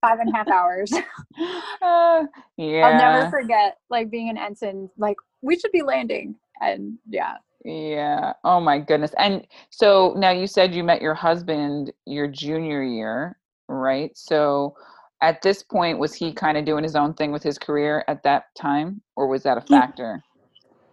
five 0.00 0.18
and 0.18 0.32
a 0.32 0.36
half 0.36 0.48
hours. 0.48 0.92
uh, 1.82 2.24
yeah. 2.56 2.86
I'll 2.86 2.98
never 2.98 3.30
forget 3.30 3.78
like 3.90 4.10
being 4.10 4.28
an 4.30 4.38
ensign, 4.38 4.90
like 4.96 5.16
we 5.42 5.58
should 5.58 5.72
be 5.72 5.82
landing. 5.82 6.36
And 6.60 6.98
yeah. 7.08 7.34
Yeah. 7.64 8.32
Oh 8.44 8.60
my 8.60 8.78
goodness. 8.78 9.12
And 9.18 9.46
so 9.70 10.14
now 10.16 10.30
you 10.30 10.46
said 10.46 10.74
you 10.74 10.82
met 10.82 11.02
your 11.02 11.14
husband 11.14 11.92
your 12.06 12.26
junior 12.26 12.82
year, 12.82 13.38
right? 13.68 14.16
So 14.16 14.74
at 15.22 15.42
this 15.42 15.62
point, 15.62 15.98
was 15.98 16.14
he 16.14 16.32
kind 16.32 16.56
of 16.56 16.64
doing 16.64 16.82
his 16.82 16.96
own 16.96 17.12
thing 17.12 17.32
with 17.32 17.42
his 17.42 17.58
career 17.58 18.04
at 18.08 18.22
that 18.22 18.54
time, 18.54 19.02
or 19.16 19.26
was 19.26 19.42
that 19.42 19.58
a 19.58 19.60
factor? 19.60 20.22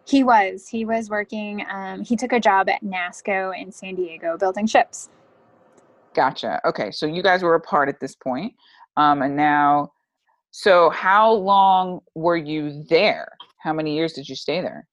He, 0.08 0.24
was. 0.24 0.68
He 0.68 0.86
was 0.86 1.10
working. 1.10 1.66
Um, 1.70 2.04
he 2.04 2.16
took 2.16 2.32
a 2.32 2.40
job 2.40 2.70
at 2.70 2.84
NASSCO 2.84 3.60
in 3.60 3.72
San 3.72 3.96
Diego 3.96 4.38
building 4.38 4.66
ships. 4.66 5.10
Gotcha. 6.14 6.62
Okay. 6.66 6.92
So 6.92 7.06
you 7.06 7.22
guys 7.22 7.44
were 7.44 7.56
apart 7.56 7.90
at 7.90 8.00
this 8.00 8.16
point. 8.16 8.54
Um, 8.96 9.22
and 9.22 9.36
now, 9.36 9.92
so 10.52 10.90
how 10.90 11.32
long 11.32 12.00
were 12.16 12.38
you 12.38 12.84
there? 12.90 13.38
How 13.60 13.74
many 13.74 13.96
years 13.96 14.14
did 14.14 14.28
you 14.28 14.36
stay 14.36 14.62
there? 14.62 14.88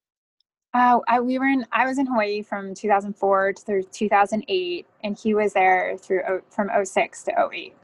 Uh, 0.75 0.99
I, 1.07 1.21
we 1.21 1.39
were 1.39 1.47
in. 1.47 1.65
I 1.71 1.87
was 1.87 1.99
in 1.99 2.07
Hawaii 2.07 2.43
from 2.43 2.75
2004 2.75 3.53
to 3.67 3.83
2008, 3.85 4.87
and 5.05 5.17
he 5.17 5.33
was 5.33 5.53
there 5.53 5.97
through 5.97 6.43
from 6.51 6.69
06 6.83 7.23
to 7.23 7.49
08. 7.53 7.75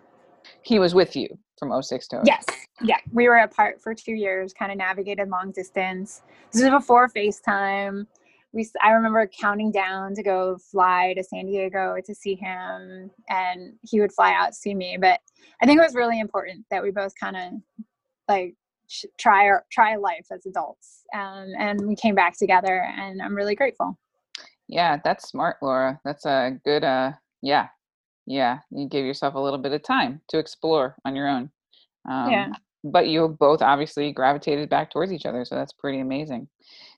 He 0.63 0.79
was 0.81 0.95
with 0.95 1.15
you 1.15 1.29
from 1.61 1.81
06 1.81 2.09
to 2.09 2.17
08. 2.17 2.23
Yes, 2.27 2.45
yeah, 2.83 2.97
we 3.13 3.29
were 3.29 3.37
apart 3.37 3.81
for 3.81 3.95
two 3.95 4.15
years. 4.15 4.53
Kind 4.53 4.73
of 4.73 4.79
navigated 4.79 5.29
long 5.29 5.53
distance. 5.53 6.23
This 6.51 6.63
was 6.63 6.71
before 6.71 7.09
FaceTime 7.09 8.07
we 8.53 8.69
I 8.83 8.91
remember 8.91 9.27
counting 9.29 9.71
down 9.71 10.15
to 10.15 10.23
go 10.23 10.59
fly 10.71 11.15
to 11.17 11.23
San 11.23 11.47
Diego 11.47 11.97
to 12.05 12.15
see 12.15 12.35
him 12.35 13.11
and 13.29 13.75
he 13.83 14.01
would 14.01 14.13
fly 14.13 14.33
out 14.33 14.49
to 14.49 14.55
see 14.55 14.75
me 14.75 14.97
but 15.01 15.21
I 15.63 15.67
think 15.67 15.79
it 15.79 15.85
was 15.85 15.95
really 15.95 16.21
important 16.21 16.65
that 16.71 16.83
we 16.83 16.91
both 16.91 17.13
kind 17.19 17.37
of 17.37 17.53
like 18.29 18.55
try 19.19 19.47
our 19.47 19.65
try 19.71 19.97
life 19.97 20.27
as 20.33 20.47
adults 20.47 21.03
um, 21.15 21.53
and 21.59 21.87
we 21.87 21.95
came 21.95 22.15
back 22.15 22.37
together 22.37 22.85
and 22.97 23.23
I'm 23.23 23.37
really 23.37 23.55
grateful 23.55 23.99
yeah 24.69 24.99
that's 25.05 25.29
smart 25.29 25.57
Laura 25.63 26.01
that's 26.05 26.27
a 26.27 26.59
good 26.65 26.85
uh 26.85 27.13
yeah 27.43 27.69
yeah 28.31 28.59
you 28.71 28.89
gave 28.89 29.05
yourself 29.05 29.35
a 29.35 29.41
little 29.41 29.59
bit 29.59 29.73
of 29.73 29.83
time 29.83 30.21
to 30.29 30.39
explore 30.39 30.97
on 31.05 31.17
your 31.17 31.29
own 31.29 31.51
um, 32.09 32.31
yeah 32.31 32.53
but 32.83 33.09
you 33.09 33.29
both 33.39 33.61
obviously 33.61 34.11
gravitated 34.11 34.69
back 34.71 34.91
towards 34.91 35.13
each 35.13 35.27
other 35.27 35.45
so 35.45 35.55
that's 35.55 35.73
pretty 35.73 36.01
amazing 36.01 36.49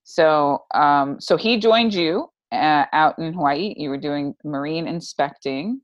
so, 0.04 0.64
um, 0.74 1.20
so 1.20 1.36
he 1.36 1.58
joined 1.58 1.94
you 1.94 2.28
uh, 2.50 2.86
out 2.92 3.18
in 3.18 3.32
Hawaii. 3.32 3.74
You 3.76 3.90
were 3.90 3.98
doing 3.98 4.34
marine 4.44 4.86
inspecting, 4.86 5.80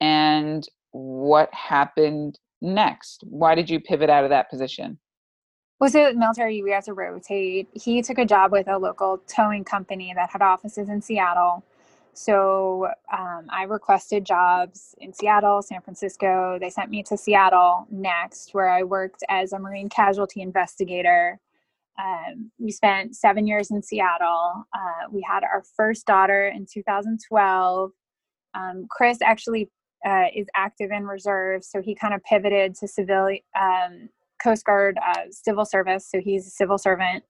and 0.00 0.66
what 0.92 1.52
happened 1.52 2.38
next? 2.62 3.22
Why 3.26 3.54
did 3.54 3.68
you 3.68 3.80
pivot 3.80 4.10
out 4.10 4.24
of 4.24 4.30
that 4.30 4.50
position? 4.50 4.98
Was 5.78 5.94
it 5.94 6.16
military? 6.16 6.62
We 6.62 6.72
had 6.72 6.84
to 6.84 6.94
rotate. 6.94 7.68
He 7.72 8.02
took 8.02 8.18
a 8.18 8.26
job 8.26 8.52
with 8.52 8.68
a 8.68 8.76
local 8.76 9.18
towing 9.26 9.64
company 9.64 10.12
that 10.14 10.30
had 10.30 10.42
offices 10.42 10.88
in 10.88 11.00
Seattle. 11.00 11.64
So 12.12 12.88
um, 13.16 13.46
I 13.50 13.64
requested 13.64 14.24
jobs 14.24 14.94
in 14.98 15.12
Seattle, 15.12 15.62
San 15.62 15.80
Francisco. 15.80 16.58
They 16.60 16.70
sent 16.70 16.90
me 16.90 17.02
to 17.04 17.16
Seattle 17.16 17.86
next, 17.90 18.52
where 18.52 18.68
I 18.68 18.82
worked 18.82 19.22
as 19.28 19.52
a 19.52 19.58
marine 19.58 19.88
casualty 19.88 20.42
investigator 20.42 21.40
um, 22.00 22.50
we 22.58 22.70
spent 22.70 23.16
seven 23.16 23.46
years 23.46 23.70
in 23.70 23.82
Seattle. 23.82 24.64
Uh, 24.74 25.08
we 25.10 25.24
had 25.28 25.42
our 25.44 25.62
first 25.76 26.06
daughter 26.06 26.46
in 26.54 26.66
2012. 26.72 27.90
Um, 28.54 28.86
Chris 28.90 29.18
actually 29.22 29.70
uh, 30.06 30.26
is 30.34 30.46
active 30.56 30.90
in 30.90 31.04
reserve, 31.04 31.64
so 31.64 31.82
he 31.82 31.94
kind 31.94 32.14
of 32.14 32.22
pivoted 32.24 32.74
to 32.76 32.88
civilian 32.88 33.42
um, 33.58 34.08
Coast 34.42 34.64
Guard 34.64 34.98
uh, 35.06 35.24
civil 35.30 35.64
service. 35.64 36.08
So 36.10 36.20
he's 36.20 36.46
a 36.46 36.50
civil 36.50 36.78
servant 36.78 37.24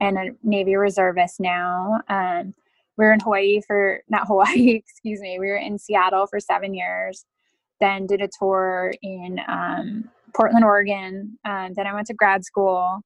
and 0.00 0.18
a 0.18 0.30
Navy 0.42 0.76
reservist 0.76 1.38
now. 1.38 2.00
Um, 2.08 2.54
we 2.96 3.04
were 3.04 3.12
in 3.12 3.20
Hawaii 3.20 3.60
for 3.66 4.00
not 4.08 4.26
Hawaii, 4.26 4.70
excuse 4.74 5.20
me. 5.20 5.38
We 5.38 5.48
were 5.48 5.56
in 5.56 5.78
Seattle 5.78 6.26
for 6.26 6.40
seven 6.40 6.74
years, 6.74 7.24
then 7.80 8.06
did 8.06 8.22
a 8.22 8.28
tour 8.28 8.92
in 9.02 9.40
um, 9.48 10.08
Portland, 10.34 10.64
Oregon. 10.64 11.38
Um, 11.44 11.72
then 11.74 11.86
I 11.86 11.94
went 11.94 12.06
to 12.08 12.14
grad 12.14 12.44
school, 12.44 13.00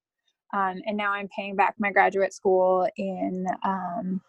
um, 0.54 0.80
and 0.86 0.96
now 0.96 1.12
I'm 1.12 1.28
paying 1.28 1.56
back 1.56 1.74
my 1.78 1.90
graduate 1.90 2.32
school 2.32 2.88
in 2.96 3.46
um, 3.64 4.20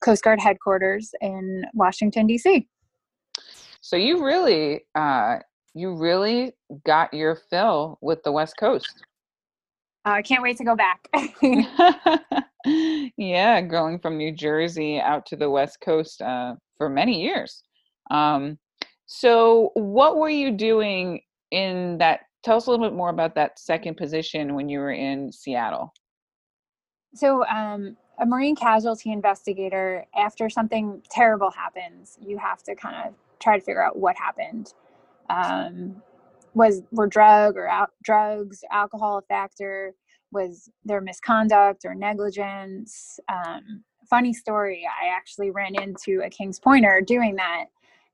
Coast 0.00 0.22
Guard 0.22 0.40
headquarters 0.40 1.12
in 1.20 1.64
Washington 1.74 2.26
D.C. 2.26 2.66
So 3.80 3.96
you 3.96 4.24
really, 4.24 4.84
uh, 4.94 5.38
you 5.74 5.94
really 5.94 6.52
got 6.84 7.14
your 7.14 7.36
fill 7.36 7.98
with 8.00 8.22
the 8.24 8.32
West 8.32 8.56
Coast. 8.56 9.04
Uh, 10.04 10.10
I 10.10 10.22
can't 10.22 10.42
wait 10.42 10.56
to 10.58 10.64
go 10.64 10.76
back. 10.76 11.08
yeah, 13.16 13.60
going 13.60 13.98
from 13.98 14.16
New 14.16 14.32
Jersey 14.32 15.00
out 15.00 15.26
to 15.26 15.36
the 15.36 15.48
West 15.48 15.80
Coast 15.80 16.20
uh, 16.20 16.54
for 16.76 16.88
many 16.88 17.22
years. 17.22 17.62
Um, 18.10 18.58
so, 19.06 19.70
what 19.74 20.16
were 20.16 20.30
you 20.30 20.50
doing 20.50 21.20
in 21.50 21.98
that? 21.98 22.20
Tell 22.42 22.56
us 22.56 22.66
a 22.66 22.70
little 22.70 22.86
bit 22.86 22.94
more 22.94 23.10
about 23.10 23.34
that 23.36 23.58
second 23.58 23.96
position 23.96 24.54
when 24.54 24.68
you 24.68 24.78
were 24.78 24.92
in 24.92 25.32
Seattle. 25.32 25.92
So, 27.14 27.44
um, 27.46 27.96
a 28.18 28.26
marine 28.26 28.56
casualty 28.56 29.12
investigator, 29.12 30.04
after 30.16 30.48
something 30.48 31.02
terrible 31.10 31.50
happens, 31.50 32.18
you 32.20 32.38
have 32.38 32.62
to 32.64 32.74
kind 32.74 33.08
of 33.08 33.14
try 33.40 33.58
to 33.58 33.64
figure 33.64 33.82
out 33.82 33.96
what 33.96 34.16
happened. 34.16 34.72
Um, 35.28 36.02
was 36.54 36.82
were 36.90 37.06
drug 37.06 37.56
or 37.56 37.68
out, 37.68 37.90
drugs, 38.02 38.64
alcohol 38.72 39.18
a 39.18 39.22
factor? 39.22 39.94
Was 40.36 40.68
there 40.84 41.00
misconduct 41.00 41.86
or 41.86 41.94
negligence? 41.94 43.18
Um, 43.32 43.82
funny 44.10 44.34
story, 44.34 44.86
I 44.86 45.08
actually 45.08 45.50
ran 45.50 45.74
into 45.80 46.20
a 46.22 46.28
King's 46.28 46.60
Pointer 46.60 47.00
doing 47.00 47.36
that, 47.36 47.64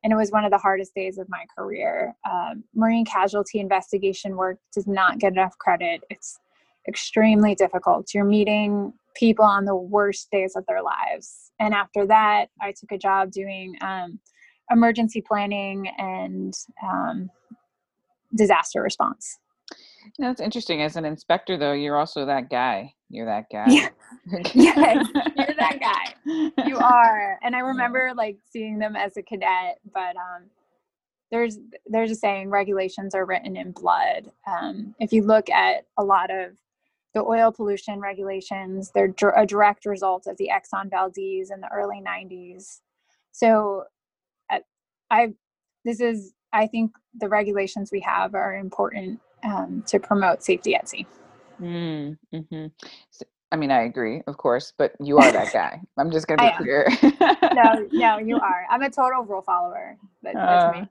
and 0.04 0.12
it 0.12 0.16
was 0.16 0.30
one 0.30 0.44
of 0.44 0.52
the 0.52 0.58
hardest 0.58 0.94
days 0.94 1.18
of 1.18 1.28
my 1.28 1.44
career. 1.56 2.14
Um, 2.30 2.62
marine 2.76 3.04
casualty 3.04 3.58
investigation 3.58 4.36
work 4.36 4.58
does 4.72 4.86
not 4.86 5.18
get 5.18 5.32
enough 5.32 5.58
credit. 5.58 6.04
It's 6.10 6.38
extremely 6.86 7.56
difficult. 7.56 8.14
You're 8.14 8.24
meeting 8.24 8.92
people 9.16 9.44
on 9.44 9.64
the 9.64 9.74
worst 9.74 10.30
days 10.30 10.54
of 10.54 10.64
their 10.66 10.82
lives. 10.82 11.50
And 11.58 11.74
after 11.74 12.06
that, 12.06 12.46
I 12.60 12.72
took 12.72 12.92
a 12.92 12.98
job 12.98 13.32
doing 13.32 13.74
um, 13.80 14.20
emergency 14.70 15.22
planning 15.26 15.88
and 15.98 16.54
um, 16.84 17.30
disaster 18.34 18.80
response. 18.80 19.38
That's 20.18 20.40
interesting. 20.40 20.82
As 20.82 20.96
an 20.96 21.04
inspector, 21.04 21.56
though, 21.56 21.72
you're 21.72 21.96
also 21.96 22.26
that 22.26 22.50
guy. 22.50 22.94
You're 23.08 23.26
that 23.26 23.46
guy. 23.52 23.66
Yeah. 23.68 23.88
yes, 24.54 25.08
you're 25.36 25.56
that 25.58 25.78
guy. 25.80 26.62
You 26.66 26.76
are. 26.82 27.38
And 27.42 27.54
I 27.54 27.60
remember 27.60 28.12
like 28.16 28.38
seeing 28.50 28.78
them 28.78 28.96
as 28.96 29.16
a 29.16 29.22
cadet, 29.22 29.78
but 29.92 30.16
um, 30.16 30.44
there's 31.30 31.58
there's 31.86 32.10
a 32.10 32.14
saying 32.14 32.50
regulations 32.50 33.14
are 33.14 33.26
written 33.26 33.56
in 33.56 33.72
blood. 33.72 34.30
Um, 34.46 34.94
if 35.00 35.12
you 35.12 35.22
look 35.22 35.50
at 35.50 35.86
a 35.98 36.04
lot 36.04 36.30
of 36.30 36.56
the 37.14 37.22
oil 37.22 37.52
pollution 37.52 38.00
regulations, 38.00 38.90
they're 38.94 39.14
a 39.36 39.46
direct 39.46 39.84
result 39.84 40.26
of 40.26 40.36
the 40.38 40.50
Exxon 40.52 40.88
Valdez 40.90 41.50
in 41.50 41.60
the 41.60 41.68
early 41.72 42.00
90s. 42.00 42.80
So 43.32 43.84
I 45.12 45.34
this 45.84 46.00
is 46.00 46.32
I 46.52 46.66
think 46.66 46.92
the 47.14 47.28
regulations 47.28 47.90
we 47.92 48.00
have 48.00 48.34
are 48.34 48.56
important 48.56 49.20
um, 49.44 49.82
to 49.86 49.98
promote 49.98 50.42
safety 50.42 50.74
at 50.74 50.88
sea. 50.88 51.06
Mm, 51.60 52.16
hmm 52.32 52.66
so, 53.10 53.24
I 53.52 53.56
mean, 53.56 53.70
I 53.70 53.82
agree, 53.82 54.22
of 54.26 54.38
course, 54.38 54.72
but 54.76 54.92
you 54.98 55.18
are 55.18 55.30
that 55.30 55.52
guy. 55.52 55.80
I'm 55.98 56.10
just 56.10 56.26
gonna 56.26 56.50
be 56.50 56.64
clear. 56.64 56.88
no, 57.54 57.86
no, 57.92 58.18
you 58.26 58.36
are. 58.36 58.66
I'm 58.70 58.82
a 58.82 58.90
total 58.90 59.24
rule 59.24 59.42
follower. 59.42 59.96
That, 60.22 60.34
that's 60.34 60.64
uh, 60.64 60.72
me. 60.72 60.88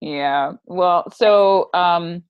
yeah. 0.00 0.52
Well, 0.66 1.10
so 1.10 1.70
um, 1.74 2.22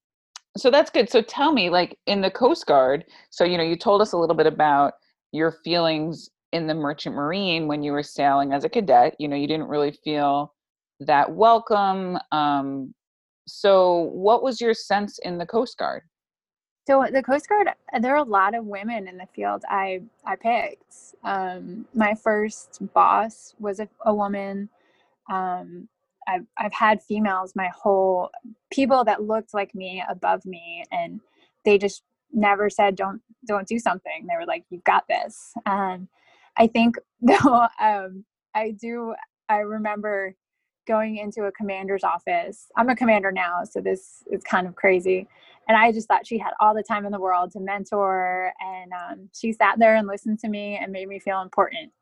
so 0.57 0.71
that's 0.71 0.91
good. 0.91 1.11
So 1.11 1.21
tell 1.21 1.53
me, 1.53 1.69
like 1.69 1.99
in 2.07 2.23
the 2.23 2.31
Coast 2.31 2.67
Guard. 2.67 3.05
So 3.31 3.45
you 3.45 3.59
know, 3.59 3.65
you 3.65 3.77
told 3.77 4.01
us 4.01 4.13
a 4.13 4.19
little 4.19 4.37
bit 4.37 4.47
about 4.47 4.95
your 5.33 5.53
feelings 5.65 6.31
in 6.53 6.67
the 6.67 6.75
Merchant 6.75 7.15
Marine 7.15 7.67
when 7.67 7.83
you 7.83 7.93
were 7.93 8.03
sailing 8.03 8.53
as 8.53 8.65
a 8.65 8.69
cadet. 8.69 9.17
You 9.19 9.29
know, 9.29 9.37
you 9.37 9.47
didn't 9.47 9.69
really 9.69 9.93
feel 9.93 10.55
that 11.01 11.31
welcome. 11.31 12.19
Um, 12.31 12.95
so, 13.47 14.11
what 14.13 14.43
was 14.43 14.61
your 14.61 14.75
sense 14.75 15.19
in 15.19 15.39
the 15.39 15.47
Coast 15.47 15.79
Guard? 15.79 16.03
So 16.87 17.07
the 17.13 17.23
Coast 17.23 17.49
Guard, 17.49 17.69
there 18.01 18.15
are 18.15 18.25
a 18.25 18.29
lot 18.29 18.55
of 18.55 18.65
women 18.65 19.07
in 19.07 19.17
the 19.17 19.27
field. 19.35 19.63
I 19.69 20.03
I 20.27 20.37
picked. 20.37 21.15
Um, 21.23 21.87
my 21.95 22.15
first 22.15 22.79
boss 22.93 23.55
was 23.61 23.79
a, 23.79 23.89
a 24.05 24.13
woman. 24.15 24.69
Um, 25.31 25.89
I've 26.27 26.47
I've 26.59 26.73
had 26.73 27.03
females 27.03 27.55
my 27.55 27.69
whole 27.69 28.31
people 28.71 29.05
that 29.05 29.23
looked 29.23 29.55
like 29.55 29.75
me 29.75 30.03
above 30.09 30.45
me, 30.45 30.85
and 30.91 31.21
they 31.65 31.79
just 31.79 32.03
never 32.33 32.69
said 32.69 32.97
don't 32.97 33.23
don't 33.47 33.69
do 33.69 33.79
something. 33.79 34.27
They 34.29 34.37
were 34.37 34.47
like, 34.47 34.65
"You've 34.71 34.85
got 34.85 35.05
this." 35.09 35.53
Um, 35.67 36.09
I 36.57 36.67
think 36.67 36.97
though, 37.21 37.67
um, 37.81 38.25
I 38.55 38.73
do. 38.73 39.15
I 39.49 39.59
remember 39.59 40.35
going 40.87 41.17
into 41.17 41.45
a 41.45 41.53
commander's 41.53 42.05
office. 42.05 42.67
I'm 42.77 42.89
a 42.89 42.97
commander 42.97 43.33
now, 43.33 43.65
so 43.65 43.81
this 43.81 44.25
is 44.31 44.43
kind 44.43 44.67
of 44.67 44.75
crazy. 44.75 45.29
And 45.69 45.77
I 45.77 45.93
just 45.93 46.09
thought 46.09 46.27
she 46.27 46.39
had 46.39 46.53
all 46.61 46.75
the 46.75 46.83
time 46.83 47.07
in 47.07 47.13
the 47.13 47.21
world 47.21 47.53
to 47.53 47.61
mentor. 47.61 48.53
And 48.61 48.93
um, 48.93 49.29
she 49.33 49.53
sat 49.53 49.79
there 49.79 49.95
and 49.95 50.09
listened 50.09 50.41
to 50.41 50.49
me 50.49 50.77
and 50.77 50.93
made 50.93 51.09
me 51.09 51.19
feel 51.19 51.41
important. 51.41 51.93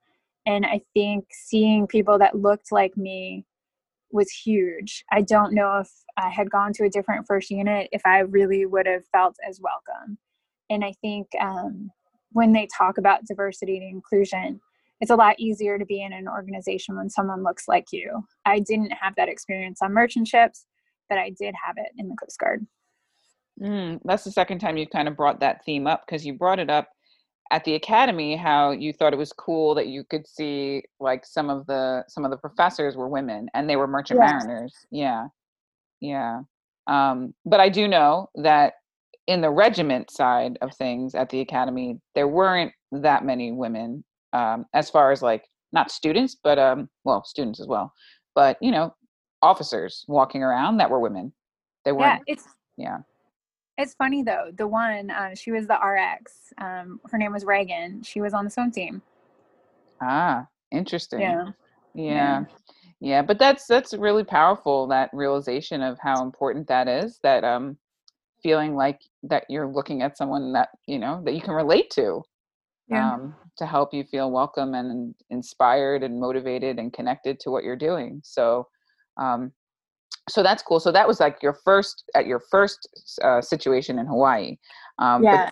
And 0.46 0.64
I 0.64 0.80
think 0.94 1.26
seeing 1.30 1.86
people 1.86 2.18
that 2.18 2.38
looked 2.38 2.72
like 2.72 2.96
me 2.96 3.44
was 4.10 4.30
huge. 4.30 5.04
I 5.12 5.20
don't 5.20 5.54
know 5.54 5.78
if 5.78 5.90
I 6.16 6.30
had 6.30 6.50
gone 6.50 6.72
to 6.74 6.84
a 6.84 6.90
different 6.90 7.26
first 7.26 7.50
unit, 7.50 7.88
if 7.92 8.02
I 8.04 8.20
really 8.20 8.66
would 8.66 8.86
have 8.86 9.04
felt 9.12 9.36
as 9.46 9.60
welcome. 9.60 10.18
And 10.68 10.84
I 10.84 10.92
think 11.00 11.28
um, 11.40 11.90
when 12.32 12.52
they 12.52 12.66
talk 12.76 12.98
about 12.98 13.24
diversity 13.26 13.76
and 13.76 13.88
inclusion, 13.88 14.60
it's 15.00 15.10
a 15.10 15.16
lot 15.16 15.38
easier 15.38 15.78
to 15.78 15.84
be 15.84 16.02
in 16.02 16.12
an 16.12 16.28
organization 16.28 16.96
when 16.96 17.08
someone 17.08 17.42
looks 17.42 17.66
like 17.68 17.86
you. 17.92 18.22
I 18.44 18.60
didn't 18.60 18.92
have 18.92 19.14
that 19.16 19.28
experience 19.28 19.80
on 19.82 19.94
merchant 19.94 20.28
ships, 20.28 20.66
but 21.08 21.18
I 21.18 21.30
did 21.30 21.54
have 21.66 21.76
it 21.78 21.92
in 21.96 22.08
the 22.08 22.16
Coast 22.16 22.38
Guard. 22.38 22.66
Mm, 23.60 24.00
that's 24.04 24.24
the 24.24 24.30
second 24.30 24.58
time 24.58 24.76
you've 24.76 24.90
kind 24.90 25.08
of 25.08 25.16
brought 25.16 25.40
that 25.40 25.64
theme 25.64 25.86
up 25.86 26.04
because 26.06 26.24
you 26.24 26.34
brought 26.34 26.58
it 26.58 26.70
up 26.70 26.88
at 27.50 27.64
the 27.64 27.74
academy 27.74 28.36
how 28.36 28.70
you 28.70 28.92
thought 28.92 29.12
it 29.12 29.18
was 29.18 29.32
cool 29.32 29.74
that 29.74 29.88
you 29.88 30.04
could 30.08 30.26
see 30.26 30.82
like 31.00 31.26
some 31.26 31.50
of 31.50 31.66
the 31.66 32.04
some 32.08 32.24
of 32.24 32.30
the 32.30 32.36
professors 32.36 32.96
were 32.96 33.08
women 33.08 33.48
and 33.54 33.68
they 33.68 33.76
were 33.76 33.88
merchant 33.88 34.20
yes. 34.22 34.44
mariners 34.44 34.74
yeah 34.90 35.26
yeah 36.00 36.40
um, 36.86 37.34
but 37.44 37.60
i 37.60 37.68
do 37.68 37.88
know 37.88 38.28
that 38.36 38.74
in 39.26 39.40
the 39.40 39.50
regiment 39.50 40.10
side 40.10 40.58
of 40.62 40.74
things 40.74 41.14
at 41.14 41.28
the 41.30 41.40
academy 41.40 41.98
there 42.14 42.28
weren't 42.28 42.72
that 42.92 43.24
many 43.24 43.52
women 43.52 44.04
um, 44.32 44.66
as 44.74 44.90
far 44.90 45.12
as 45.12 45.22
like 45.22 45.48
not 45.72 45.90
students, 45.90 46.36
but 46.42 46.58
um, 46.58 46.88
well, 47.04 47.24
students 47.24 47.60
as 47.60 47.66
well, 47.66 47.92
but 48.34 48.56
you 48.60 48.70
know, 48.70 48.94
officers 49.42 50.04
walking 50.08 50.42
around 50.42 50.78
that 50.78 50.90
were 50.90 51.00
women. 51.00 51.32
They 51.84 51.92
were. 51.92 52.00
Yeah, 52.00 52.18
it's 52.26 52.44
yeah. 52.76 52.98
It's 53.78 53.94
funny 53.94 54.22
though. 54.22 54.50
The 54.56 54.66
one 54.66 55.10
uh, 55.10 55.34
she 55.34 55.52
was 55.52 55.66
the 55.66 55.74
RX. 55.74 56.52
Um, 56.58 57.00
her 57.10 57.18
name 57.18 57.32
was 57.32 57.44
Reagan. 57.44 58.02
She 58.02 58.20
was 58.20 58.34
on 58.34 58.44
the 58.44 58.50
swim 58.50 58.70
team. 58.70 59.02
Ah, 60.02 60.46
interesting. 60.70 61.20
Yeah. 61.20 61.44
Yeah. 61.94 62.04
yeah. 62.04 62.44
Yeah, 63.02 63.22
but 63.22 63.38
that's 63.38 63.66
that's 63.66 63.94
really 63.94 64.24
powerful 64.24 64.86
that 64.88 65.08
realization 65.14 65.80
of 65.80 65.98
how 65.98 66.22
important 66.22 66.68
that 66.68 66.86
is 66.86 67.18
that 67.22 67.44
um 67.44 67.78
feeling 68.42 68.74
like 68.74 69.00
that 69.22 69.44
you're 69.48 69.66
looking 69.66 70.02
at 70.02 70.18
someone 70.18 70.52
that 70.52 70.68
you 70.86 70.98
know 70.98 71.22
that 71.24 71.34
you 71.34 71.40
can 71.40 71.54
relate 71.54 71.88
to 71.90 72.22
yeah. 72.88 73.14
um, 73.14 73.34
to 73.60 73.66
help 73.66 73.92
you 73.92 74.04
feel 74.04 74.30
welcome 74.30 74.72
and 74.72 75.14
inspired 75.28 76.02
and 76.02 76.18
motivated 76.18 76.78
and 76.78 76.94
connected 76.94 77.38
to 77.40 77.50
what 77.50 77.62
you're 77.62 77.76
doing. 77.76 78.18
So, 78.24 78.66
um, 79.18 79.52
so 80.30 80.42
that's 80.42 80.62
cool. 80.62 80.80
So 80.80 80.90
that 80.92 81.06
was 81.06 81.20
like 81.20 81.42
your 81.42 81.52
first 81.52 82.04
at 82.14 82.26
your 82.26 82.40
first 82.50 82.88
uh, 83.22 83.42
situation 83.42 83.98
in 83.98 84.06
Hawaii. 84.06 84.56
Um, 84.98 85.22
yeah. 85.22 85.50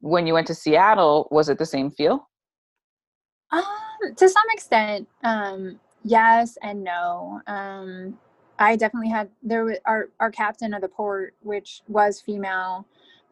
when 0.00 0.26
you 0.26 0.34
went 0.34 0.48
to 0.48 0.54
Seattle, 0.54 1.28
was 1.30 1.48
it 1.48 1.58
the 1.58 1.66
same 1.66 1.92
feel? 1.92 2.28
Um, 3.52 3.62
to 4.16 4.28
some 4.28 4.46
extent, 4.52 5.06
um, 5.22 5.78
yes 6.02 6.58
and 6.60 6.82
no. 6.82 7.40
Um, 7.46 8.18
I 8.58 8.74
definitely 8.74 9.10
had 9.10 9.30
there 9.44 9.64
was 9.64 9.78
our 9.86 10.08
our 10.18 10.32
captain 10.32 10.74
of 10.74 10.80
the 10.80 10.88
port, 10.88 11.34
which 11.42 11.82
was 11.86 12.20
female 12.20 12.84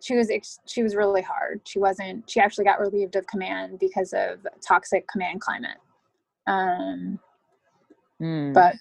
she 0.03 0.17
was 0.17 0.31
she 0.67 0.83
was 0.83 0.97
really 0.97 1.23
hard. 1.23 1.61
She 1.65 1.79
wasn't. 1.79 2.29
She 2.29 2.41
actually 2.41 2.65
got 2.65 2.81
relieved 2.81 3.15
of 3.15 3.27
command 3.29 3.79
because 3.79 4.13
of 4.13 4.45
toxic 4.67 5.07
command 5.07 5.41
climate. 5.41 5.79
Um, 6.49 7.21
mm. 8.21 8.53
But 8.53 8.75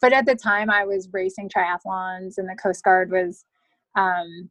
but 0.00 0.12
at 0.12 0.26
the 0.26 0.34
time, 0.34 0.68
I 0.68 0.84
was 0.84 1.08
racing 1.12 1.48
triathlons, 1.48 2.38
and 2.38 2.48
the 2.48 2.58
Coast 2.60 2.84
Guard 2.84 3.10
was. 3.10 3.44
Um, 3.94 4.50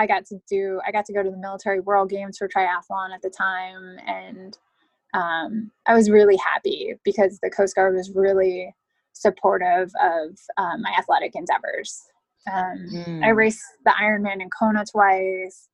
I 0.00 0.06
got 0.06 0.24
to 0.26 0.40
do. 0.48 0.80
I 0.86 0.92
got 0.92 1.04
to 1.06 1.12
go 1.12 1.24
to 1.24 1.30
the 1.30 1.36
military 1.36 1.80
World 1.80 2.08
Games 2.08 2.38
for 2.38 2.48
triathlon 2.48 3.12
at 3.12 3.20
the 3.20 3.30
time, 3.30 3.98
and 4.06 4.56
um, 5.14 5.72
I 5.86 5.94
was 5.94 6.08
really 6.08 6.36
happy 6.36 6.94
because 7.04 7.40
the 7.42 7.50
Coast 7.50 7.74
Guard 7.74 7.96
was 7.96 8.12
really 8.14 8.72
supportive 9.12 9.90
of 10.00 10.38
um, 10.56 10.82
my 10.82 10.94
athletic 10.96 11.34
endeavors. 11.34 12.04
Um, 12.46 12.88
mm. 12.92 13.24
I 13.24 13.30
raced 13.30 13.62
the 13.84 13.92
Ironman 14.00 14.40
in 14.40 14.48
Kona 14.50 14.84
twice. 14.84 15.68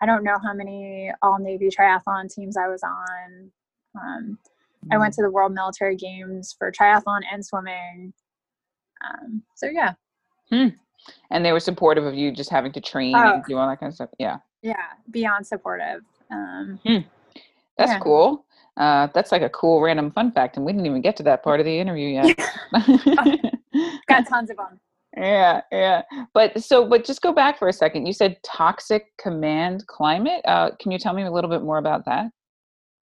I 0.00 0.06
don't 0.06 0.24
know 0.24 0.36
how 0.42 0.52
many 0.52 1.10
all 1.22 1.38
Navy 1.38 1.68
triathlon 1.68 2.32
teams 2.32 2.56
I 2.56 2.68
was 2.68 2.82
on. 2.82 3.50
Um, 3.94 4.38
mm. 4.84 4.94
I 4.94 4.98
went 4.98 5.12
mm. 5.12 5.16
to 5.16 5.22
the 5.22 5.30
World 5.30 5.52
Military 5.54 5.96
Games 5.96 6.54
for 6.58 6.70
triathlon 6.72 7.20
and 7.32 7.44
swimming. 7.44 8.12
Um, 9.04 9.42
so 9.54 9.66
yeah. 9.66 9.94
Hmm. 10.50 10.68
And 11.30 11.44
they 11.44 11.52
were 11.52 11.60
supportive 11.60 12.04
of 12.04 12.14
you 12.14 12.32
just 12.32 12.50
having 12.50 12.72
to 12.72 12.80
train 12.80 13.14
oh. 13.14 13.34
and 13.34 13.44
do 13.44 13.56
all 13.56 13.68
that 13.68 13.80
kind 13.80 13.90
of 13.90 13.94
stuff. 13.94 14.10
Yeah. 14.18 14.38
Yeah, 14.62 14.86
beyond 15.10 15.46
supportive. 15.46 16.02
Um, 16.30 16.80
hmm. 16.84 16.98
That's 17.78 17.92
yeah. 17.92 17.98
cool. 18.00 18.44
Uh, 18.76 19.08
that's 19.14 19.32
like 19.32 19.42
a 19.42 19.48
cool 19.50 19.80
random 19.80 20.10
fun 20.10 20.32
fact, 20.32 20.56
and 20.56 20.66
we 20.66 20.72
didn't 20.72 20.86
even 20.86 21.00
get 21.00 21.16
to 21.16 21.22
that 21.22 21.42
part 21.42 21.60
of 21.60 21.66
the 21.66 21.78
interview 21.78 22.08
yet. 22.08 22.36
Got 24.08 24.28
tons 24.28 24.50
of 24.50 24.56
them. 24.56 24.80
Yeah, 25.16 25.62
yeah. 25.72 26.02
But 26.34 26.62
so, 26.62 26.86
but 26.86 27.04
just 27.04 27.22
go 27.22 27.32
back 27.32 27.58
for 27.58 27.68
a 27.68 27.72
second. 27.72 28.06
You 28.06 28.12
said 28.12 28.36
toxic 28.42 29.16
command 29.18 29.86
climate. 29.86 30.42
Uh, 30.44 30.72
can 30.78 30.92
you 30.92 30.98
tell 30.98 31.14
me 31.14 31.22
a 31.22 31.30
little 31.30 31.48
bit 31.48 31.62
more 31.62 31.78
about 31.78 32.04
that? 32.04 32.30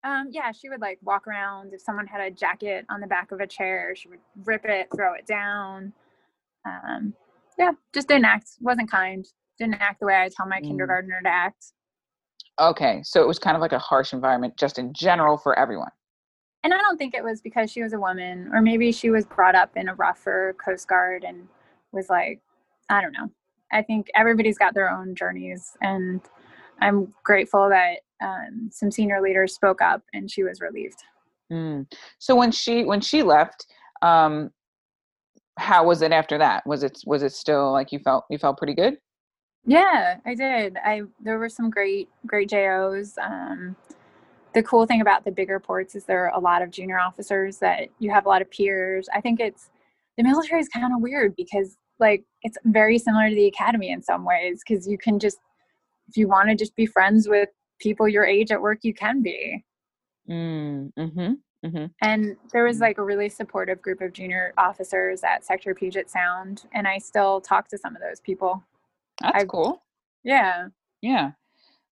Um, 0.05 0.29
yeah, 0.31 0.53
she 0.53 0.69
would 0.69 0.81
like 0.81 0.99
walk 1.03 1.27
around. 1.27 1.73
If 1.73 1.81
someone 1.81 2.07
had 2.07 2.21
a 2.21 2.31
jacket 2.31 2.85
on 2.91 3.01
the 3.01 3.07
back 3.07 3.33
of 3.33 3.41
a 3.41 3.47
chair, 3.47 3.95
she 3.97 4.09
would 4.09 4.19
rip 4.45 4.65
it, 4.65 4.89
throw 4.95 5.15
it 5.15 5.27
down. 5.27 5.93
Um, 6.67 7.15
yeah, 7.59 7.71
just 7.95 8.09
didn't 8.09 8.27
act. 8.27 8.51
wasn't 8.61 8.91
kind. 8.91 9.27
Didn't 9.59 9.81
act 9.81 10.01
the 10.01 10.07
way 10.07 10.17
I 10.17 10.29
tell 10.35 10.47
my 10.47 10.61
mm. 10.61 10.67
kindergartner 10.67 11.21
to 11.23 11.29
act. 11.29 11.73
Okay, 12.61 13.01
so 13.05 13.23
it 13.23 13.29
was 13.29 13.39
kind 13.39 13.57
of 13.57 13.61
like 13.61 13.73
a 13.73 13.79
harsh 13.79 14.13
environment, 14.13 14.57
just 14.59 14.79
in 14.79 14.93
general 14.93 15.39
for 15.39 15.59
everyone. 15.59 15.91
And 16.65 16.75
I 16.75 16.79
don't 16.79 16.97
think 16.97 17.15
it 17.15 17.25
was 17.25 17.41
because 17.41 17.71
she 17.71 17.83
was 17.83 17.93
a 17.93 17.99
woman, 17.99 18.51
or 18.53 18.61
maybe 18.61 18.93
she 18.93 19.11
was 19.11 19.25
brought 19.25 19.55
up 19.55 19.71
in 19.77 19.89
a 19.89 19.95
rougher 19.95 20.55
Coast 20.65 20.89
Guard 20.89 21.25
and 21.25 21.49
was 21.93 22.09
like, 22.09 22.41
I 22.89 23.01
don't 23.01 23.13
know. 23.13 23.31
I 23.73 23.83
think 23.83 24.09
everybody's 24.15 24.59
got 24.59 24.75
their 24.75 24.91
own 24.91 25.15
journeys, 25.15 25.77
and 25.81 26.21
I'm 26.81 27.13
grateful 27.25 27.69
that 27.71 28.01
um, 28.23 28.69
some 28.71 28.91
senior 28.91 29.21
leaders 29.21 29.55
spoke 29.55 29.81
up, 29.81 30.03
and 30.13 30.31
she 30.31 30.43
was 30.43 30.61
relieved. 30.61 31.03
Mm. 31.53 31.91
So 32.19 32.35
when 32.35 32.53
she 32.53 32.85
when 32.85 33.01
she 33.01 33.23
left, 33.23 33.67
um, 34.03 34.51
how 35.59 35.87
was 35.87 36.03
it 36.03 36.13
after 36.13 36.39
that? 36.39 36.67
Was 36.67 36.83
it 36.83 36.99
was 37.07 37.23
it 37.23 37.33
still 37.33 37.73
like 37.73 37.93
you 37.93 37.99
felt 37.99 38.25
you 38.31 38.39
felt 38.39 38.59
pretty 38.59 38.75
good? 38.75 38.99
Yeah, 39.65 40.17
I 40.27 40.35
did. 40.35 40.77
I 40.85 41.03
there 41.21 41.39
were 41.39 41.49
some 41.49 41.71
great 41.71 42.09
great 42.27 42.49
JOs. 42.49 43.17
Um, 43.23 43.77
the 44.55 44.63
cool 44.63 44.87
thing 44.87 45.01
about 45.01 45.25
the 45.25 45.31
bigger 45.31 45.59
ports 45.61 45.95
is 45.95 46.05
there 46.05 46.27
are 46.27 46.37
a 46.37 46.41
lot 46.41 46.63
of 46.63 46.71
junior 46.71 46.99
officers 46.99 47.59
that 47.59 47.89
you 47.99 48.11
have 48.11 48.27
a 48.27 48.29
lot 48.29 48.43
of 48.43 48.51
peers. 48.51 49.09
I 49.15 49.21
think 49.21 49.41
it's 49.41 49.71
the 50.17 50.25
military 50.25 50.61
is 50.61 50.69
kind 50.69 50.85
of 50.85 51.01
weird 51.01 51.35
because 51.37 51.77
like 52.03 52.25
it's 52.43 52.59
very 52.67 52.99
similar 52.99 53.31
to 53.31 53.35
the 53.35 53.47
academy 53.47 53.91
in 53.91 54.03
some 54.03 54.25
ways 54.27 54.61
because 54.67 54.87
you 54.87 54.99
can 54.99 55.19
just 55.19 55.39
if 56.09 56.17
you 56.19 56.29
want 56.29 56.51
to 56.51 56.55
just 56.55 56.77
be 56.77 56.85
friends 56.85 57.29
with 57.29 57.49
people 57.81 58.07
your 58.07 58.27
age 58.27 58.51
at 58.51 58.61
work 58.61 58.81
you 58.83 58.93
can 58.93 59.23
be. 59.23 59.65
Mm, 60.31 60.93
mm-hmm, 60.99 61.33
mm-hmm. 61.67 61.87
and 62.03 62.37
there 62.53 62.65
was 62.65 62.77
mm. 62.77 62.83
like 62.83 62.99
a 62.99 63.03
really 63.03 63.29
supportive 63.29 63.81
group 63.81 64.01
of 64.01 64.13
junior 64.13 64.53
officers 64.59 65.23
at 65.25 65.45
sector 65.45 65.75
puget 65.75 66.09
sound 66.09 66.63
and 66.75 66.87
i 66.87 66.97
still 66.97 67.41
talk 67.41 67.67
to 67.69 67.79
some 67.79 67.97
of 67.97 68.03
those 68.03 68.21
people. 68.21 68.63
That's 69.21 69.43
I've, 69.43 69.49
cool. 69.49 69.83
Yeah. 70.23 70.69
Yeah. 71.01 71.33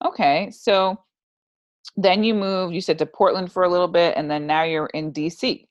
Okay 0.04 0.50
so 0.50 0.98
then 1.96 2.24
you 2.24 2.34
moved 2.34 2.74
you 2.74 2.80
said 2.80 2.98
to 2.98 3.06
portland 3.06 3.52
for 3.52 3.62
a 3.62 3.68
little 3.68 3.88
bit 3.88 4.14
and 4.16 4.30
then 4.30 4.46
now 4.46 4.64
you're 4.64 4.90
in 4.92 5.12
dc 5.12 5.66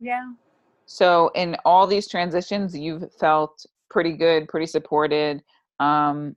yeah 0.00 0.30
so 0.86 1.30
in 1.34 1.56
all 1.64 1.86
these 1.86 2.08
transitions, 2.08 2.76
you've 2.76 3.12
felt 3.14 3.66
pretty 3.90 4.12
good, 4.12 4.48
pretty 4.48 4.66
supported. 4.66 5.42
Um, 5.80 6.36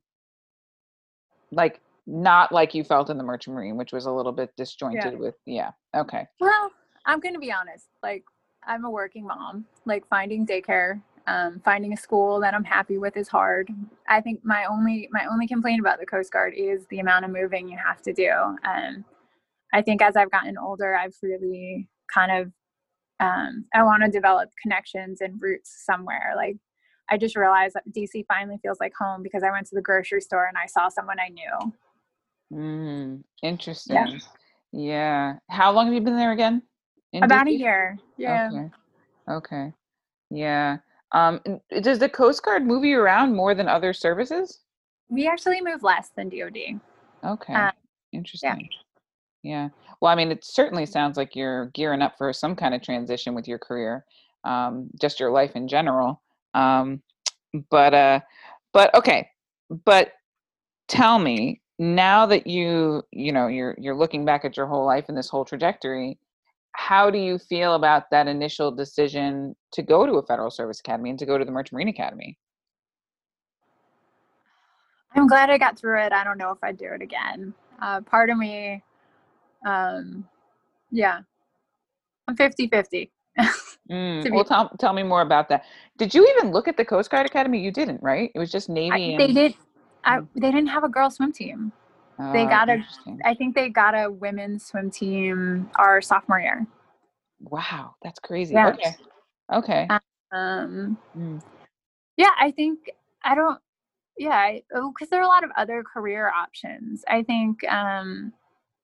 like 1.51 1.79
not 2.05 2.51
like 2.51 2.73
you 2.73 2.83
felt 2.83 3.09
in 3.09 3.17
the 3.17 3.23
merchant 3.23 3.55
marine, 3.55 3.77
which 3.77 3.93
was 3.93 4.05
a 4.05 4.11
little 4.11 4.31
bit 4.31 4.51
disjointed 4.57 5.13
yeah. 5.13 5.19
with 5.19 5.35
yeah. 5.45 5.71
Okay. 5.95 6.27
Well, 6.39 6.71
I'm 7.05 7.19
gonna 7.19 7.39
be 7.39 7.51
honest. 7.51 7.87
Like 8.01 8.23
I'm 8.67 8.85
a 8.85 8.89
working 8.89 9.25
mom. 9.25 9.65
Like 9.85 10.07
finding 10.07 10.45
daycare, 10.45 11.01
um, 11.27 11.61
finding 11.63 11.93
a 11.93 11.97
school 11.97 12.39
that 12.39 12.53
I'm 12.55 12.63
happy 12.63 12.97
with 12.97 13.15
is 13.17 13.27
hard. 13.27 13.69
I 14.07 14.19
think 14.19 14.41
my 14.43 14.65
only 14.65 15.07
my 15.11 15.25
only 15.31 15.47
complaint 15.47 15.79
about 15.79 15.99
the 15.99 16.05
Coast 16.05 16.31
Guard 16.31 16.53
is 16.55 16.85
the 16.89 16.99
amount 16.99 17.25
of 17.25 17.31
moving 17.31 17.69
you 17.69 17.77
have 17.77 18.01
to 18.01 18.13
do. 18.13 18.31
Um, 18.31 19.05
I 19.73 19.83
think 19.83 20.01
as 20.01 20.15
I've 20.15 20.31
gotten 20.31 20.57
older, 20.57 20.95
I've 20.95 21.15
really 21.21 21.87
kind 22.11 22.31
of 22.31 22.51
um, 23.19 23.65
I 23.73 23.83
want 23.83 24.03
to 24.03 24.09
develop 24.09 24.49
connections 24.61 25.21
and 25.21 25.41
roots 25.41 25.83
somewhere. 25.85 26.33
Like 26.35 26.57
I 27.09 27.17
just 27.17 27.35
realized 27.35 27.75
that 27.75 27.83
DC 27.91 28.25
finally 28.27 28.57
feels 28.61 28.77
like 28.79 28.93
home 28.97 29.23
because 29.23 29.43
I 29.43 29.51
went 29.51 29.67
to 29.67 29.75
the 29.75 29.81
grocery 29.81 30.21
store 30.21 30.45
and 30.47 30.57
I 30.57 30.65
saw 30.65 30.89
someone 30.89 31.17
I 31.19 31.29
knew. 31.29 31.73
Mm, 32.57 33.23
interesting. 33.43 33.95
Yeah. 33.95 34.17
yeah. 34.71 35.33
How 35.49 35.71
long 35.71 35.85
have 35.85 35.93
you 35.93 36.01
been 36.01 36.17
there 36.17 36.31
again? 36.31 36.61
About 37.13 37.47
DC? 37.47 37.49
a 37.49 37.57
year. 37.57 37.99
Yeah. 38.17 38.49
Okay. 38.51 38.71
Okay. 39.29 39.73
Yeah. 40.29 40.77
Um, 41.11 41.41
does 41.81 41.99
the 41.99 42.09
Coast 42.09 42.43
Guard 42.43 42.65
move 42.65 42.85
you 42.85 42.99
around 42.99 43.35
more 43.35 43.55
than 43.55 43.67
other 43.67 43.93
services? 43.93 44.59
We 45.09 45.27
actually 45.27 45.61
move 45.61 45.81
less 45.83 46.11
than 46.15 46.29
DoD. 46.29 46.79
Okay. 47.25 47.53
Um, 47.53 47.71
Interesting. 48.13 48.69
Yeah. 48.71 48.77
Yeah. 49.43 49.69
Well, 50.01 50.11
I 50.11 50.15
mean, 50.15 50.31
it 50.31 50.43
certainly 50.43 50.85
sounds 50.85 51.17
like 51.17 51.35
you're 51.35 51.67
gearing 51.67 52.01
up 52.01 52.17
for 52.17 52.31
some 52.33 52.55
kind 52.55 52.73
of 52.73 52.81
transition 52.81 53.33
with 53.33 53.47
your 53.47 53.59
career, 53.59 54.05
um, 54.43 54.89
just 54.99 55.19
your 55.19 55.31
life 55.31 55.55
in 55.55 55.67
general. 55.67 56.21
Um, 56.53 57.01
but, 57.69 57.93
uh, 57.93 58.19
but 58.73 58.93
okay. 58.95 59.29
But 59.85 60.11
tell 60.87 61.19
me 61.19 61.61
now 61.77 62.25
that 62.25 62.47
you, 62.47 63.03
you 63.11 63.31
know, 63.31 63.47
you're 63.47 63.75
you're 63.77 63.95
looking 63.95 64.25
back 64.25 64.43
at 64.43 64.57
your 64.57 64.67
whole 64.67 64.85
life 64.85 65.05
and 65.07 65.17
this 65.17 65.29
whole 65.29 65.45
trajectory. 65.45 66.17
How 66.73 67.09
do 67.09 67.17
you 67.17 67.37
feel 67.37 67.73
about 67.75 68.09
that 68.11 68.27
initial 68.27 68.71
decision 68.71 69.55
to 69.73 69.81
go 69.81 70.05
to 70.05 70.13
a 70.13 70.25
federal 70.25 70.51
service 70.51 70.79
academy 70.79 71.09
and 71.09 71.19
to 71.19 71.25
go 71.25 71.37
to 71.37 71.45
the 71.45 71.51
Merchant 71.51 71.73
Marine 71.73 71.87
Academy? 71.87 72.37
I'm 75.15 75.27
glad 75.27 75.49
I 75.49 75.57
got 75.57 75.77
through 75.77 76.01
it. 76.03 76.13
I 76.13 76.23
don't 76.23 76.37
know 76.37 76.51
if 76.51 76.59
I'd 76.63 76.77
do 76.77 76.85
it 76.93 77.01
again. 77.01 77.53
Uh, 77.81 78.01
part 78.01 78.29
of 78.29 78.37
me 78.37 78.83
um 79.65 80.27
yeah. 80.91 81.21
I'm 82.27 82.35
50 82.35 82.67
50 82.67 83.11
mm, 83.89 84.31
well 84.31 84.43
tell, 84.43 84.69
tell 84.79 84.93
me 84.93 85.03
more 85.03 85.21
about 85.21 85.49
that. 85.49 85.63
Did 85.97 86.13
you 86.13 86.27
even 86.37 86.51
look 86.51 86.67
at 86.67 86.77
the 86.77 86.85
coast 86.85 87.09
guard 87.09 87.25
academy? 87.25 87.59
You 87.59 87.71
didn't 87.71 88.01
right? 88.03 88.31
It 88.35 88.39
was 88.39 88.51
just 88.51 88.69
navy 88.69 88.91
I, 88.91 88.97
and... 88.97 89.19
they 89.19 89.33
did 89.33 89.55
I, 90.03 90.19
mm. 90.19 90.27
they 90.35 90.51
didn't 90.51 90.67
have 90.67 90.83
a 90.83 90.89
girl 90.89 91.09
swim 91.09 91.31
team. 91.31 91.71
Oh, 92.21 92.33
they 92.33 92.45
got 92.45 92.69
a 92.69 92.83
i 93.23 93.33
think 93.33 93.55
they 93.55 93.69
got 93.69 93.93
a 93.93 94.11
women's 94.11 94.65
swim 94.65 94.91
team 94.91 95.69
our 95.75 96.01
sophomore 96.01 96.39
year. 96.39 96.67
Wow 97.39 97.95
that's 98.03 98.19
crazy. 98.19 98.53
Yeah. 98.53 98.69
okay 98.69 98.95
okay. 99.53 99.87
Um 100.31 100.97
mm. 101.17 101.41
yeah 102.17 102.31
i 102.37 102.51
think 102.51 102.91
i 103.23 103.33
don't 103.33 103.59
yeah 104.17 104.57
because 104.73 105.09
there 105.09 105.21
are 105.21 105.23
a 105.23 105.27
lot 105.27 105.43
of 105.43 105.51
other 105.57 105.81
career 105.81 106.29
options. 106.29 107.03
I 107.07 107.23
think 107.23 107.63
um 107.71 108.33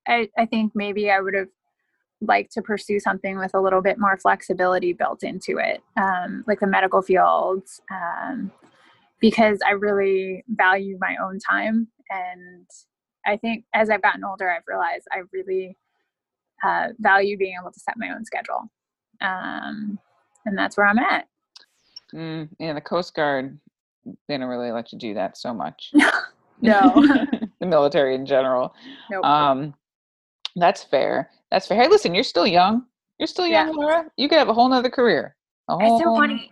I, 0.07 0.29
I 0.37 0.45
think 0.45 0.73
maybe 0.75 1.09
I 1.09 1.19
would 1.19 1.33
have 1.33 1.47
liked 2.21 2.53
to 2.53 2.61
pursue 2.61 2.99
something 2.99 3.37
with 3.37 3.53
a 3.53 3.59
little 3.59 3.81
bit 3.81 3.99
more 3.99 4.17
flexibility 4.17 4.93
built 4.93 5.23
into 5.23 5.57
it, 5.57 5.81
um, 5.97 6.43
like 6.47 6.59
the 6.59 6.67
medical 6.67 7.01
field, 7.01 7.63
um, 7.91 8.51
because 9.19 9.59
I 9.67 9.71
really 9.71 10.43
value 10.47 10.97
my 10.99 11.15
own 11.21 11.39
time. 11.39 11.87
And 12.09 12.67
I 13.25 13.37
think 13.37 13.65
as 13.73 13.89
I've 13.89 14.01
gotten 14.01 14.23
older, 14.23 14.49
I've 14.49 14.67
realized 14.67 15.07
I 15.11 15.21
really 15.33 15.77
uh, 16.63 16.89
value 16.99 17.37
being 17.37 17.55
able 17.59 17.71
to 17.71 17.79
set 17.79 17.95
my 17.97 18.09
own 18.09 18.25
schedule. 18.25 18.69
Um, 19.21 19.99
and 20.45 20.57
that's 20.57 20.77
where 20.77 20.87
I'm 20.87 20.99
at. 20.99 21.27
Mm, 22.13 22.49
yeah, 22.59 22.73
the 22.73 22.81
Coast 22.81 23.15
Guard, 23.15 23.59
they 24.27 24.37
don't 24.37 24.47
really 24.47 24.71
let 24.71 24.91
you 24.91 24.99
do 24.99 25.13
that 25.15 25.37
so 25.37 25.53
much. 25.53 25.91
no. 26.61 26.91
the 27.59 27.65
military 27.65 28.15
in 28.15 28.25
general. 28.25 28.73
Nope. 29.09 29.25
Um, 29.25 29.73
that's 30.55 30.83
fair. 30.83 31.29
That's 31.51 31.67
fair. 31.67 31.81
Hey, 31.81 31.87
listen, 31.87 32.13
you're 32.13 32.23
still 32.23 32.47
young. 32.47 32.85
You're 33.19 33.27
still 33.27 33.47
young, 33.47 33.67
yeah. 33.67 33.73
Laura. 33.73 34.05
You 34.17 34.27
could 34.27 34.37
have 34.37 34.49
a 34.49 34.53
whole 34.53 34.67
nother 34.67 34.89
career. 34.89 35.35
Whole, 35.69 35.95
it's 35.95 36.03
so 36.03 36.15
funny. 36.15 36.51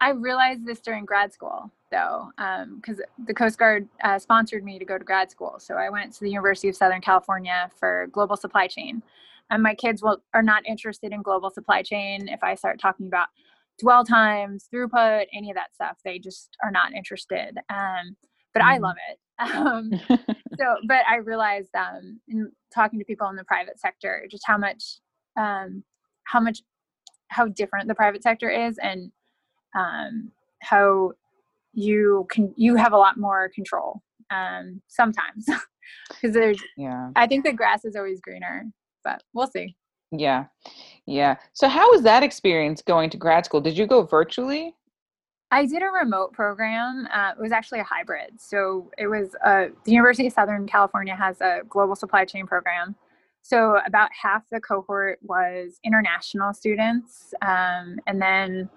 I 0.00 0.10
realized 0.10 0.66
this 0.66 0.80
during 0.80 1.04
grad 1.04 1.32
school, 1.32 1.70
though, 1.90 2.30
because 2.36 2.98
um, 2.98 3.26
the 3.26 3.34
Coast 3.34 3.58
Guard 3.58 3.88
uh, 4.04 4.18
sponsored 4.18 4.64
me 4.64 4.78
to 4.78 4.84
go 4.84 4.98
to 4.98 5.04
grad 5.04 5.30
school. 5.30 5.56
So 5.58 5.76
I 5.76 5.88
went 5.88 6.12
to 6.14 6.20
the 6.20 6.30
University 6.30 6.68
of 6.68 6.76
Southern 6.76 7.00
California 7.00 7.70
for 7.78 8.08
global 8.12 8.36
supply 8.36 8.66
chain. 8.66 9.02
And 9.50 9.62
my 9.62 9.74
kids 9.74 10.02
will 10.02 10.18
are 10.34 10.42
not 10.42 10.64
interested 10.66 11.12
in 11.12 11.22
global 11.22 11.50
supply 11.50 11.82
chain. 11.82 12.28
If 12.28 12.42
I 12.42 12.54
start 12.54 12.80
talking 12.80 13.06
about 13.06 13.28
dwell 13.78 14.04
times, 14.04 14.68
throughput, 14.72 15.26
any 15.32 15.50
of 15.50 15.56
that 15.56 15.74
stuff, 15.74 15.98
they 16.04 16.18
just 16.18 16.56
are 16.62 16.70
not 16.70 16.92
interested. 16.92 17.58
Um, 17.68 18.16
but 18.54 18.62
I 18.62 18.74
mm-hmm. 18.74 18.84
love 18.84 18.96
it. 19.10 19.18
Um, 19.42 19.90
so, 20.08 20.76
but 20.86 21.02
I 21.08 21.16
realized 21.16 21.74
um, 21.74 22.20
in 22.28 22.50
talking 22.74 22.98
to 22.98 23.04
people 23.04 23.28
in 23.28 23.36
the 23.36 23.44
private 23.44 23.78
sector 23.78 24.26
just 24.30 24.44
how 24.46 24.56
much 24.58 25.00
um, 25.36 25.82
how 26.24 26.40
much 26.40 26.62
how 27.28 27.48
different 27.48 27.88
the 27.88 27.94
private 27.94 28.22
sector 28.22 28.50
is 28.50 28.78
and 28.78 29.10
um, 29.76 30.30
how 30.60 31.12
you 31.72 32.26
can 32.30 32.52
you 32.56 32.76
have 32.76 32.92
a 32.92 32.98
lot 32.98 33.16
more 33.18 33.50
control 33.54 34.02
um, 34.30 34.80
sometimes 34.88 35.46
because 36.08 36.34
there's 36.34 36.62
Yeah. 36.76 37.10
i 37.16 37.26
think 37.26 37.44
the 37.44 37.52
grass 37.52 37.84
is 37.84 37.96
always 37.96 38.20
greener 38.20 38.66
but 39.02 39.22
we'll 39.32 39.46
see 39.46 39.74
Yeah. 40.12 40.44
Yeah. 41.06 41.36
So 41.54 41.68
how 41.68 41.90
was 41.90 42.02
that 42.02 42.22
experience 42.22 42.82
going 42.82 43.08
to 43.10 43.16
grad 43.16 43.46
school? 43.46 43.62
Did 43.62 43.78
you 43.78 43.86
go 43.86 44.02
virtually? 44.02 44.74
I 45.52 45.66
did 45.66 45.82
a 45.82 45.90
remote 45.90 46.32
program. 46.32 47.06
Uh, 47.12 47.32
it 47.38 47.40
was 47.40 47.52
actually 47.52 47.80
a 47.80 47.84
hybrid. 47.84 48.40
So 48.40 48.90
it 48.96 49.06
was 49.06 49.36
uh, 49.44 49.66
the 49.84 49.92
University 49.92 50.26
of 50.26 50.32
Southern 50.32 50.66
California 50.66 51.14
has 51.14 51.42
a 51.42 51.60
global 51.68 51.94
supply 51.94 52.24
chain 52.24 52.46
program. 52.46 52.96
So 53.42 53.78
about 53.86 54.08
half 54.18 54.44
the 54.50 54.60
cohort 54.60 55.18
was 55.22 55.78
international 55.84 56.54
students, 56.54 57.34
um, 57.42 57.98
and 58.06 58.22
then 58.22 58.70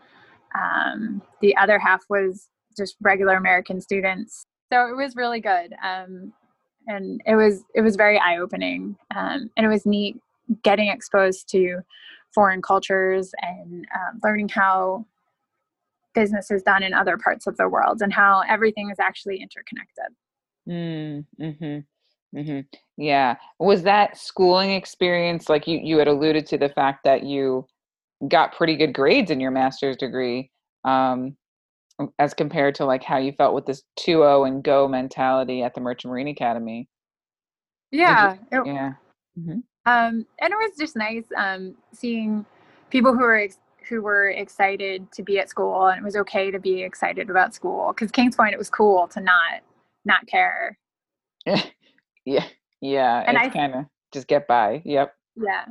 um, 0.54 1.22
the 1.40 1.56
other 1.56 1.80
half 1.80 2.04
was 2.10 2.50
just 2.76 2.98
regular 3.02 3.36
American 3.36 3.80
students. 3.80 4.46
So 4.74 4.88
it 4.88 4.98
was 4.98 5.16
really 5.16 5.40
good, 5.40 5.74
um, 5.82 6.34
and 6.88 7.22
it 7.26 7.36
was 7.36 7.64
it 7.74 7.82
was 7.82 7.96
very 7.96 8.20
eye 8.20 8.38
opening, 8.38 8.98
um, 9.16 9.50
and 9.56 9.66
it 9.66 9.70
was 9.70 9.86
neat 9.86 10.18
getting 10.64 10.90
exposed 10.90 11.48
to 11.52 11.80
foreign 12.34 12.62
cultures 12.62 13.32
and 13.42 13.88
um, 13.96 14.20
learning 14.24 14.50
how 14.50 15.06
business 16.16 16.50
is 16.50 16.64
done 16.64 16.82
in 16.82 16.94
other 16.94 17.18
parts 17.18 17.46
of 17.46 17.58
the 17.58 17.70
world 17.70 18.02
and 18.02 18.12
how 18.12 18.42
everything 18.48 18.90
is 18.90 18.98
actually 19.00 19.42
interconnected. 19.42 20.06
Mm, 20.68 21.26
mm-hmm. 21.40 22.38
Mm-hmm. 22.40 22.60
Yeah. 22.98 23.36
Was 23.60 23.84
that 23.84 24.18
schooling 24.18 24.72
experience 24.72 25.48
like 25.48 25.68
you 25.68 25.80
you 25.84 25.98
had 26.00 26.08
alluded 26.08 26.48
to 26.48 26.58
the 26.58 26.70
fact 26.70 27.04
that 27.04 27.24
you 27.24 27.68
got 28.28 28.54
pretty 28.56 28.76
good 28.76 28.94
grades 28.94 29.30
in 29.30 29.40
your 29.40 29.52
master's 29.52 29.98
degree 29.98 30.50
um 30.86 31.36
as 32.20 32.34
compared 32.34 32.76
to 32.76 32.86
like 32.86 33.04
how 33.04 33.18
you 33.18 33.32
felt 33.32 33.54
with 33.54 33.66
this 33.66 33.84
2-0 34.00 34.48
and 34.48 34.64
go 34.64 34.88
mentality 34.88 35.62
at 35.62 35.74
the 35.74 35.82
Merchant 35.82 36.12
Marine 36.12 36.28
Academy? 36.28 36.90
Did 37.92 37.98
you 38.00 38.04
Yeah, 38.04 38.34
it, 38.52 38.66
Yeah. 38.66 38.94
Mhm. 39.40 39.64
um, 39.86 40.26
and 40.40 40.54
it 40.54 40.58
was 40.58 40.72
just 40.78 40.96
nice 40.98 41.24
um, 41.38 41.76
seeing 41.94 42.46
people 42.90 43.14
who 43.14 43.20
were 43.20 43.36
ex- 43.36 43.60
who 43.88 44.02
were 44.02 44.30
excited 44.30 45.12
to 45.14 45.24
be 45.24 45.40
at 45.40 45.50
school, 45.50 45.88
and 45.88 46.00
it 46.00 46.04
was 46.04 46.16
okay 46.16 46.52
to 46.52 46.60
be 46.60 46.84
excited 46.84 47.30
about 47.30 47.54
school. 47.54 47.94
Because 47.94 48.12
Kings 48.12 48.36
Point, 48.36 48.54
it 48.54 48.58
was 48.58 48.70
cool 48.70 49.08
to 49.10 49.22
not 49.22 49.62
not 50.06 50.26
care. 50.28 50.78
Yeah. 52.26 52.46
Yeah, 52.82 53.24
And 53.26 53.38
it's 53.38 53.54
kind 53.54 53.74
of 53.74 53.86
just 54.12 54.28
get 54.28 54.48
by. 54.48 54.82
Yep. 54.86 55.14
yeah, 55.38 55.66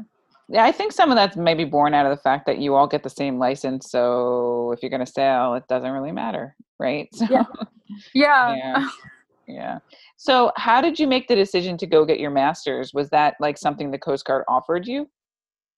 Yeah, 0.48 0.64
I 0.64 0.72
think 0.72 0.92
some 0.92 1.10
of 1.10 1.16
that's 1.16 1.36
maybe 1.36 1.64
born 1.64 1.94
out 1.94 2.06
of 2.06 2.10
the 2.16 2.22
fact 2.22 2.46
that 2.46 2.58
you 2.58 2.74
all 2.74 2.86
get 2.86 3.02
the 3.02 3.10
same 3.10 3.38
license, 3.38 3.90
so 3.90 4.72
if 4.72 4.82
you're 4.82 4.90
going 4.90 5.04
to 5.04 5.12
sail, 5.12 5.54
it 5.54 5.64
doesn't 5.68 5.90
really 5.90 6.12
matter, 6.12 6.56
right? 6.78 7.08
So, 7.16 7.26
yeah, 7.30 7.44
yeah. 8.14 8.56
yeah, 8.56 8.88
yeah. 9.46 9.78
So, 10.16 10.50
how 10.56 10.80
did 10.80 10.98
you 10.98 11.06
make 11.06 11.28
the 11.28 11.36
decision 11.36 11.76
to 11.78 11.86
go 11.86 12.04
get 12.04 12.18
your 12.18 12.30
master's? 12.30 12.92
Was 12.94 13.10
that 13.10 13.34
like 13.40 13.58
something 13.58 13.90
the 13.90 13.98
Coast 13.98 14.24
Guard 14.24 14.44
offered 14.48 14.86
you? 14.86 15.08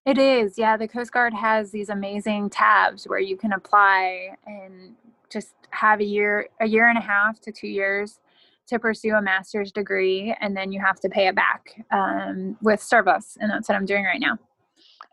It 0.07 0.19
is, 0.19 0.57
yeah. 0.57 0.77
The 0.77 0.87
Coast 0.87 1.11
Guard 1.11 1.35
has 1.35 1.73
these 1.73 1.89
amazing 1.89 2.51
tabs 2.51 3.07
where 3.07 3.19
you 3.19 3.37
can 3.37 3.53
apply 3.53 4.37
and 4.47 4.95
just 5.29 5.55
have 5.71 5.99
a 5.99 6.05
year, 6.05 6.49
a 6.61 6.67
year 6.67 6.89
and 6.89 6.97
a 6.97 7.01
half 7.01 7.41
to 7.41 7.51
two 7.51 7.67
years 7.67 8.21
to 8.69 8.79
pursue 8.79 9.15
a 9.15 9.23
master's 9.23 9.73
degree, 9.73 10.35
and 10.41 10.57
then 10.57 10.71
you 10.71 10.81
have 10.81 11.01
to 11.01 11.09
pay 11.09 11.27
it 11.27 11.35
back 11.35 11.85
um, 11.91 12.57
with 12.63 12.81
service, 12.81 13.37
and 13.41 13.51
that's 13.51 13.69
what 13.69 13.75
I'm 13.75 13.85
doing 13.85 14.05
right 14.05 14.21
now. 14.21 14.39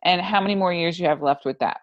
And 0.04 0.22
how 0.22 0.40
many 0.42 0.54
more 0.54 0.74
years 0.74 1.00
you 1.00 1.08
have 1.08 1.24
left 1.24 1.44
with 1.44 1.58
that? 1.60 1.82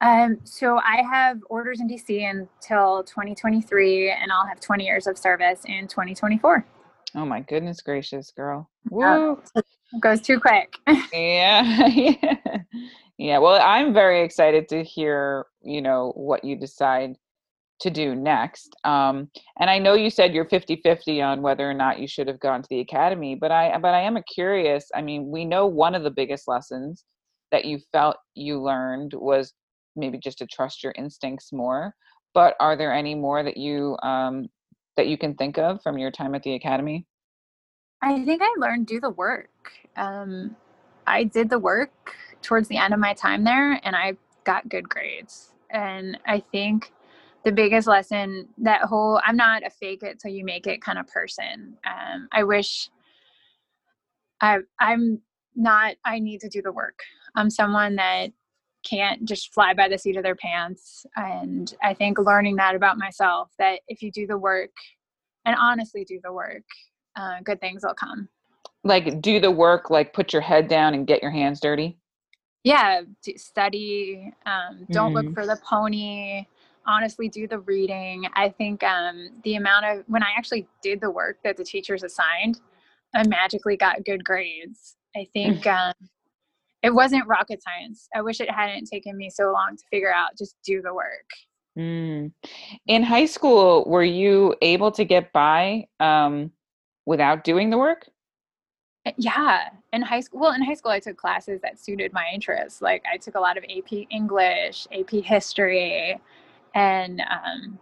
Um, 0.00 0.38
so 0.44 0.78
I 0.78 1.02
have 1.10 1.40
orders 1.50 1.80
in 1.80 1.88
DC 1.88 2.30
until 2.30 3.02
2023, 3.02 4.12
and 4.12 4.32
I'll 4.32 4.46
have 4.46 4.60
20 4.60 4.84
years 4.84 5.06
of 5.06 5.18
service 5.18 5.62
in 5.66 5.88
2024. 5.88 6.64
Oh 7.14 7.24
my 7.24 7.40
goodness 7.40 7.80
gracious, 7.80 8.30
girl. 8.30 8.68
Woo. 8.90 9.40
it 9.54 9.64
goes 10.00 10.20
too 10.20 10.40
quick. 10.40 10.76
Yeah. 11.12 11.86
yeah. 11.88 12.58
Yeah. 13.16 13.38
Well, 13.38 13.60
I'm 13.60 13.94
very 13.94 14.22
excited 14.22 14.68
to 14.68 14.84
hear, 14.84 15.46
you 15.62 15.80
know, 15.80 16.12
what 16.14 16.44
you 16.44 16.54
decide 16.54 17.14
to 17.80 17.90
do 17.90 18.14
next. 18.14 18.74
Um, 18.84 19.30
and 19.58 19.70
I 19.70 19.78
know 19.78 19.94
you 19.94 20.10
said 20.10 20.34
you're 20.34 20.44
50-50 20.44 21.24
on 21.24 21.42
whether 21.42 21.68
or 21.68 21.74
not 21.74 21.98
you 21.98 22.08
should 22.08 22.28
have 22.28 22.40
gone 22.40 22.62
to 22.62 22.68
the 22.68 22.80
academy, 22.80 23.36
but 23.36 23.50
I 23.50 23.76
but 23.78 23.94
I 23.94 24.00
am 24.00 24.18
curious. 24.32 24.88
I 24.94 25.02
mean, 25.02 25.30
we 25.30 25.44
know 25.44 25.66
one 25.66 25.94
of 25.94 26.02
the 26.02 26.10
biggest 26.10 26.48
lessons 26.48 27.04
that 27.52 27.64
you 27.64 27.78
felt 27.92 28.16
you 28.34 28.60
learned 28.60 29.14
was 29.14 29.54
maybe 29.96 30.18
just 30.18 30.38
to 30.38 30.46
trust 30.46 30.82
your 30.82 30.92
instincts 30.96 31.52
more. 31.52 31.94
But 32.34 32.54
are 32.60 32.76
there 32.76 32.92
any 32.92 33.14
more 33.14 33.42
that 33.42 33.56
you 33.56 33.96
um, 34.02 34.48
that 34.98 35.06
you 35.06 35.16
can 35.16 35.34
think 35.34 35.56
of 35.56 35.82
from 35.82 35.96
your 35.96 36.10
time 36.10 36.34
at 36.34 36.42
the 36.42 36.54
academy? 36.54 37.06
I 38.02 38.24
think 38.24 38.42
I 38.42 38.54
learned 38.58 38.86
do 38.86 39.00
the 39.00 39.10
work. 39.10 39.72
Um, 39.96 40.56
I 41.06 41.24
did 41.24 41.48
the 41.48 41.58
work 41.58 42.14
towards 42.42 42.68
the 42.68 42.76
end 42.76 42.92
of 42.92 43.00
my 43.00 43.14
time 43.14 43.44
there, 43.44 43.80
and 43.82 43.96
I 43.96 44.14
got 44.44 44.68
good 44.68 44.88
grades. 44.88 45.52
And 45.70 46.18
I 46.26 46.40
think 46.40 46.92
the 47.44 47.52
biggest 47.52 47.88
lesson 47.88 48.48
that 48.58 48.82
whole 48.82 49.20
I'm 49.24 49.36
not 49.36 49.64
a 49.64 49.70
fake 49.70 50.02
it 50.02 50.18
till 50.18 50.32
you 50.32 50.44
make 50.44 50.66
it 50.66 50.82
kind 50.82 50.98
of 50.98 51.06
person. 51.06 51.76
Um, 51.86 52.28
I 52.32 52.42
wish 52.44 52.90
I 54.40 54.58
I'm 54.78 55.20
not. 55.56 55.94
I 56.04 56.18
need 56.18 56.40
to 56.40 56.48
do 56.48 56.60
the 56.62 56.72
work. 56.72 57.00
I'm 57.34 57.50
someone 57.50 57.96
that 57.96 58.32
can't 58.82 59.24
just 59.24 59.52
fly 59.52 59.74
by 59.74 59.88
the 59.88 59.98
seat 59.98 60.16
of 60.16 60.22
their 60.22 60.36
pants. 60.36 61.04
And 61.16 61.72
I 61.82 61.94
think 61.94 62.18
learning 62.18 62.56
that 62.56 62.74
about 62.74 62.98
myself 62.98 63.50
that 63.58 63.80
if 63.88 64.02
you 64.02 64.10
do 64.10 64.26
the 64.26 64.38
work 64.38 64.70
and 65.44 65.56
honestly 65.58 66.04
do 66.04 66.20
the 66.22 66.32
work, 66.32 66.64
uh, 67.16 67.36
good 67.44 67.60
things 67.60 67.82
will 67.84 67.94
come. 67.94 68.28
Like 68.84 69.20
do 69.20 69.40
the 69.40 69.50
work, 69.50 69.90
like 69.90 70.12
put 70.12 70.32
your 70.32 70.42
head 70.42 70.68
down 70.68 70.94
and 70.94 71.06
get 71.06 71.22
your 71.22 71.30
hands 71.30 71.60
dirty? 71.60 71.98
Yeah, 72.64 73.02
study. 73.36 74.32
Um, 74.46 74.86
don't 74.90 75.14
look 75.14 75.26
Mhm. 75.26 75.34
for 75.34 75.46
the 75.46 75.56
pony. 75.64 76.46
Honestly, 76.86 77.28
do 77.28 77.46
the 77.46 77.60
reading. 77.60 78.26
I 78.34 78.48
think 78.48 78.82
um, 78.82 79.40
the 79.44 79.56
amount 79.56 79.86
of 79.86 80.04
when 80.06 80.22
I 80.22 80.32
actually 80.36 80.66
did 80.82 81.00
the 81.00 81.10
work 81.10 81.38
that 81.44 81.56
the 81.56 81.64
teachers 81.64 82.02
assigned, 82.02 82.60
I 83.14 83.26
magically 83.26 83.76
got 83.76 84.04
good 84.04 84.24
grades. 84.24 84.96
I 85.16 85.26
think 85.32 85.66
um, 85.66 85.94
it 86.82 86.90
wasn't 86.90 87.26
rocket 87.26 87.62
science. 87.62 88.08
I 88.14 88.22
wish 88.22 88.40
it 88.40 88.50
hadn't 88.50 88.86
taken 88.86 89.16
me 89.16 89.30
so 89.30 89.52
long 89.52 89.76
to 89.76 89.84
figure 89.90 90.12
out. 90.12 90.36
Just 90.38 90.56
do 90.64 90.80
the 90.82 90.94
work. 90.94 91.28
Mm. 91.78 92.32
In 92.86 93.02
high 93.02 93.26
school, 93.26 93.84
were 93.86 94.04
you 94.04 94.54
able 94.62 94.90
to 94.92 95.04
get 95.04 95.32
by 95.32 95.86
um, 96.00 96.50
without 97.06 97.44
doing 97.44 97.70
the 97.70 97.78
work? 97.78 98.08
Uh, 99.06 99.12
Yeah, 99.16 99.68
in 99.92 100.02
high 100.02 100.20
school, 100.20 100.40
well, 100.40 100.52
in 100.52 100.62
high 100.62 100.74
school, 100.74 100.90
I 100.90 101.00
took 101.00 101.16
classes 101.16 101.60
that 101.62 101.78
suited 101.78 102.12
my 102.12 102.26
interests. 102.32 102.82
Like 102.82 103.04
I 103.12 103.16
took 103.16 103.34
a 103.36 103.40
lot 103.40 103.56
of 103.56 103.64
AP 103.64 104.06
English, 104.10 104.86
AP 104.92 105.10
History, 105.22 106.20
and 106.74 107.20
um, 107.20 107.78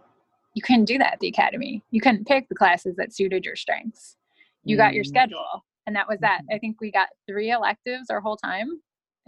you 0.53 0.61
couldn't 0.61 0.85
do 0.85 0.97
that 0.97 1.13
at 1.13 1.19
the 1.19 1.27
academy. 1.27 1.83
You 1.91 2.01
couldn't 2.01 2.25
pick 2.27 2.49
the 2.49 2.55
classes 2.55 2.95
that 2.97 3.13
suited 3.13 3.45
your 3.45 3.55
strengths. 3.55 4.15
You 4.63 4.75
got 4.77 4.93
your 4.93 5.03
Mm. 5.03 5.07
schedule, 5.07 5.65
and 5.85 5.95
that 5.95 6.07
was 6.07 6.19
that. 6.19 6.41
Mhm. 6.43 6.55
I 6.55 6.59
think 6.59 6.81
we 6.81 6.91
got 6.91 7.09
three 7.27 7.51
electives 7.51 8.09
our 8.09 8.19
whole 8.19 8.37
time. 8.37 8.81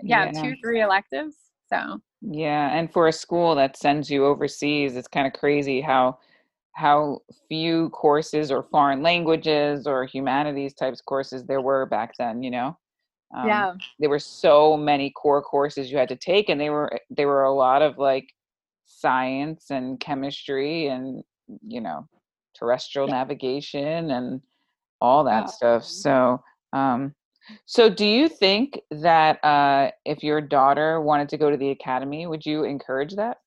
Yeah, 0.04 0.32
Yeah. 0.32 0.42
two, 0.42 0.56
three 0.64 0.82
electives. 0.82 1.36
So 1.72 2.02
Yeah, 2.22 2.70
and 2.78 2.92
for 2.92 3.08
a 3.08 3.14
school 3.14 3.56
that 3.56 3.78
sends 3.78 4.10
you 4.10 4.26
overseas, 4.26 4.96
it's 4.96 5.08
kind 5.08 5.28
of 5.28 5.34
crazy 5.34 5.82
how 5.82 6.20
how 6.74 7.20
few 7.50 7.90
courses 7.90 8.52
or 8.52 8.64
foreign 8.64 9.02
languages 9.04 9.86
or 9.86 10.06
humanities 10.06 10.74
types 10.74 11.02
courses 11.02 11.44
there 11.46 11.62
were 11.62 11.86
back 11.86 12.14
then, 12.18 12.42
you 12.42 12.52
know. 12.52 12.78
Um, 13.36 13.48
yeah, 13.48 13.74
there 14.00 14.10
were 14.10 14.20
so 14.20 14.78
many 14.78 15.12
core 15.12 15.42
courses 15.42 15.92
you 15.92 15.98
had 15.98 16.10
to 16.10 16.16
take 16.16 16.50
and 16.50 16.60
they 16.60 16.70
were 16.70 17.00
they 17.10 17.26
were 17.26 17.44
a 17.44 17.54
lot 17.54 17.82
of 17.82 17.98
like 17.98 18.34
science 18.86 19.70
and 19.70 20.00
chemistry 20.00 20.88
and 20.88 21.24
you 21.68 21.82
know 21.82 22.08
terrestrial 22.58 23.08
Yeah. 23.08 23.14
navigation 23.16 24.12
and 24.12 24.42
all 25.02 25.24
that 25.24 25.50
stuff 25.50 25.86
so 25.86 26.42
um 26.74 27.14
so 27.66 27.90
do 27.90 28.06
you 28.06 28.30
think 28.30 28.80
that 28.92 29.44
uh 29.44 29.92
if 30.06 30.24
your 30.24 30.42
daughter 30.42 31.02
wanted 31.02 31.30
to 31.30 31.38
go 31.38 31.50
to 31.50 31.58
the 31.58 31.70
academy 31.72 32.28
would 32.28 32.46
you 32.46 32.64
encourage 32.64 33.16
that 33.16 33.38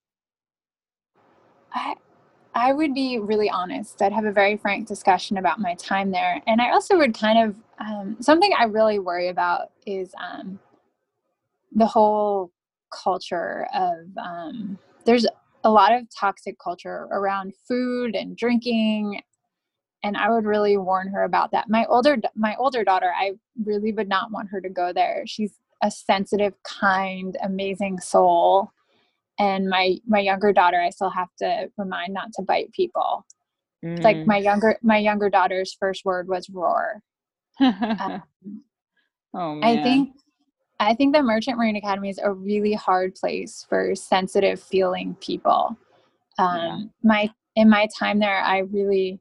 I 1.74 1.94
I 2.54 2.72
would 2.72 2.94
be 2.94 3.18
really 3.18 3.48
honest. 3.48 4.02
I'd 4.02 4.12
have 4.12 4.26
a 4.26 4.32
very 4.32 4.56
frank 4.56 4.86
discussion 4.86 5.38
about 5.38 5.58
my 5.58 5.74
time 5.76 6.10
there. 6.10 6.42
And 6.46 6.60
I 6.60 6.70
also 6.72 6.98
would 6.98 7.14
kind 7.14 7.48
of, 7.48 7.56
um, 7.78 8.16
something 8.20 8.52
I 8.58 8.64
really 8.64 8.98
worry 8.98 9.28
about 9.28 9.70
is 9.86 10.14
um, 10.22 10.58
the 11.74 11.86
whole 11.86 12.52
culture 12.90 13.66
of, 13.74 14.06
um, 14.22 14.78
there's 15.06 15.26
a 15.64 15.70
lot 15.70 15.94
of 15.94 16.06
toxic 16.14 16.58
culture 16.58 17.08
around 17.10 17.54
food 17.66 18.14
and 18.14 18.36
drinking. 18.36 19.22
And 20.04 20.16
I 20.16 20.30
would 20.30 20.44
really 20.44 20.76
warn 20.76 21.08
her 21.08 21.22
about 21.22 21.52
that. 21.52 21.68
My 21.68 21.84
older, 21.86 22.16
my 22.34 22.56
older 22.56 22.82
daughter, 22.82 23.12
I 23.16 23.32
really 23.64 23.92
would 23.92 24.08
not 24.08 24.32
want 24.32 24.48
her 24.50 24.60
to 24.60 24.68
go 24.68 24.92
there. 24.92 25.22
She's 25.26 25.54
a 25.82 25.90
sensitive, 25.90 26.54
kind, 26.64 27.36
amazing 27.42 28.00
soul. 28.00 28.72
And 29.38 29.68
my 29.68 29.96
my 30.06 30.20
younger 30.20 30.52
daughter, 30.52 30.80
I 30.80 30.90
still 30.90 31.10
have 31.10 31.28
to 31.38 31.70
remind 31.76 32.14
not 32.14 32.32
to 32.34 32.42
bite 32.42 32.72
people. 32.72 33.26
Mm. 33.84 34.02
Like 34.02 34.26
my 34.26 34.38
younger 34.38 34.78
my 34.82 34.98
younger 34.98 35.30
daughter's 35.30 35.74
first 35.78 36.04
word 36.04 36.28
was 36.28 36.48
roar. 36.50 37.02
um, 37.60 38.22
oh 39.34 39.54
man. 39.54 39.64
I 39.64 39.82
think 39.82 40.14
I 40.80 40.94
think 40.94 41.14
the 41.14 41.22
Merchant 41.22 41.58
Marine 41.58 41.76
Academy 41.76 42.10
is 42.10 42.18
a 42.18 42.32
really 42.32 42.72
hard 42.72 43.14
place 43.14 43.64
for 43.68 43.94
sensitive 43.94 44.60
feeling 44.60 45.16
people. 45.20 45.76
Um, 46.38 46.56
yeah. 46.56 46.78
My 47.02 47.30
in 47.56 47.68
my 47.68 47.88
time 47.98 48.18
there, 48.18 48.40
I 48.40 48.58
really 48.58 49.20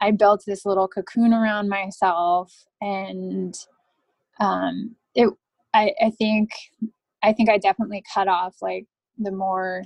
I 0.00 0.10
built 0.10 0.44
this 0.46 0.66
little 0.66 0.88
cocoon 0.88 1.32
around 1.32 1.68
myself, 1.68 2.66
and 2.80 3.54
um, 4.40 4.96
it. 5.14 5.28
I, 5.74 5.92
I 6.00 6.10
think 6.10 6.50
I 7.22 7.32
think 7.32 7.50
I 7.50 7.58
definitely 7.58 8.02
cut 8.12 8.28
off 8.28 8.56
like 8.62 8.86
the 9.18 9.32
more 9.32 9.84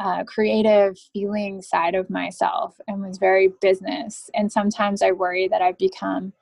uh, 0.00 0.24
creative 0.24 0.98
feeling 1.12 1.62
side 1.62 1.94
of 1.94 2.10
myself 2.10 2.80
and 2.88 3.02
was 3.02 3.18
very 3.18 3.52
business. 3.60 4.30
And 4.34 4.50
sometimes 4.50 5.02
I 5.02 5.12
worry 5.12 5.48
that 5.48 5.62
I've 5.62 5.78
become 5.78 6.32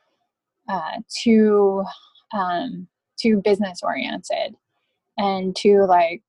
uh, 0.68 0.98
too 1.08 1.84
um, 2.32 2.86
too 3.20 3.40
business 3.44 3.82
oriented 3.82 4.54
and 5.18 5.54
too 5.54 5.84
like 5.86 6.22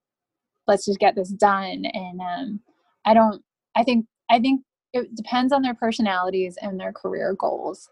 let's 0.67 0.85
just 0.85 0.99
get 0.99 1.15
this 1.15 1.29
done 1.29 1.85
and 1.93 2.19
um, 2.21 2.59
i 3.05 3.13
don't 3.13 3.43
i 3.75 3.83
think 3.83 4.05
i 4.29 4.39
think 4.39 4.61
it 4.93 5.15
depends 5.15 5.53
on 5.53 5.61
their 5.61 5.73
personalities 5.73 6.57
and 6.61 6.79
their 6.79 6.91
career 6.91 7.33
goals. 7.37 7.89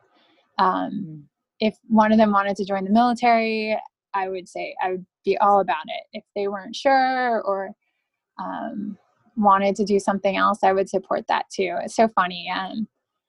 Um, 0.57 0.91
mm. 0.91 1.23
if 1.59 1.77
one 1.87 2.11
of 2.11 2.17
them 2.17 2.31
wanted 2.31 2.57
to 2.57 2.65
join 2.65 2.83
the 2.83 2.91
military 2.91 3.77
i 4.13 4.27
would 4.27 4.49
say 4.49 4.75
i 4.83 4.91
would 4.91 5.05
be 5.23 5.37
all 5.37 5.61
about 5.61 5.85
it. 5.87 6.17
If 6.17 6.23
they 6.35 6.47
weren't 6.47 6.75
sure 6.75 7.41
or 7.41 7.71
um, 8.37 8.97
wanted 9.35 9.75
to 9.77 9.85
do 9.85 9.99
something 9.99 10.35
else 10.35 10.59
i 10.63 10.73
would 10.73 10.89
support 10.89 11.25
that 11.27 11.45
too. 11.49 11.75
It's 11.83 11.95
so 11.95 12.07
funny 12.09 12.51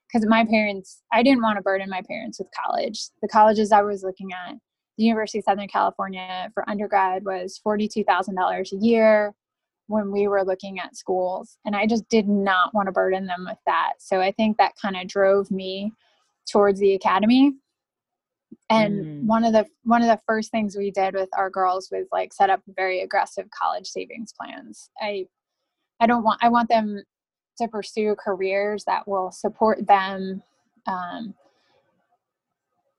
because 0.09 0.25
um, 0.25 0.29
my 0.29 0.45
parents 0.45 1.03
i 1.13 1.23
didn't 1.23 1.43
want 1.43 1.57
to 1.57 1.63
burden 1.63 1.89
my 1.89 2.03
parents 2.03 2.39
with 2.39 2.49
college. 2.65 3.01
The 3.23 3.29
colleges 3.29 3.71
i 3.73 3.83
was 3.83 4.03
looking 4.03 4.33
at 4.33 4.55
the 4.99 5.05
University 5.05 5.39
of 5.39 5.45
Southern 5.45 5.69
California 5.69 6.51
for 6.53 6.69
undergrad 6.69 7.25
was 7.25 7.59
$42,000 7.65 8.73
a 8.73 8.77
year 8.77 9.35
when 9.91 10.13
we 10.13 10.29
were 10.29 10.45
looking 10.45 10.79
at 10.79 10.97
schools. 10.97 11.59
And 11.65 11.75
I 11.75 11.85
just 11.85 12.09
did 12.09 12.29
not 12.29 12.73
want 12.73 12.87
to 12.87 12.93
burden 12.93 13.27
them 13.27 13.45
with 13.49 13.59
that. 13.67 13.95
So 13.99 14.21
I 14.21 14.31
think 14.31 14.57
that 14.57 14.75
kind 14.81 14.97
of 14.97 15.09
drove 15.09 15.51
me 15.51 15.93
towards 16.51 16.79
the 16.79 16.95
academy. 16.95 17.55
And 18.69 19.05
mm. 19.05 19.27
one 19.27 19.43
of 19.43 19.53
the 19.53 19.67
one 19.83 20.03
of 20.03 20.09
the 20.09 20.21
first 20.27 20.53
things 20.53 20.77
we 20.77 20.93
did 20.93 21.15
with 21.15 21.29
our 21.37 21.51
girls 21.51 21.89
was 21.91 22.07
like 22.13 22.33
set 22.33 22.51
up 22.51 22.61
very 22.69 23.03
aggressive 23.03 23.49
college 23.51 23.89
savings 23.89 24.33
plans. 24.41 24.91
I 25.01 25.27
I 25.99 26.07
don't 26.07 26.23
want 26.23 26.39
I 26.43 26.49
want 26.49 26.69
them 26.69 27.03
to 27.59 27.69
pursue 27.69 28.15
careers 28.23 28.85
that 28.85 29.07
will 29.09 29.33
support 29.33 29.87
them 29.87 30.43
um, 30.87 31.35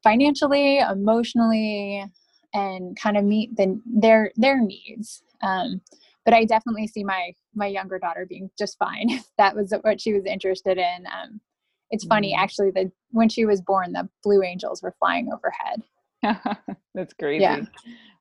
financially, 0.03 0.79
emotionally, 0.79 2.05
and 2.53 2.97
kind 2.99 3.15
of 3.15 3.23
meet 3.23 3.55
the, 3.55 3.79
their 3.85 4.31
their 4.35 4.59
needs. 4.59 5.23
Um, 5.41 5.81
but 6.25 6.33
I 6.33 6.45
definitely 6.45 6.87
see 6.87 7.03
my 7.03 7.33
my 7.53 7.67
younger 7.67 7.99
daughter 7.99 8.25
being 8.27 8.49
just 8.57 8.77
fine 8.77 9.09
if 9.09 9.25
that 9.37 9.55
was 9.55 9.73
what 9.81 10.01
she 10.01 10.13
was 10.13 10.25
interested 10.25 10.77
in. 10.77 11.05
Um, 11.07 11.41
it's 11.89 12.05
funny 12.05 12.33
mm-hmm. 12.33 12.43
actually 12.43 12.71
that 12.71 12.91
when 13.09 13.27
she 13.27 13.45
was 13.45 13.61
born, 13.61 13.91
the 13.91 14.07
blue 14.23 14.43
angels 14.43 14.81
were 14.81 14.95
flying 14.99 15.29
overhead. 15.31 16.63
That's 16.95 17.13
crazy. 17.13 17.41
Yeah. 17.41 17.61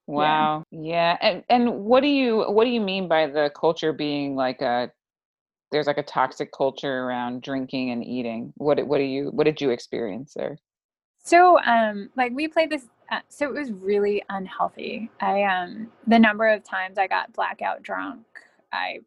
Wow. 0.06 0.64
Yeah. 0.70 0.80
yeah. 0.82 1.16
And 1.20 1.44
and 1.48 1.84
what 1.84 2.02
do 2.02 2.08
you 2.08 2.42
what 2.48 2.64
do 2.64 2.70
you 2.70 2.80
mean 2.80 3.08
by 3.08 3.26
the 3.26 3.50
culture 3.58 3.92
being 3.92 4.34
like 4.34 4.60
a 4.60 4.90
there's 5.70 5.86
like 5.86 5.98
a 5.98 6.02
toxic 6.02 6.50
culture 6.52 7.04
around 7.04 7.42
drinking 7.42 7.90
and 7.90 8.04
eating? 8.04 8.52
What 8.56 8.84
what 8.86 8.98
do 8.98 9.04
you 9.04 9.26
what 9.26 9.44
did 9.44 9.60
you 9.60 9.70
experience 9.70 10.32
there? 10.34 10.58
So, 11.22 11.60
um, 11.60 12.10
like 12.16 12.32
we 12.32 12.48
played 12.48 12.70
this, 12.70 12.86
uh, 13.10 13.20
so 13.28 13.46
it 13.46 13.52
was 13.52 13.72
really 13.72 14.22
unhealthy. 14.28 15.10
I, 15.20 15.42
um, 15.42 15.90
the 16.06 16.18
number 16.18 16.48
of 16.48 16.62
times 16.64 16.98
I 16.98 17.06
got 17.06 17.32
blackout 17.32 17.82
drunk, 17.82 18.24
I 18.72 19.00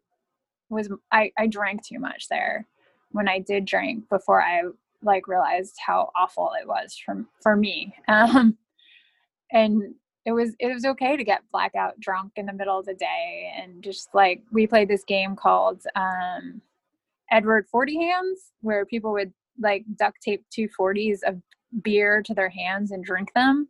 was, 0.68 0.90
I, 1.10 1.32
I 1.38 1.46
drank 1.46 1.84
too 1.86 1.98
much 1.98 2.28
there 2.28 2.66
when 3.12 3.28
I 3.28 3.38
did 3.38 3.64
drink 3.64 4.08
before 4.10 4.42
I 4.42 4.62
like 5.02 5.28
realized 5.28 5.76
how 5.84 6.10
awful 6.16 6.52
it 6.60 6.66
was 6.66 6.96
from, 7.04 7.28
for 7.42 7.56
me. 7.56 7.94
Um, 8.08 8.58
and 9.52 9.94
it 10.26 10.32
was, 10.32 10.54
it 10.58 10.72
was 10.72 10.84
okay 10.84 11.16
to 11.16 11.22
get 11.22 11.42
blackout 11.52 12.00
drunk 12.00 12.32
in 12.36 12.46
the 12.46 12.52
middle 12.52 12.78
of 12.78 12.86
the 12.86 12.94
day. 12.94 13.52
And 13.56 13.82
just 13.82 14.08
like, 14.14 14.42
we 14.50 14.66
played 14.66 14.88
this 14.88 15.04
game 15.04 15.36
called, 15.36 15.82
um, 15.94 16.60
Edward 17.30 17.66
40 17.70 17.96
hands 17.96 18.52
where 18.60 18.84
people 18.84 19.12
would 19.12 19.32
like 19.60 19.84
duct 19.96 20.20
tape 20.22 20.44
two 20.50 20.68
40s 20.78 21.18
of 21.26 21.40
beer 21.82 22.22
to 22.22 22.34
their 22.34 22.48
hands 22.48 22.90
and 22.90 23.04
drink 23.04 23.32
them. 23.34 23.68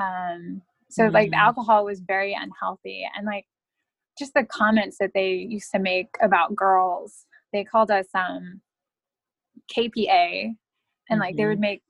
Um, 0.00 0.62
so 0.88 1.04
mm. 1.04 1.12
like 1.12 1.30
the 1.30 1.38
alcohol 1.38 1.84
was 1.84 2.00
very 2.00 2.34
unhealthy 2.34 3.06
and 3.16 3.26
like 3.26 3.46
just 4.18 4.34
the 4.34 4.44
comments 4.44 4.98
that 4.98 5.12
they 5.14 5.32
used 5.32 5.70
to 5.72 5.78
make 5.78 6.08
about 6.20 6.54
girls. 6.54 7.26
They 7.52 7.64
called 7.64 7.90
us 7.90 8.06
um 8.14 8.60
KPA 9.74 10.54
and 11.08 11.20
like 11.20 11.30
mm-hmm. 11.30 11.36
they 11.36 11.46
would 11.46 11.54
mm-hmm. 11.54 11.60
make 11.60 11.82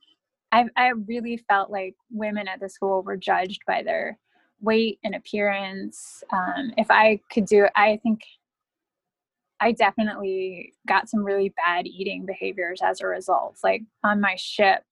I 0.52 0.66
I 0.76 0.88
really 0.88 1.38
felt 1.48 1.70
like 1.70 1.94
women 2.11 2.48
at 2.48 2.61
the 2.61 2.68
school 2.68 3.02
were 3.02 3.16
judged 3.16 3.62
by 3.66 3.82
their 3.82 4.18
weight 4.61 4.98
and 5.04 5.14
appearance. 5.14 6.22
Um, 6.32 6.72
if 6.76 6.90
I 6.90 7.20
could 7.32 7.46
do 7.46 7.66
I 7.74 7.98
think 8.02 8.20
I 9.61 9.72
definitely 9.72 10.72
got 10.88 11.08
some 11.08 11.22
really 11.22 11.52
bad 11.66 11.86
eating 11.86 12.24
behaviors 12.24 12.80
as 12.82 13.00
a 13.00 13.06
result. 13.06 13.58
Like 13.62 13.82
on 14.02 14.20
my 14.20 14.34
ship, 14.36 14.84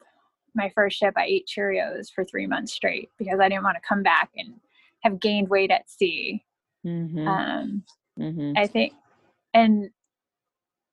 my 0.58 0.70
first 0.74 0.98
ship, 0.98 1.14
I 1.16 1.24
ate 1.24 1.46
Cheerios 1.48 2.12
for 2.14 2.24
three 2.24 2.46
months 2.46 2.74
straight 2.74 3.10
because 3.18 3.40
I 3.40 3.48
didn't 3.48 3.64
want 3.64 3.76
to 3.76 3.88
come 3.88 4.02
back 4.02 4.30
and 4.36 4.54
have 5.00 5.20
gained 5.20 5.48
weight 5.48 5.70
at 5.70 5.88
sea. 5.88 6.44
Mm-hmm. 6.86 7.26
Um, 7.26 7.82
mm-hmm. 8.18 8.52
I 8.56 8.66
think, 8.66 8.92
and 9.54 9.88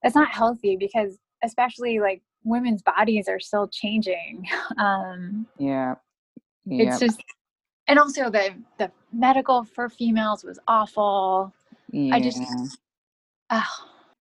it's 0.03 0.15
not 0.15 0.29
healthy 0.29 0.77
because, 0.77 1.17
especially 1.43 1.99
like 1.99 2.21
women's 2.45 2.81
bodies 2.81 3.27
are 3.27 3.39
still 3.39 3.67
changing. 3.67 4.47
Um, 4.79 5.47
yeah. 5.57 5.95
Yep. 6.65 6.87
It's 6.87 6.99
just, 6.99 7.23
and 7.87 7.99
also 7.99 8.29
the 8.29 8.55
the 8.79 8.91
medical 9.13 9.63
for 9.63 9.89
females 9.89 10.43
was 10.43 10.59
awful. 10.67 11.53
Yeah. 11.91 12.15
I 12.15 12.19
just, 12.19 12.41
oh. 13.51 13.63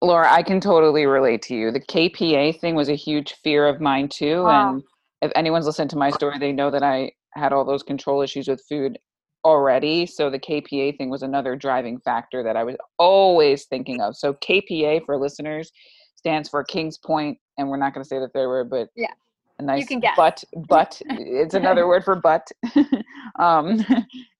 Laura, 0.03 0.31
I 0.31 0.43
can 0.43 0.61
totally 0.61 1.07
relate 1.07 1.43
to 1.43 1.55
you. 1.55 1.71
The 1.71 1.81
KPA 1.81 2.61
thing 2.61 2.75
was 2.75 2.89
a 2.89 2.95
huge 2.95 3.35
fear 3.43 3.67
of 3.67 3.81
mine 3.81 4.09
too, 4.09 4.45
oh. 4.45 4.49
and 4.49 4.83
if 5.23 5.33
anyone's 5.35 5.67
listened 5.67 5.91
to 5.91 5.97
my 5.97 6.11
story, 6.11 6.39
they 6.39 6.53
know 6.53 6.71
that 6.71 6.83
I 6.83 7.13
had 7.35 7.53
all 7.53 7.65
those 7.65 7.83
control 7.83 8.23
issues 8.23 8.49
with 8.49 8.63
food 8.69 8.99
already. 9.45 10.07
So 10.07 10.29
the 10.29 10.39
KPA 10.39 10.99
thing 10.99 11.09
was 11.09 11.23
another 11.23 11.55
driving 11.57 12.01
factor 12.01 12.43
that 12.43 12.57
I 12.57 12.65
was 12.65 12.77
always 12.99 13.65
thinking 13.67 14.01
of. 14.01 14.17
So 14.17 14.35
KPA 14.35 15.07
for 15.07 15.17
listeners 15.17 15.71
stands 16.17 16.49
for 16.49 16.65
Kings 16.65 16.99
Point, 16.99 17.39
and 17.57 17.69
we're 17.69 17.77
not 17.77 17.95
going 17.95 18.03
to 18.03 18.09
say 18.09 18.19
the 18.19 18.29
third 18.29 18.49
word, 18.49 18.69
but 18.69 18.89
yeah, 18.97 19.13
a 19.59 19.63
nice 19.63 19.83
you 19.83 19.87
can 19.87 20.01
guess. 20.01 20.15
but 20.17 20.43
but 20.69 21.01
it's 21.09 21.55
another 21.55 21.87
word 21.89 22.05
for 22.05 22.17
but. 22.17 22.47
um, 23.39 23.85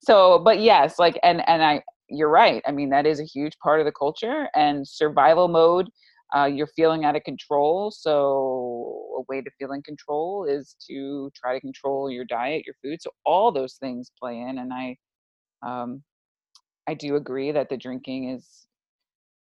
so, 0.01 0.41
but 0.41 0.61
yes, 0.61 0.99
like 0.99 1.19
and 1.23 1.49
and 1.49 1.63
I, 1.63 1.83
you're 2.09 2.29
right. 2.29 2.63
I 2.67 2.73
mean 2.73 2.91
that 2.91 3.07
is 3.07 3.21
a 3.21 3.25
huge 3.25 3.57
part 3.63 3.81
of 3.81 3.87
the 3.87 3.93
culture 3.93 4.49
and 4.55 4.87
survival 4.87 5.49
mode 5.49 5.89
uh, 6.35 6.45
you're 6.45 6.67
feeling 6.67 7.05
out 7.05 7.17
of 7.17 7.23
control. 7.25 7.91
So, 7.91 9.17
a 9.19 9.23
way 9.29 9.43
to 9.43 9.51
feel 9.59 9.73
in 9.73 9.83
control 9.83 10.45
is 10.49 10.77
to 10.89 11.31
try 11.35 11.55
to 11.55 11.61
control 11.61 12.11
your 12.11 12.25
diet, 12.25 12.65
your 12.67 12.75
food. 12.83 13.03
So, 13.03 13.11
all 13.25 13.53
those 13.53 13.75
things 13.75 14.11
play 14.19 14.39
in. 14.41 14.59
And 14.59 14.73
I, 14.73 14.97
um, 15.67 16.03
I 16.89 16.95
do 16.95 17.17
agree 17.17 17.53
that 17.53 17.69
the 17.69 17.77
drinking 17.77 18.31
is, 18.31 18.67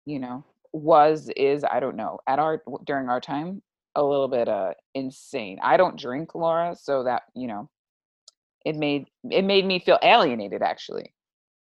you 0.05 0.19
know, 0.19 0.43
was 0.73 1.29
is 1.35 1.63
I 1.69 1.79
don't 1.79 1.95
know 1.95 2.19
at 2.27 2.39
our 2.39 2.61
during 2.85 3.09
our 3.09 3.19
time 3.19 3.61
a 3.95 4.03
little 4.03 4.27
bit 4.27 4.47
uh 4.47 4.73
insane. 4.93 5.59
I 5.61 5.77
don't 5.77 5.99
drink, 5.99 6.33
Laura, 6.35 6.75
so 6.75 7.03
that 7.03 7.23
you 7.35 7.47
know, 7.47 7.69
it 8.65 8.75
made 8.75 9.05
it 9.29 9.43
made 9.43 9.65
me 9.65 9.79
feel 9.79 9.99
alienated 10.01 10.61
actually. 10.61 11.13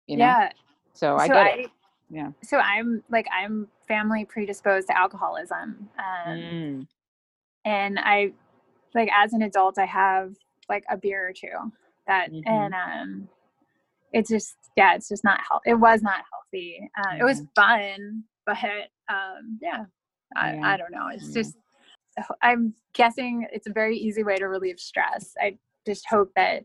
You 0.07 0.19
know? 0.19 0.25
Yeah. 0.25 0.51
So 0.95 1.17
I 1.17 1.29
so 1.29 1.35
get 1.35 1.47
I, 1.47 1.49
it 1.49 1.71
yeah 2.11 2.31
so 2.43 2.59
i'm 2.59 3.03
like 3.11 3.27
i'm 3.33 3.69
family 3.87 4.25
predisposed 4.25 4.89
to 4.89 4.99
alcoholism 4.99 5.89
um, 5.99 6.37
mm. 6.37 6.87
and 7.65 7.99
i 7.99 8.33
like 8.95 9.09
as 9.15 9.33
an 9.33 9.43
adult 9.43 9.79
i 9.79 9.85
have 9.85 10.35
like 10.69 10.85
a 10.91 10.97
beer 10.97 11.29
or 11.29 11.33
two 11.33 11.73
that 12.07 12.31
mm-hmm. 12.31 12.49
and 12.49 12.75
um 12.75 13.29
it's 14.13 14.31
just 14.31 14.57
yeah 14.77 14.95
it's 14.95 15.09
just 15.09 15.25
not 15.25 15.41
healthy 15.49 15.71
it 15.71 15.75
was 15.75 16.03
not 16.03 16.25
healthy 16.33 16.89
uh, 16.99 17.17
it 17.21 17.25
was 17.25 17.43
fun 17.55 18.25
but 18.47 18.57
um 19.09 19.59
yeah 19.61 19.85
I, 20.37 20.55
yeah. 20.55 20.61
I 20.63 20.77
don't 20.77 20.93
know 20.93 21.09
it's 21.13 21.29
yeah. 21.29 21.43
just 21.43 21.57
i'm 22.43 22.75
guessing 22.95 23.47
it's 23.53 23.67
a 23.67 23.73
very 23.73 23.97
easy 23.97 24.23
way 24.23 24.37
to 24.37 24.49
relieve 24.49 24.81
stress 24.81 25.35
i 25.41 25.57
just 25.87 26.07
hope 26.09 26.31
that 26.37 26.65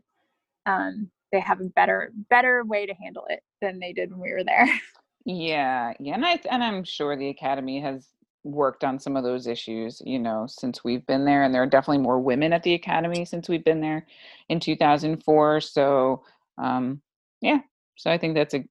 um 0.66 1.10
they 1.34 1.40
have 1.40 1.60
a 1.60 1.64
better 1.64 2.12
better 2.30 2.64
way 2.64 2.86
to 2.86 2.94
handle 2.94 3.24
it 3.28 3.42
than 3.60 3.80
they 3.80 3.92
did 3.92 4.10
when 4.10 4.20
we 4.20 4.32
were 4.32 4.44
there. 4.44 4.66
Yeah, 5.24 5.94
yeah, 6.00 6.14
and 6.14 6.24
I 6.26 6.38
and 6.50 6.62
I'm 6.62 6.84
sure 6.84 7.16
the 7.16 7.30
academy 7.30 7.80
has 7.80 8.08
worked 8.44 8.84
on 8.84 8.98
some 8.98 9.16
of 9.16 9.24
those 9.24 9.46
issues, 9.46 10.02
you 10.04 10.18
know, 10.18 10.46
since 10.46 10.84
we've 10.84 11.06
been 11.06 11.24
there, 11.24 11.42
and 11.44 11.54
there 11.54 11.62
are 11.62 11.66
definitely 11.66 12.02
more 12.02 12.20
women 12.20 12.52
at 12.52 12.62
the 12.62 12.74
academy 12.74 13.24
since 13.24 13.48
we've 13.48 13.64
been 13.64 13.80
there 13.80 14.06
in 14.50 14.60
2004. 14.60 15.60
So, 15.62 16.22
um, 16.62 17.00
yeah, 17.40 17.60
so 17.96 18.10
I 18.10 18.18
think 18.18 18.34
that's 18.34 18.52
a 18.54 18.58
I 18.58 18.66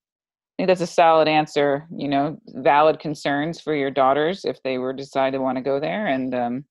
think 0.58 0.68
that's 0.68 0.82
a 0.82 0.88
solid 0.88 1.28
answer. 1.28 1.88
You 1.96 2.08
know, 2.08 2.40
valid 2.50 3.00
concerns 3.00 3.60
for 3.60 3.74
your 3.76 3.90
daughters 3.90 4.46
if 4.46 4.62
they 4.62 4.78
were 4.78 4.94
decide 4.94 5.34
to 5.34 5.40
want 5.40 5.58
to 5.58 5.64
go 5.64 5.80
there, 5.80 6.06
and 6.08 6.36
um, 6.36 6.66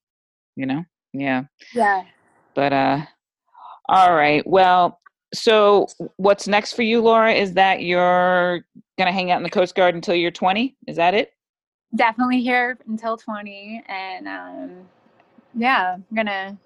you 0.55 0.67
know, 0.67 0.85
yeah, 1.13 1.43
Yeah. 1.75 2.05
but 2.55 2.73
uh, 2.73 3.01
all 3.89 4.15
right, 4.15 4.47
well. 4.47 5.01
So, 5.35 5.87
what's 6.17 6.47
next 6.47 6.75
for 6.75 6.83
you, 6.83 7.01
Laura? 7.01 7.33
Is 7.33 7.55
that 7.55 7.83
you're 7.83 8.65
gonna 8.99 9.13
hang 9.13 9.31
out 9.31 9.39
in 9.39 9.43
the 9.43 9.51
Coast 9.51 9.75
Guard 9.75 9.95
until 9.95 10.15
you're 10.15 10.31
20? 10.31 10.77
Is 10.87 10.97
that 10.97 11.15
it? 11.15 11.33
Definitely 11.95 12.43
here 12.43 12.79
until 12.87 13.17
20 13.17 13.83
and 13.87 14.29
um 14.29 14.71
yeah, 15.55 15.97
I'm 15.97 16.17
gonna 16.17 16.59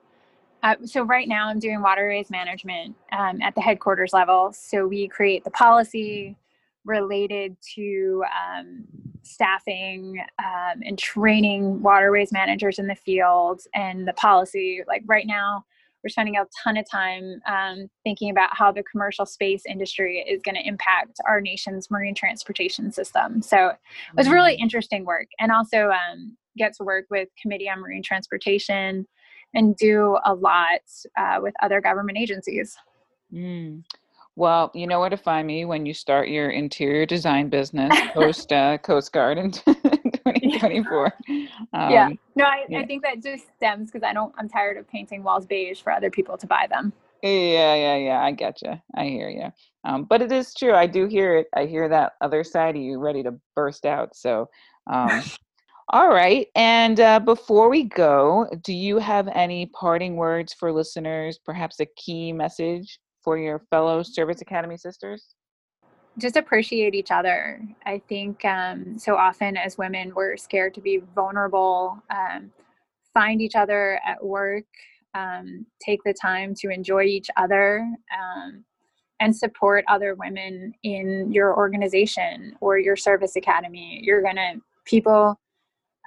uh, 0.63 0.75
so 0.85 1.03
right 1.03 1.29
now 1.29 1.49
I'm 1.49 1.59
doing 1.59 1.81
waterways 1.81 2.31
management 2.31 2.97
um, 3.13 3.41
at 3.41 3.55
the 3.55 3.61
headquarters 3.61 4.13
level. 4.13 4.53
So 4.53 4.87
we 4.87 5.07
create 5.07 5.45
the 5.45 5.51
policy 5.51 6.37
related 6.85 7.57
to 7.75 8.25
um, 8.25 8.85
staffing 9.23 10.25
um, 10.39 10.83
and 10.85 10.99
training 10.99 11.83
waterways 11.83 12.33
managers 12.33 12.79
in 12.79 12.87
the 12.87 12.95
field 12.95 13.63
and 13.75 14.09
the 14.09 14.13
policy. 14.15 14.83
Like 14.89 15.03
right 15.07 15.27
now, 15.27 15.65
we're 16.07 16.11
spending 16.11 16.37
a 16.37 16.47
ton 16.63 16.77
of 16.77 16.89
time 16.89 17.41
um, 17.49 17.91
thinking 18.05 18.31
about 18.31 18.57
how 18.57 18.71
the 18.71 18.85
commercial 18.85 19.27
space 19.27 19.65
industry 19.69 20.19
is 20.19 20.41
going 20.41 20.55
to 20.55 20.65
impact 20.65 21.19
our 21.27 21.41
nation's 21.41 21.91
marine 21.91 22.15
transportation 22.15 22.93
system. 22.93 23.43
So 23.43 23.71
it 23.71 23.77
was 24.17 24.29
really 24.29 24.55
interesting 24.55 25.05
work, 25.05 25.27
and 25.41 25.51
also 25.51 25.91
um, 25.91 26.37
get 26.57 26.75
to 26.77 26.85
work 26.85 27.07
with 27.11 27.29
Committee 27.43 27.69
on 27.69 27.81
Marine 27.81 28.05
Transportation 28.05 29.05
and 29.53 29.75
do 29.75 30.17
a 30.25 30.33
lot 30.33 30.81
uh, 31.19 31.41
with 31.43 31.55
other 31.61 31.81
government 31.81 32.19
agencies. 32.19 32.77
Mm. 33.35 33.83
Well, 34.37 34.71
you 34.75 34.87
know 34.87 35.01
where 35.01 35.11
to 35.11 35.17
find 35.17 35.45
me 35.45 35.65
when 35.65 35.87
you 35.87 35.95
start 35.95 36.29
your 36.29 36.51
interior 36.51 37.05
design 37.05 37.49
business 37.49 37.93
post 38.13 38.53
uh, 38.53 38.79
Coast 38.79 39.13
Guard 39.13 39.39
in 39.39 39.51
2024. 40.35 41.13
Um, 41.73 41.91
yeah, 41.91 42.09
no, 42.35 42.45
I, 42.45 42.65
yeah. 42.69 42.81
I 42.81 42.87
think 42.87 43.03
that 43.03 43.23
just 43.23 43.47
stems 43.57 43.91
because 43.91 44.07
I 44.07 44.13
don't. 44.13 44.35
I'm 44.39 44.49
tired 44.49 44.77
of 44.77 44.89
painting 44.89 45.23
walls 45.23 45.47
beige 45.47 45.81
for 45.81 45.93
other 45.93 46.11
people 46.11 46.37
to 46.39 46.47
buy 46.47 46.67
them. 46.69 46.93
Yeah, 47.23 47.75
yeah, 47.75 47.97
yeah. 47.97 48.21
I 48.23 48.33
get 48.33 48.63
you. 48.63 48.81
I 48.95 49.05
hear 49.05 49.29
you. 49.29 49.53
Um, 49.85 50.05
but 50.05 50.23
it 50.23 50.33
is 50.33 50.55
true. 50.55 50.75
I 50.75 50.87
do 50.87 51.07
hear 51.07 51.37
it. 51.37 51.49
I 51.55 51.67
hear 51.67 51.89
that 51.89 52.13
other 52.21 52.45
side 52.45 52.77
of 52.77 52.83
you 52.83 52.99
ready 52.99 53.23
to 53.23 53.35
burst 53.55 53.87
out. 53.87 54.15
So, 54.15 54.49
um, 54.87 55.23
all 55.91 56.09
right. 56.09 56.49
And 56.55 57.01
uh, 57.01 57.21
before 57.21 57.69
we 57.69 57.85
go, 57.85 58.49
do 58.63 58.73
you 58.73 58.99
have 58.99 59.29
any 59.29 59.67
parting 59.67 60.17
words 60.17 60.53
for 60.53 60.73
listeners? 60.73 61.39
Perhaps 61.45 61.81
a 61.81 61.87
key 61.97 62.33
message 62.33 62.99
for 63.23 63.39
your 63.39 63.61
fellow 63.71 64.03
Service 64.03 64.41
Academy 64.41 64.77
sisters? 64.77 65.35
Just 66.19 66.37
appreciate 66.37 66.95
each 66.95 67.11
other. 67.11 67.61
I 67.85 68.01
think 68.09 68.45
um, 68.45 68.99
so 68.99 69.17
often 69.17 69.57
as 69.57 69.77
women, 69.77 70.13
we're 70.15 70.37
scared 70.37 70.75
to 70.75 70.81
be 70.81 71.03
vulnerable, 71.15 72.03
um, 72.11 72.51
find 73.13 73.41
each 73.43 73.55
other 73.55 74.01
at 74.07 74.25
work, 74.25 74.65
um, 75.15 75.67
take 75.81 76.03
the 76.05 76.15
time 76.15 76.55
to 76.57 76.69
enjoy 76.69 77.03
each 77.03 77.29
other, 77.37 77.87
um, 78.15 78.65
and 79.21 79.35
support 79.35 79.85
other 79.89 80.15
women 80.15 80.75
in 80.83 81.33
your 81.33 81.57
organization 81.57 82.55
or 82.61 82.79
your 82.79 82.97
service 82.97 83.37
academy. 83.37 84.01
You're 84.03 84.23
going 84.23 84.37
to, 84.37 84.61
people 84.85 85.39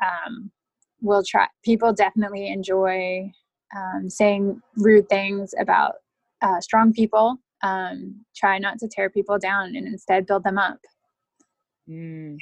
um, 0.03 0.51
will 1.01 1.24
try, 1.24 1.47
people 1.64 1.93
definitely 1.93 2.47
enjoy 2.47 3.32
um, 3.76 4.10
saying 4.10 4.62
rude 4.78 5.10
things 5.10 5.53
about 5.60 5.95
uh, 6.41 6.60
strong 6.62 6.93
people 6.93 7.38
um, 7.64 8.26
try 8.36 8.57
not 8.57 8.80
to 8.80 8.88
tear 8.88 9.10
people 9.10 9.38
down 9.38 9.76
and 9.76 9.88
instead 9.88 10.26
build 10.26 10.43
them 10.43 10.57
up. 10.57 10.80
Mm, 11.89 12.38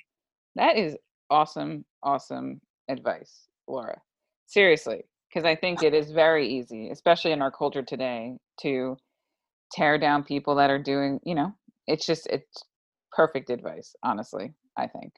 that 0.55 0.77
is 0.77 0.97
awesome, 1.29 1.85
awesome 2.03 2.61
advice, 2.89 3.47
Laura. 3.67 4.01
Seriously, 4.45 5.03
because 5.29 5.45
I 5.45 5.55
think 5.55 5.83
it 5.83 5.93
is 5.93 6.11
very 6.11 6.47
easy, 6.47 6.89
especially 6.89 7.31
in 7.31 7.41
our 7.41 7.51
culture 7.51 7.83
today, 7.83 8.37
to 8.61 8.97
tear 9.71 9.97
down 9.97 10.23
people 10.23 10.55
that 10.55 10.69
are 10.69 10.81
doing, 10.81 11.19
you 11.23 11.35
know, 11.35 11.53
it's 11.87 12.05
just, 12.05 12.27
it's 12.27 12.63
perfect 13.11 13.49
advice, 13.49 13.95
honestly, 14.03 14.53
I 14.77 14.87
think. 14.87 15.13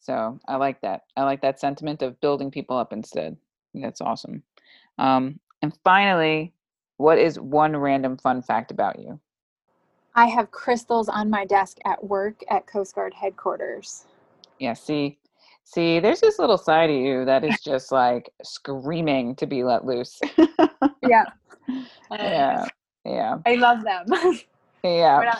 So 0.00 0.38
I 0.48 0.56
like 0.56 0.80
that. 0.80 1.02
I 1.16 1.22
like 1.22 1.42
that 1.42 1.60
sentiment 1.60 2.02
of 2.02 2.20
building 2.20 2.50
people 2.50 2.76
up 2.76 2.92
instead. 2.92 3.36
That's 3.74 4.00
awesome. 4.00 4.42
Um, 4.98 5.38
and 5.62 5.72
finally, 5.84 6.52
what 7.02 7.18
is 7.18 7.38
one 7.38 7.76
random 7.76 8.16
fun 8.16 8.40
fact 8.40 8.70
about 8.70 9.00
you? 9.00 9.18
I 10.14 10.26
have 10.26 10.52
crystals 10.52 11.08
on 11.08 11.28
my 11.28 11.44
desk 11.44 11.78
at 11.84 12.02
work 12.04 12.40
at 12.48 12.66
Coast 12.68 12.94
Guard 12.94 13.12
headquarters. 13.12 14.06
Yeah, 14.60 14.74
see, 14.74 15.18
see, 15.64 15.98
there's 15.98 16.20
this 16.20 16.38
little 16.38 16.58
side 16.58 16.90
of 16.90 16.96
you 16.96 17.24
that 17.24 17.42
is 17.42 17.60
just 17.60 17.90
like 17.90 18.30
screaming 18.44 19.34
to 19.36 19.46
be 19.46 19.64
let 19.64 19.84
loose. 19.84 20.20
Yeah. 21.02 21.24
yeah, 22.10 22.66
yeah, 23.04 23.38
I 23.46 23.54
love 23.56 23.82
them. 23.82 24.06
yeah. 24.84 25.34